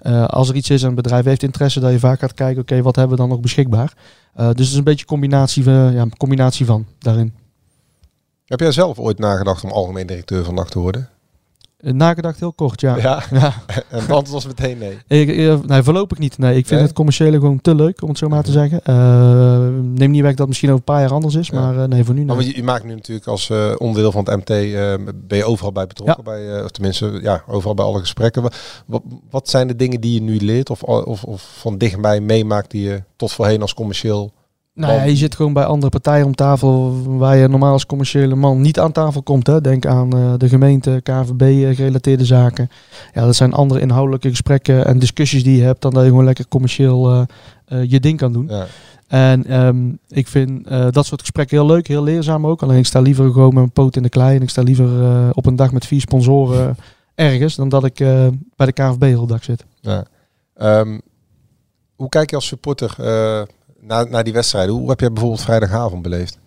[0.00, 2.62] Eh, als er iets is en een bedrijf heeft interesse, dat je vaak gaat kijken,
[2.62, 3.92] oké, wat hebben we dan nog beschikbaar?
[4.34, 7.34] Dus het is een beetje combinatie, van- ja, combinatie van daarin.
[8.44, 11.08] Heb jij zelf ooit nagedacht om algemeen directeur van NAC te worden?
[11.78, 12.96] Eh, Nagedacht heel kort, ja.
[12.96, 13.22] Ja.
[13.30, 13.54] ja.
[13.90, 14.98] en het antwoord was meteen nee.
[15.20, 16.38] Ik, eh, nee, voorlopig niet.
[16.38, 16.82] Nee, ik vind Nee?
[16.88, 18.80] het commerciële gewoon te leuk, om het zo maar te zeggen.
[18.84, 21.60] Eh, neem niet weg dat het misschien over een paar jaar anders is, Ja.
[21.72, 22.46] maar nee, voor nu Maar nee.
[22.46, 24.46] je, je maakt nu natuurlijk als onderdeel van het MT,
[25.28, 28.42] ben je overal bij betrokken, bij, of tenminste, ja, overal bij alle gesprekken.
[28.42, 28.50] Wa-
[28.86, 32.70] Wat, wat zijn de dingen die je nu leert of, of, of van dichtbij meemaakt
[32.70, 34.32] die je tot voorheen als commercieel...
[34.78, 38.34] Nou ja, je zit gewoon bij andere partijen om tafel waar je normaal als commerciële
[38.34, 39.46] man niet aan tafel komt.
[39.46, 39.60] Hè.
[39.60, 42.70] Denk aan eh, de gemeente, KVB-gerelateerde zaken.
[43.14, 46.24] Ja, dat zijn andere inhoudelijke gesprekken en discussies die je hebt dan dat je gewoon
[46.24, 47.22] lekker commercieel eh,
[47.64, 48.46] eh, je ding kan doen.
[48.48, 48.66] Ja.
[49.08, 52.62] En ehm, ik vind eh, dat soort gesprekken heel leuk, heel leerzaam ook.
[52.62, 55.02] Alleen ik sta liever gewoon met mijn poot in de klei en ik sta liever
[55.02, 56.76] eh, op een dag met vier sponsoren
[57.14, 58.26] ergens dan dat ik eh,
[58.56, 59.64] bij de KVB heel dag zit.
[59.80, 60.04] Ja.
[60.54, 60.98] Ehm,
[61.96, 62.94] hoe kijk je als supporter
[63.88, 64.74] eh, naar, naar die wedstrijden?
[64.74, 66.38] Hoe heb jij bijvoorbeeld vrijdagavond beleefd?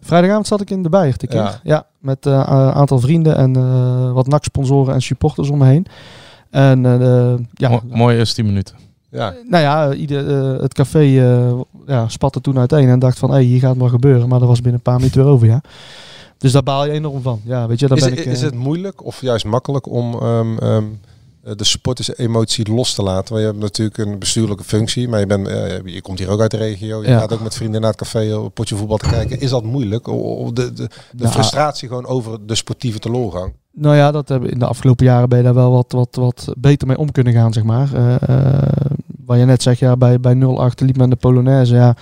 [0.00, 1.40] Vrijdagavond zat ik in de een keer.
[1.40, 1.60] Ja.
[1.62, 2.44] Ja, met een
[2.74, 5.86] aantal vrienden en eh, wat NAC-sponsoren en supporters om me heen.
[6.50, 8.76] En eh, ja, Mo- mooie eerste 10 minuten.
[9.10, 9.34] Ja.
[9.48, 13.40] nou ja, ieder, eh, het café eh, ja, spatte toen uiteen en dacht van, hé,
[13.40, 14.28] hier gaat het wel gebeuren.
[14.28, 15.60] Maar dat was binnen een paar minuten weer over, ja.
[16.38, 17.40] Dus daar baal je enorm van.
[17.44, 18.32] Ja, weet je, daar Is, ben het- ik...
[18.32, 20.82] is eh, het moeilijk of juist makkelijk om ehm, ehm, eh,
[21.56, 23.28] de supporters emotie los te laten?
[23.34, 26.40] Want je hebt natuurlijk een bestuurlijke functie, maar je, bent, eh, je komt hier ook
[26.40, 27.02] uit de regio.
[27.02, 27.18] Je Ja.
[27.18, 29.40] gaat ook met vrienden naar het café op potje voetbal te kijken.
[29.40, 30.08] Is dat moeilijk?
[30.08, 33.52] O- o- De, de, de Nou, frustratie gewoon over de sportieve teleurgang?
[33.76, 36.48] Nou ja, dat hebben in de afgelopen jaren ben je daar wel wat, wat, wat
[36.58, 37.94] beter mee om kunnen gaan, zeg maar.
[37.94, 38.62] Eh, eh,
[39.26, 40.38] waar je net zegt, ja, bij, bij 0-8
[40.74, 41.74] liep men de Polonaise.
[41.74, 41.96] Ja,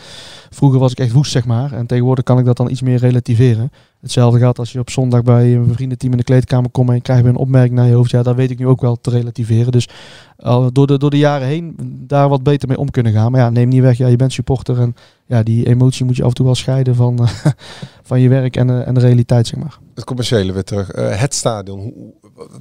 [0.51, 1.73] vroeger was ik echt woest, zeg maar.
[1.73, 3.73] En tegenwoordig kan ik dat dan iets meer relativeren.
[4.01, 7.01] Hetzelfde gaat als je op zondag bij een vriendenteam in de kleedkamer komt en je
[7.01, 8.11] krijgt weer een opmerking naar je hoofd.
[8.11, 9.73] Ja, dat weet ik nu ook wel te relativeren.
[9.73, 9.89] Dus
[10.37, 11.77] al door, de, door de jaren heen
[12.07, 13.31] daar wat beter mee om kunnen gaan.
[13.33, 14.95] Maar ja, neem niet weg, ja, je bent supporter en
[15.27, 17.31] ja, die emotie moet je af en toe wel scheiden van, eh,
[18.09, 19.79] van je werk en, eh, en de realiteit, zeg maar.
[19.95, 20.91] Het commerciële weer terug.
[20.91, 21.93] Eh, het stadion.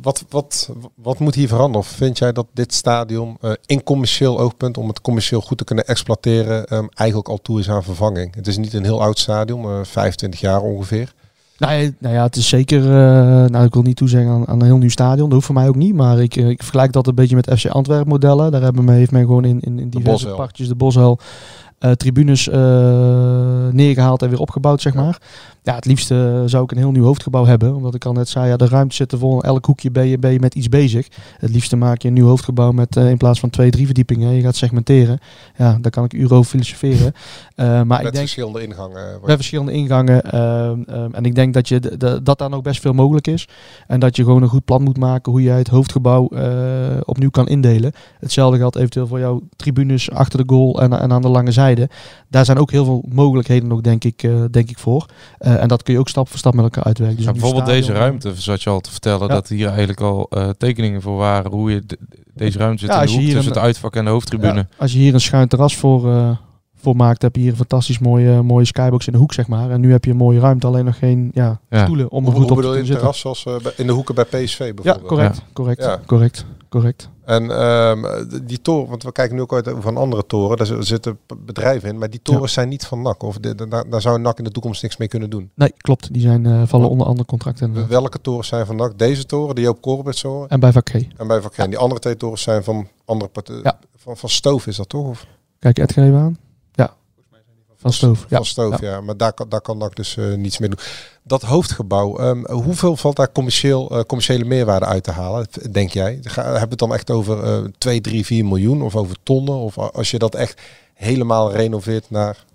[0.01, 1.79] Wat, wat, wat moet hier veranderen?
[1.79, 5.63] Of vind jij dat dit stadion eh, in commercieel oogpunt, om het commercieel goed te
[5.63, 8.35] kunnen exploiteren, ehm, eigenlijk al toe is aan vervanging?
[8.35, 11.13] Het is niet een heel oud stadion, eh 25 jaar ongeveer.
[11.57, 12.83] Nou, ja, nou ja, het is zeker.
[12.83, 15.23] eh, nou, ik wil niet toezeggen aan, aan een heel nieuw stadion.
[15.23, 15.93] Dat hoeft voor mij ook niet.
[15.93, 18.51] Maar ik, eh, ik vergelijk dat een beetje met FC Antwerpen modellen.
[18.51, 21.19] Daar hebben men, heeft men gewoon in, in, in diverse parkjes de Bosuil.
[21.81, 22.59] Eh, tribunes eh,
[23.71, 25.21] neergehaald en weer opgebouwd, zeg maar.
[25.63, 27.75] Ja, het liefst eh, zou ik een heel nieuw hoofdgebouw hebben.
[27.75, 29.43] Omdat ik al net zei, ja, de ruimte zit er vol.
[29.43, 31.07] Elk hoekje ben je, ben je met iets bezig.
[31.37, 34.33] Het liefste maak je een nieuw hoofdgebouw met in plaats van twee, drie verdiepingen.
[34.33, 35.19] Je gaat segmenteren.
[35.57, 37.13] Ja, daar kan ik uren over filosoferen.
[37.55, 39.19] Maar Met ik denk, verschillende ingangen.
[39.25, 40.21] met verschillende ingangen.
[40.31, 43.27] ehm, ehm, en ik denk dat, je de, de- dat daar nog best veel mogelijk
[43.27, 43.47] is.
[43.87, 46.29] En dat je gewoon een goed plan moet maken hoe jij het hoofdgebouw
[47.05, 47.91] opnieuw kan indelen.
[48.19, 51.69] Hetzelfde geldt eventueel voor jouw tribunes achter de goal en, en aan de lange zijde.
[52.29, 55.05] Daar zijn ook heel veel mogelijkheden nog, denk ik, eh, denk ik voor.
[55.37, 57.15] Eh, en dat kun je ook stap voor stap met elkaar uitwerken.
[57.17, 59.33] Dus Ja, bijvoorbeeld deze ruimte, zat je al te vertellen, Ja.
[59.33, 61.99] dat hier eigenlijk al eh, tekeningen voor waren hoe je de-
[62.33, 64.53] deze ruimte zit Ja, in de hoek hier tussen een- het uitvak en de hoofdtribune.
[64.53, 66.29] Ja, als je hier een schuin terras voor, eh,
[66.75, 69.69] voor maakt, heb je hier een fantastisch mooie, mooie skybox in de hoek, zeg maar.
[69.71, 71.83] En nu heb je een mooie ruimte, alleen nog geen ja, Ja.
[71.83, 72.95] stoelen om er Hoe, goed hoe op te bedoel je kunnen een zitten.
[72.95, 75.07] terras zoals eh, bij- in de hoeken bij PSV Ja, bijvoorbeeld?
[75.07, 75.99] correct, correct, Ja.
[76.05, 77.09] correct, correct.
[77.31, 81.19] En ehm, die toren, want we kijken nu ook uit een andere toren, daar zitten
[81.37, 83.23] bedrijven in, maar die torens zijn niet van NAC.
[83.23, 85.49] Of de, de- daar, daar zou NAC in de toekomst niks mee kunnen doen.
[85.55, 86.13] Nee, klopt.
[86.13, 87.75] Die zijn, eh, vallen onder andere contracten.
[87.75, 88.97] eh, Welke torens zijn van NAC?
[88.97, 90.49] Deze toren, die op Corbett horen.
[90.49, 90.93] En bij vak G.
[91.17, 91.57] En bij Vak G.
[91.57, 93.61] En die andere twee torens zijn van andere partijen.
[93.63, 93.79] Ja.
[93.97, 95.07] Van, van Stoof is dat toch?
[95.07, 95.25] Of?
[95.59, 96.37] Kijk Edgar even aan?
[97.81, 98.25] Van Stoof.
[98.29, 98.35] Ja.
[98.37, 99.01] Van Stoof, ja.
[99.01, 100.79] Maar daar kan, daar kan NAC dus eh, niets meer doen.
[101.23, 106.19] Dat hoofdgebouw, ehm, hoeveel valt daar commercieel, eh, commerciële meerwaarde uit te halen, denk jij?
[106.21, 109.55] Ga, hebben we het dan echt over eh 2, 3, 4 miljoen of over tonnen?
[109.55, 110.61] Of als je dat echt
[110.93, 112.45] helemaal renoveert naar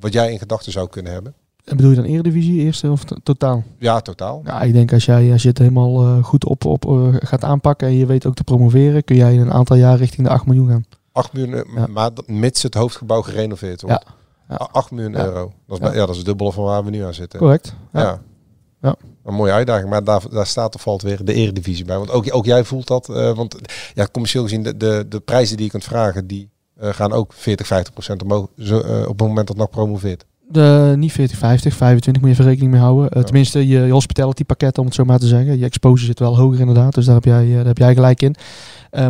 [0.00, 1.34] wat jij in gedachten zou kunnen hebben?
[1.64, 3.62] En bedoel je dan Eredivisie, eerste of to- totaal?
[3.78, 4.42] Ja, totaal.
[4.44, 6.84] Ja, ik denk als jij als je het helemaal eh, goed op, op
[7.22, 10.26] gaat aanpakken en je weet ook te promoveren, kun jij in een aantal jaar richting
[10.26, 10.84] de 8 miljoen gaan.
[11.12, 14.04] 8 miljoen, maar dat- mits het hoofdgebouw gerenoveerd wordt.
[14.06, 14.14] Ja.
[14.48, 14.54] Ja.
[14.54, 15.24] A- 8 miljoen Ja.
[15.24, 15.52] euro.
[15.66, 15.90] Dat is, Ja.
[15.90, 17.38] bij- ja, dat is het dubbele van waar we nu aan zitten.
[17.38, 17.74] Correct.
[17.92, 18.20] Ja.
[18.82, 18.94] Ja.
[19.24, 21.96] Een mooie uitdaging, maar daar, daar staat of valt weer de eredivisie bij.
[21.96, 23.56] Want ook, ook jij voelt dat, eh, want
[23.94, 27.32] ja, commercieel gezien, de, de, de prijzen die je kunt vragen, die eh, gaan ook
[27.32, 30.24] 40, 50 procent omhoog zo, eh, op het moment dat NAC promoveert.
[30.48, 33.24] De, niet 40, 50, 25 moet je even rekening mee houden.
[33.24, 35.58] Tenminste, je, je hospitality pakket, om het zo maar te zeggen.
[35.58, 38.34] Je exposure zit wel hoger inderdaad, dus daar heb jij, daar heb jij gelijk in.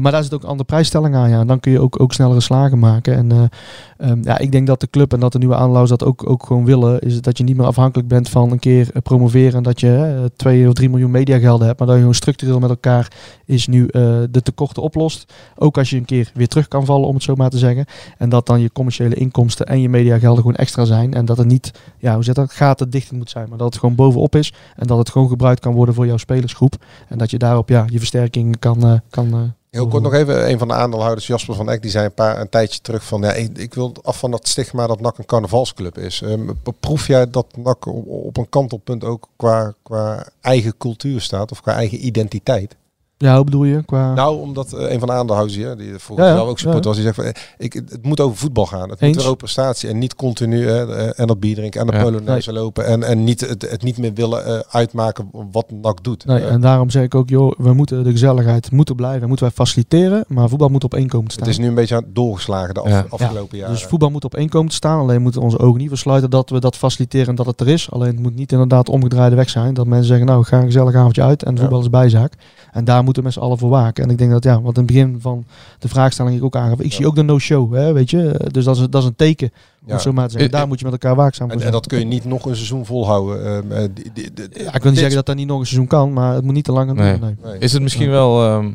[0.01, 1.31] Maar daar zit ook een andere prijsstelling aan.
[1.31, 1.41] Ja.
[1.41, 3.15] En dan kun je ook, ook snellere slagen maken.
[3.15, 3.51] En
[3.99, 6.47] ehm, ja, ik denk dat de club en dat de nieuwe aanlouders dat ook, ook
[6.47, 7.01] gewoon willen.
[7.01, 9.55] Is dat je niet meer afhankelijk bent van een keer eh, promoveren.
[9.55, 11.79] En dat je eh, 2 of 3 miljoen mediagelden hebt.
[11.79, 13.13] Maar dat je gewoon structureel met elkaar
[13.45, 15.33] is nu eh, de tekorten oplost.
[15.57, 17.85] Ook als je een keer weer terug kan vallen, om het zo maar te zeggen.
[18.19, 21.15] En dat dan je commerciële inkomsten en je mediagelden gewoon extra zijn.
[21.15, 23.49] En dat het niet, ja, hoe zit dat, gaten dicht moet zijn.
[23.49, 24.53] Maar dat het gewoon bovenop is.
[24.77, 26.75] En dat het gewoon gebruikt kan worden voor jouw spelersgroep.
[27.09, 28.87] En dat je daarop ja, je versterking kan...
[28.87, 29.41] eh, kan eh,
[29.77, 32.41] Heel kort nog even, een van de aandeelhouders, Jasper van Eck, die zei een, paar,
[32.41, 35.27] een tijdje terug van, ja, ik, ik wil af van dat stigma dat NAC een
[35.27, 36.23] carnavalsclub is.
[36.23, 36.51] Ehm,
[36.81, 41.61] proef jij dat NAC op, op een kantelpunt ook qua, qua eigen cultuur staat of
[41.61, 42.77] qua eigen identiteit?
[43.19, 43.83] Ja, hoe bedoel je?
[43.85, 44.15] Qua...
[44.15, 46.85] Nou, omdat eh, een van de aandeelhouders hier, die volgens Ja, ja, zelf ook supporter
[46.87, 48.91] was, die zegt van, eh, ik, het moet over voetbal gaan.
[48.91, 49.01] Het Eens.
[49.01, 52.03] moet weer over prestatie en niet continu eh, en dat bier drinken en de Ja.
[52.03, 56.25] polonaise lopen en, en niet, het, het niet meer willen uitmaken wat NAC doet.
[56.27, 59.55] Nee, en daarom zeg ik ook, joh, we moeten de gezelligheid moeten blijven, moeten wij
[59.55, 61.47] faciliteren, maar voetbal moet op één komen te staan.
[61.47, 63.75] het is nu een beetje aan- doorgeslagen de af- afgelopen Ja, jaren.
[63.75, 66.31] Dus voetbal moet op één komen te staan, alleen moeten we onze ogen niet versluiten
[66.31, 67.91] dat we dat faciliteren en dat het er is.
[67.91, 70.95] Alleen het moet niet inderdaad omgedraaide weg zijn, dat mensen zeggen, nou, ga een gezellig
[70.95, 72.33] avondje uit en voetbal is bijzaak.
[72.73, 74.05] En daar moeten we met z'n allen voor waken.
[74.05, 75.45] En ik denk dat, ja, wat in het begin van
[75.79, 78.41] de vraagstelling ik ook aangaf, ik zie ook de no-show, hè, weet je.
[78.51, 79.51] Dus dat is, dat is een teken,
[79.83, 79.99] om Ja.
[79.99, 80.51] zo maar te zeggen.
[80.51, 82.55] Eh, Daar moet je met elkaar waakzaam voor En, dat kun je niet nog een
[82.55, 83.71] seizoen volhouden.
[83.73, 85.89] eh, die- die- die- Ja, ik wil niet zeggen dat dat niet nog een seizoen
[85.89, 87.19] kan, maar het moet niet te lang gaan Nee.
[87.19, 87.35] Nee.
[87.45, 87.59] Nee.
[87.59, 88.71] Is het misschien wel, ehm,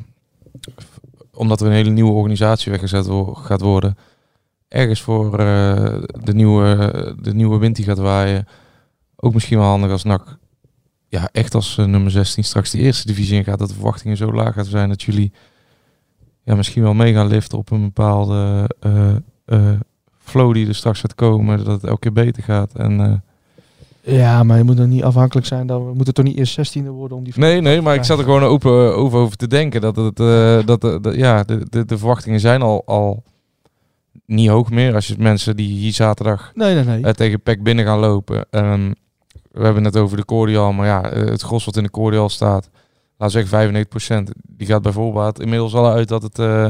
[1.34, 3.98] omdat er een hele nieuwe organisatie weggezet wo- gaat worden,
[4.68, 8.48] ergens voor eh, de, nieuwe, de nieuwe wind die gaat waaien,
[9.16, 10.38] ook misschien wel handig als NAC,
[11.12, 14.18] ja, echt als eh, nummer 16 straks de eerste divisie in gaat, dat de verwachtingen
[14.18, 15.32] zo laag gaan zijn dat jullie
[16.44, 19.16] ja, misschien wel mee gaan liften op een bepaalde eh,
[19.46, 19.80] eh,
[20.24, 22.74] flow die er straks gaat komen, dat het elke keer beter gaat.
[22.76, 23.24] En,
[24.02, 25.68] Ja, maar je moet er niet afhankelijk zijn.
[25.68, 27.34] Dat we moeten toch niet eerst 16e worden om die.
[27.36, 29.82] Nee, nee, maar ik zat er gewoon open over, over te denken.
[29.82, 30.16] Dat het,
[30.68, 33.24] dat, de- de- ja, de, de, de verwachtingen zijn al, al
[34.26, 34.94] niet hoog meer.
[34.96, 37.14] Als je mensen die hier zaterdag Nee, nee, nee.
[37.14, 38.46] tegen PEC binnen gaan lopen.
[38.50, 38.92] Ehm,
[39.52, 42.30] we hebben het over de cordial, maar ja, eh, het gros wat in de cordial
[42.30, 42.70] staat,
[43.18, 46.66] laat zeggen 95%, die gaat bijvoorbeeld inmiddels al uit dat het, eh,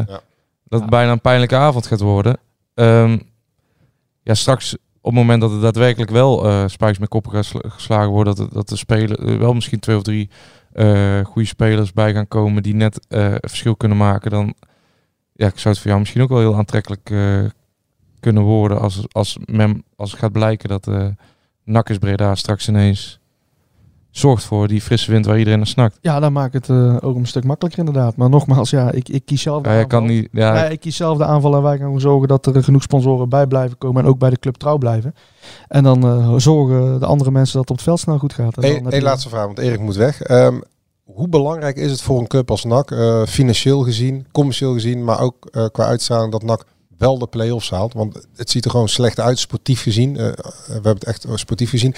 [0.64, 2.38] dat het bijna een pijnlijke avond gaat worden.
[2.74, 3.18] Ehm,
[4.24, 7.70] ja, straks op het moment dat het daadwerkelijk wel eh spijkers met koppen gaat sla-
[7.70, 10.30] geslagen worden, dat, het- dat de spelen er wel misschien twee of drie
[10.74, 14.54] eh goede spelers bij gaan komen die net eh, een verschil kunnen maken, dan
[15.34, 17.44] ja, ik zou het voor jou misschien ook wel heel aantrekkelijk eh,
[18.20, 20.88] kunnen worden als, als, men, als het gaat blijken dat
[21.64, 23.20] Nakkers Breda straks ineens
[24.12, 25.98] zorgt voor die frisse wind waar iedereen naar snakt.
[26.02, 28.16] Ja, dan maakt het eh, ook een stuk makkelijker inderdaad.
[28.16, 29.88] Maar nogmaals, ja, ik, ik kies zelf de Ja, aanval.
[30.00, 32.64] kan niet, ja, Ja, ik kies zelf de aanval en wij gaan zorgen dat er
[32.64, 35.16] genoeg sponsoren bij blijven komen en ook bij de club trouw blijven.
[35.68, 38.58] En dan eh, zorgen de andere mensen dat het op het veld snel goed gaat.
[38.58, 40.22] En dan Eén laatste vraag, want Erik moet weg.
[40.22, 40.60] Ehm,
[41.04, 45.20] hoe belangrijk is het voor een club als NAC, eh, financieel gezien, commercieel gezien, maar
[45.20, 46.66] ook qua uitstraling, dat NAC
[47.02, 47.94] wel de play-offs haalt?
[47.94, 50.18] Want het ziet er gewoon slecht uit, sportief gezien.
[50.18, 50.26] Eh,
[50.68, 51.96] we hebben het echt sportief gezien.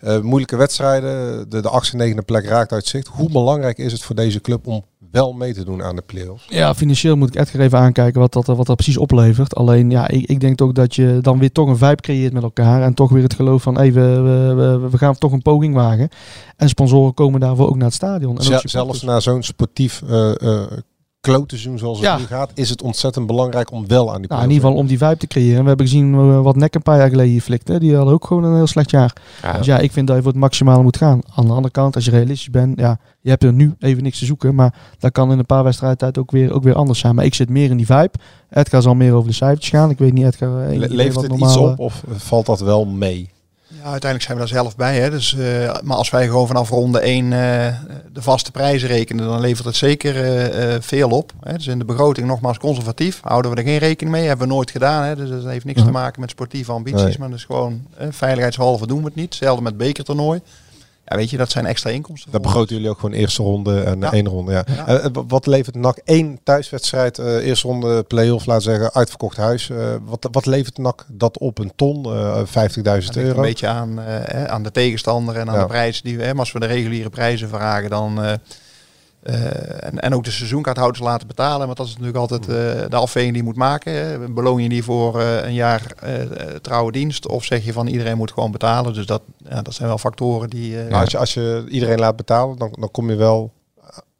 [0.00, 3.06] Eh, moeilijke wedstrijden, de, de achtste, negende plek raakt uit zicht.
[3.06, 6.46] Hoe belangrijk is het voor deze club om wel mee te doen aan de play-offs?
[6.48, 9.54] Ja, financieel moet ik Edgar even aankijken wat dat, wat dat precies oplevert.
[9.54, 12.42] Alleen, ja, ik, ik denk toch dat je dan weer toch een vibe creëert met
[12.42, 12.82] elkaar.
[12.82, 16.08] En toch weer het geloof van, hey, we, we, we, gaan toch een poging wagen.
[16.56, 18.38] En sponsoren komen daarvoor ook naar het stadion.
[18.38, 20.32] En ook zelfs na zo'n sportief uh,
[21.22, 22.16] klote seizoen zoals het Ja.
[22.18, 24.86] nu gaat, is het ontzettend belangrijk om wel aan die Nou, in ieder geval om
[24.86, 25.62] die vibe te creëren.
[25.62, 27.78] We hebben gezien eh, wat Nek een paar jaar geleden hier flikte.
[27.78, 29.16] Die hadden ook gewoon een heel slecht jaar.
[29.42, 29.52] Ja.
[29.56, 31.20] Dus ja, ik vind dat je voor het maximale moet gaan.
[31.34, 34.18] Aan de andere kant, als je realistisch bent, ja, je hebt er nu even niks
[34.18, 34.54] te zoeken.
[34.54, 37.14] Maar dat kan in een paar wedstrijden tijd ook weer, ook weer anders zijn.
[37.14, 38.10] Maar ik zit meer in die vibe.
[38.50, 39.90] Edgar zal meer over de cijfertjes gaan.
[39.90, 40.62] Ik weet niet, Edgar.
[40.68, 43.30] eh, Le- wat het normaal, iets eh, op of valt dat wel mee?
[43.82, 45.00] Ja, uiteindelijk zijn we daar zelf bij.
[45.00, 45.10] Hè.
[45.10, 47.32] Dus, eh, maar als wij gewoon vanaf ronde 1
[48.12, 51.32] de vaste prijzen rekenen, dan levert het zeker eh, eh, veel op.
[51.40, 51.52] Hè.
[51.52, 53.20] Dus in de begroting nogmaals conservatief.
[53.22, 54.26] Houden we er geen rekening mee.
[54.26, 55.02] Hebben we nooit gedaan.
[55.04, 55.16] Hè.
[55.16, 55.84] Dus dat heeft niks Ja.
[55.86, 57.02] te maken met sportieve ambities.
[57.02, 57.16] Nee.
[57.18, 59.24] Maar dat is gewoon eh, veiligheidshalve doen we het niet.
[59.24, 60.40] Hetzelfde met bekertoernooi.
[61.12, 62.32] Ja, weet je, dat zijn extra inkomsten.
[62.32, 62.42] Ons.
[62.42, 64.12] begroten jullie ook gewoon eerste ronde en Ja.
[64.12, 64.52] één ronde.
[64.52, 64.64] Ja.
[64.66, 64.86] Ja.
[64.86, 69.36] Eh, eh, wat levert NAC één thuiswedstrijd, eh, eerste ronde play-off, laten we zeggen, uitverkocht
[69.36, 69.70] huis.
[70.04, 72.04] Wat, wat levert NAC dat op een ton?
[72.04, 73.36] Eh 50.000 Dat ligt euro.
[73.42, 74.00] een beetje aan,
[74.48, 76.40] aan de tegenstander en aan de prijzen die we hebben.
[76.40, 78.20] Als we de reguliere prijzen vragen, dan.
[79.22, 81.66] Eh, en, en ook de seizoenkaarthouders laten betalen.
[81.66, 83.92] Want dat is natuurlijk altijd eh, de afweging die je moet maken.
[83.92, 84.18] Hè.
[84.28, 85.94] Beloon je die voor eh, een jaar
[86.60, 87.28] trouwe dienst?
[87.28, 88.92] Of zeg je van iedereen moet gewoon betalen?
[88.94, 90.76] Dus dat, ja, dat zijn wel factoren die.
[90.76, 93.52] Nou, als, je, als je iedereen laat betalen, dan, dan kom je wel,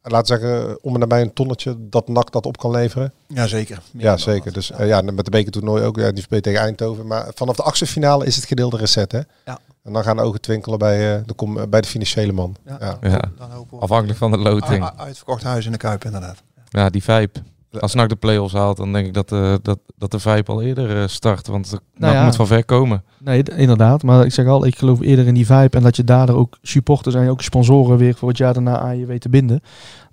[0.01, 3.13] laten zeggen, om en nabij een tonnetje dat NAC dat op kan leveren.
[3.27, 3.81] Ja, zeker.
[3.91, 4.43] Meer Ja, zeker.
[4.43, 4.53] dat.
[4.53, 5.97] Dus eh, ja, met de bekertoernooi ook.
[5.97, 7.07] Ja, die speelt tegen Eindhoven.
[7.07, 9.19] Maar vanaf de achtste finale is het gedeelde reset, hè?
[9.45, 9.59] Ja.
[9.83, 12.55] En dan gaan de ogen twinkelen bij, eh, de, com- bij de financiële man.
[12.65, 12.77] Ja.
[12.79, 12.97] Ja.
[13.01, 13.21] Ja.
[13.37, 14.91] Dan hopen we Afhankelijk van de loting.
[14.97, 16.43] Uitverkocht huis in de Kuip, inderdaad.
[16.69, 17.31] Ja, die vibe.
[17.79, 20.61] Als NAC de play-offs haalt, dan denk ik dat, eh, dat, dat de vibe al
[20.61, 21.47] eerder eh, start.
[21.47, 22.23] Want NAC ja.
[22.23, 23.03] moet van ver komen.
[23.19, 24.03] Nee, inderdaad.
[24.03, 25.77] Maar ik zeg al, ik geloof eerder in die vibe.
[25.77, 28.97] En dat je daardoor ook supporters en ook sponsoren weer voor het jaar daarna aan
[28.97, 29.61] je weet te binden.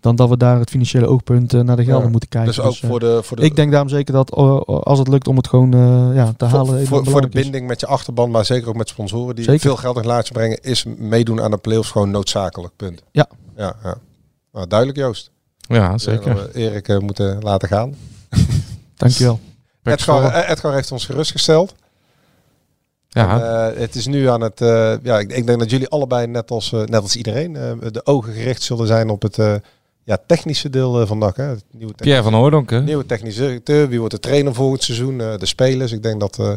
[0.01, 2.11] Dan dat we daar het financiële oogpunt eh, naar de gelden Ja.
[2.11, 2.49] moeten kijken.
[2.55, 5.09] Dus ook eh, voor de, voor de, Ik denk daarom zeker dat eh, als het
[5.09, 6.87] lukt om het gewoon eh, ja, te voor, halen.
[6.87, 7.43] voor, voor de is.
[7.43, 9.61] binding met je achterban, maar zeker ook met sponsoren die Zeker.
[9.61, 12.73] veel geld in het laadje brengen, is meedoen aan de play-offs gewoon noodzakelijk.
[12.77, 13.03] Punt.
[13.13, 13.27] Ja.
[13.57, 13.95] Ja, ja.
[14.53, 15.31] Nou, duidelijk Joost.
[15.59, 16.35] Ja, Dus, zeker.
[16.35, 17.95] we Erik moeten laten gaan.
[18.97, 19.41] Dankjewel.
[19.83, 21.75] Edgar, Edgar heeft ons gerustgesteld.
[23.09, 24.61] Ja, En, eh, het is nu aan het.
[24.61, 28.07] eh, ja, ik, ik denk dat jullie allebei, net als, net als iedereen, eh, de
[28.07, 29.55] ogen gericht zullen zijn op het eh,
[30.11, 31.37] ja, technische deel eh, van NAC.
[31.37, 31.45] Hè.
[31.45, 32.83] Het nieuwe Pierre van Hooydonk, hè?
[32.83, 33.89] Nieuwe technische directeur.
[33.89, 35.21] Wie wordt de trainer volgend seizoen?
[35.21, 35.93] Eh, de spelers.
[35.93, 36.53] Ik denk dat eh,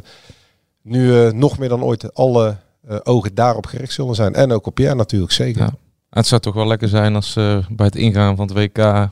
[0.82, 2.58] nu nog meer dan ooit alle
[3.04, 4.34] ogen daarop gericht zullen zijn.
[4.34, 5.62] En ook op Pierre natuurlijk, zeker.
[5.62, 5.74] Ja.
[6.10, 7.34] Het zou toch wel lekker zijn als
[7.70, 9.10] bij het ingaan van het WK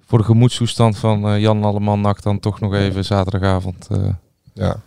[0.00, 3.88] voor de gemoedstoestand van Jan Alleman NAC dan toch nog even zaterdagavond
[4.54, 4.82] Ja.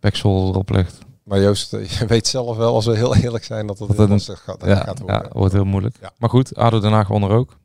[0.00, 0.98] Pexel erop legt.
[1.26, 3.96] Maar Joost, eh, je weet zelf wel, als we heel eerlijk zijn, dat het Dat
[3.96, 5.22] heel lastig gaat, Ja, gaat worden.
[5.22, 5.96] ja, wordt heel moeilijk.
[6.00, 6.10] Ja.
[6.18, 7.56] Maar goed, ADO Den Haag won er ook.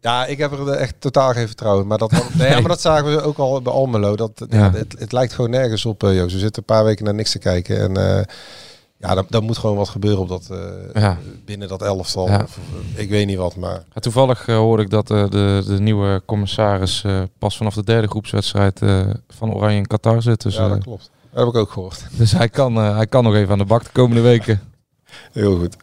[0.00, 1.86] Ja, ik heb er echt totaal geen vertrouwen.
[1.86, 4.16] Maar dat, nee, ja, maar dat zagen we ook al bij Almelo.
[4.16, 4.58] Dat, ja.
[4.58, 4.72] Ja.
[4.72, 6.32] het, het lijkt gewoon nergens op, eh, Joost.
[6.34, 7.78] We zitten een paar weken naar niks te kijken.
[7.78, 8.24] En eh,
[9.02, 11.18] ja, dan, dan moet gewoon wat gebeuren op dat, eh, Ja.
[11.44, 12.28] binnen dat elftal.
[12.28, 12.42] Ja.
[12.42, 12.58] Of,
[12.94, 13.82] eh, ik weet niet wat, maar...
[13.94, 17.04] Ja, toevallig eh, hoorde ik dat de, de nieuwe commissaris
[17.38, 18.80] pas vanaf de derde groepswedstrijd
[19.28, 20.42] van Oranje in Qatar zit.
[20.42, 21.10] Dus, ja, dat klopt.
[21.32, 22.06] Dat heb ik ook gehoord.
[22.18, 24.60] dus hij, kan, hij kan nog even aan de bak de komende weken.
[25.32, 25.76] Heel goed.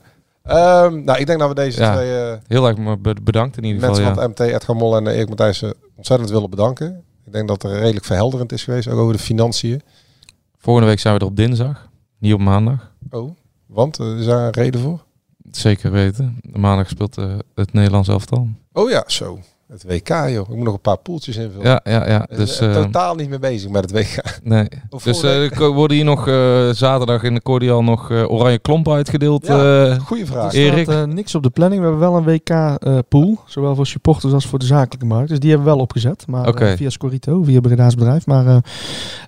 [0.44, 1.94] Ehm, nou, ik denk dat we deze Ja.
[1.96, 2.78] twee Heel erg
[3.24, 4.14] bedankt in ieder mensen geval.
[4.22, 4.30] van Ja.
[4.30, 7.04] het MT, Edgar Mol en Erik Matthijssen ontzettend willen bedanken.
[7.26, 9.82] Ik denk dat er redelijk verhelderend is geweest, ook over de financiën.
[10.58, 11.88] Volgende week zijn we er op dinsdag,
[12.18, 12.91] niet op maandag.
[13.10, 15.06] Oh, want eh, is daar een reden voor?
[15.52, 16.38] Zeker weten.
[16.52, 18.49] Maandag speelt eh, het Nederlands elftal.
[18.73, 19.40] Oh ja, zo.
[19.72, 20.50] Het WK, joh.
[20.50, 21.66] Ik moet nog een paar poeltjes invullen.
[21.68, 22.26] Ja, ja, ja.
[22.30, 24.40] Dus, Dus, eh, totaal niet mee bezig met het WK.
[24.44, 24.68] nee.
[25.04, 29.48] Dus ko- worden hier nog eh, zaterdag in de Cordial nog eh, oranje klompen uitgedeeld.
[29.48, 30.44] Ja, eh, Goeie vraag.
[30.44, 30.88] Er staat Erik?
[30.88, 31.82] eh, niks op de planning.
[31.82, 35.30] We hebben wel een WK-pool, zowel voor supporters als voor de zakelijke markt.
[35.30, 38.26] Dus die hebben we wel opgezet, maar via Scorito, via Breda's bedrijf.
[38.26, 38.58] Maar eh,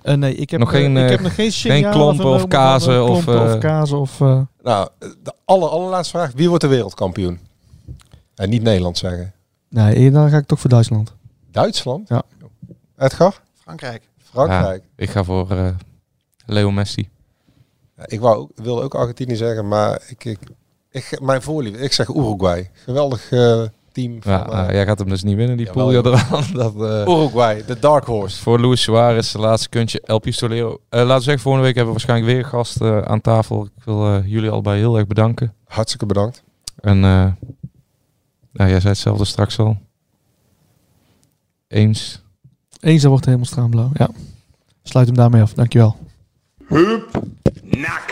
[0.02, 3.46] eh, nee, ik heb Nog geen, ik heb nog geen klompen of kazen of, klompen
[3.48, 4.20] eh, of kazen of...
[4.20, 4.88] eh, Nou,
[5.22, 6.32] de aller, allerlaatste vraag.
[6.34, 7.38] Wie wordt de wereldkampioen?
[8.34, 9.32] En niet Nederland zeggen.
[9.72, 11.14] Nee, dan ga ik toch voor Duitsland.
[11.50, 12.08] Duitsland?
[12.08, 12.22] Ja.
[12.98, 13.40] Edgar?
[13.54, 14.02] Frankrijk.
[14.16, 14.82] Frankrijk.
[14.96, 15.68] ik ga voor eh,
[16.46, 17.08] Leo Messi.
[17.96, 20.38] Ja, ik wou ook, wilde ook Argentinië zeggen, maar ik, ik,
[20.90, 22.70] ik, mijn voorliefde, ik zeg Uruguay.
[22.72, 23.62] Geweldig eh,
[23.92, 24.12] team.
[24.12, 25.92] Ja, van, eh, ah, jij gaat hem dus niet winnen, die pool.
[25.92, 26.44] Ja, eraan.
[26.54, 28.42] Dat, eh, Uruguay, de dark horse.
[28.42, 30.80] Voor Luis Suarez, de laatste kuntje, El Pistolero.
[30.88, 33.64] Eh laten we zeggen, volgende week hebben we waarschijnlijk weer een gast eh, aan tafel.
[33.64, 35.54] Ik wil eh, jullie allebei heel erg bedanken.
[35.64, 36.42] Hartstikke bedankt.
[36.80, 37.26] En eh,
[38.52, 39.78] nou, jij zei hetzelfde straks al.
[41.68, 42.22] Eens.
[42.80, 43.90] Eens, dan wordt helemaal straanblauw.
[43.94, 44.10] Ja.
[44.82, 45.52] Sluit hem daarmee af.
[45.52, 45.96] Dankjewel.
[46.66, 47.22] Hup,
[47.64, 48.11] nak.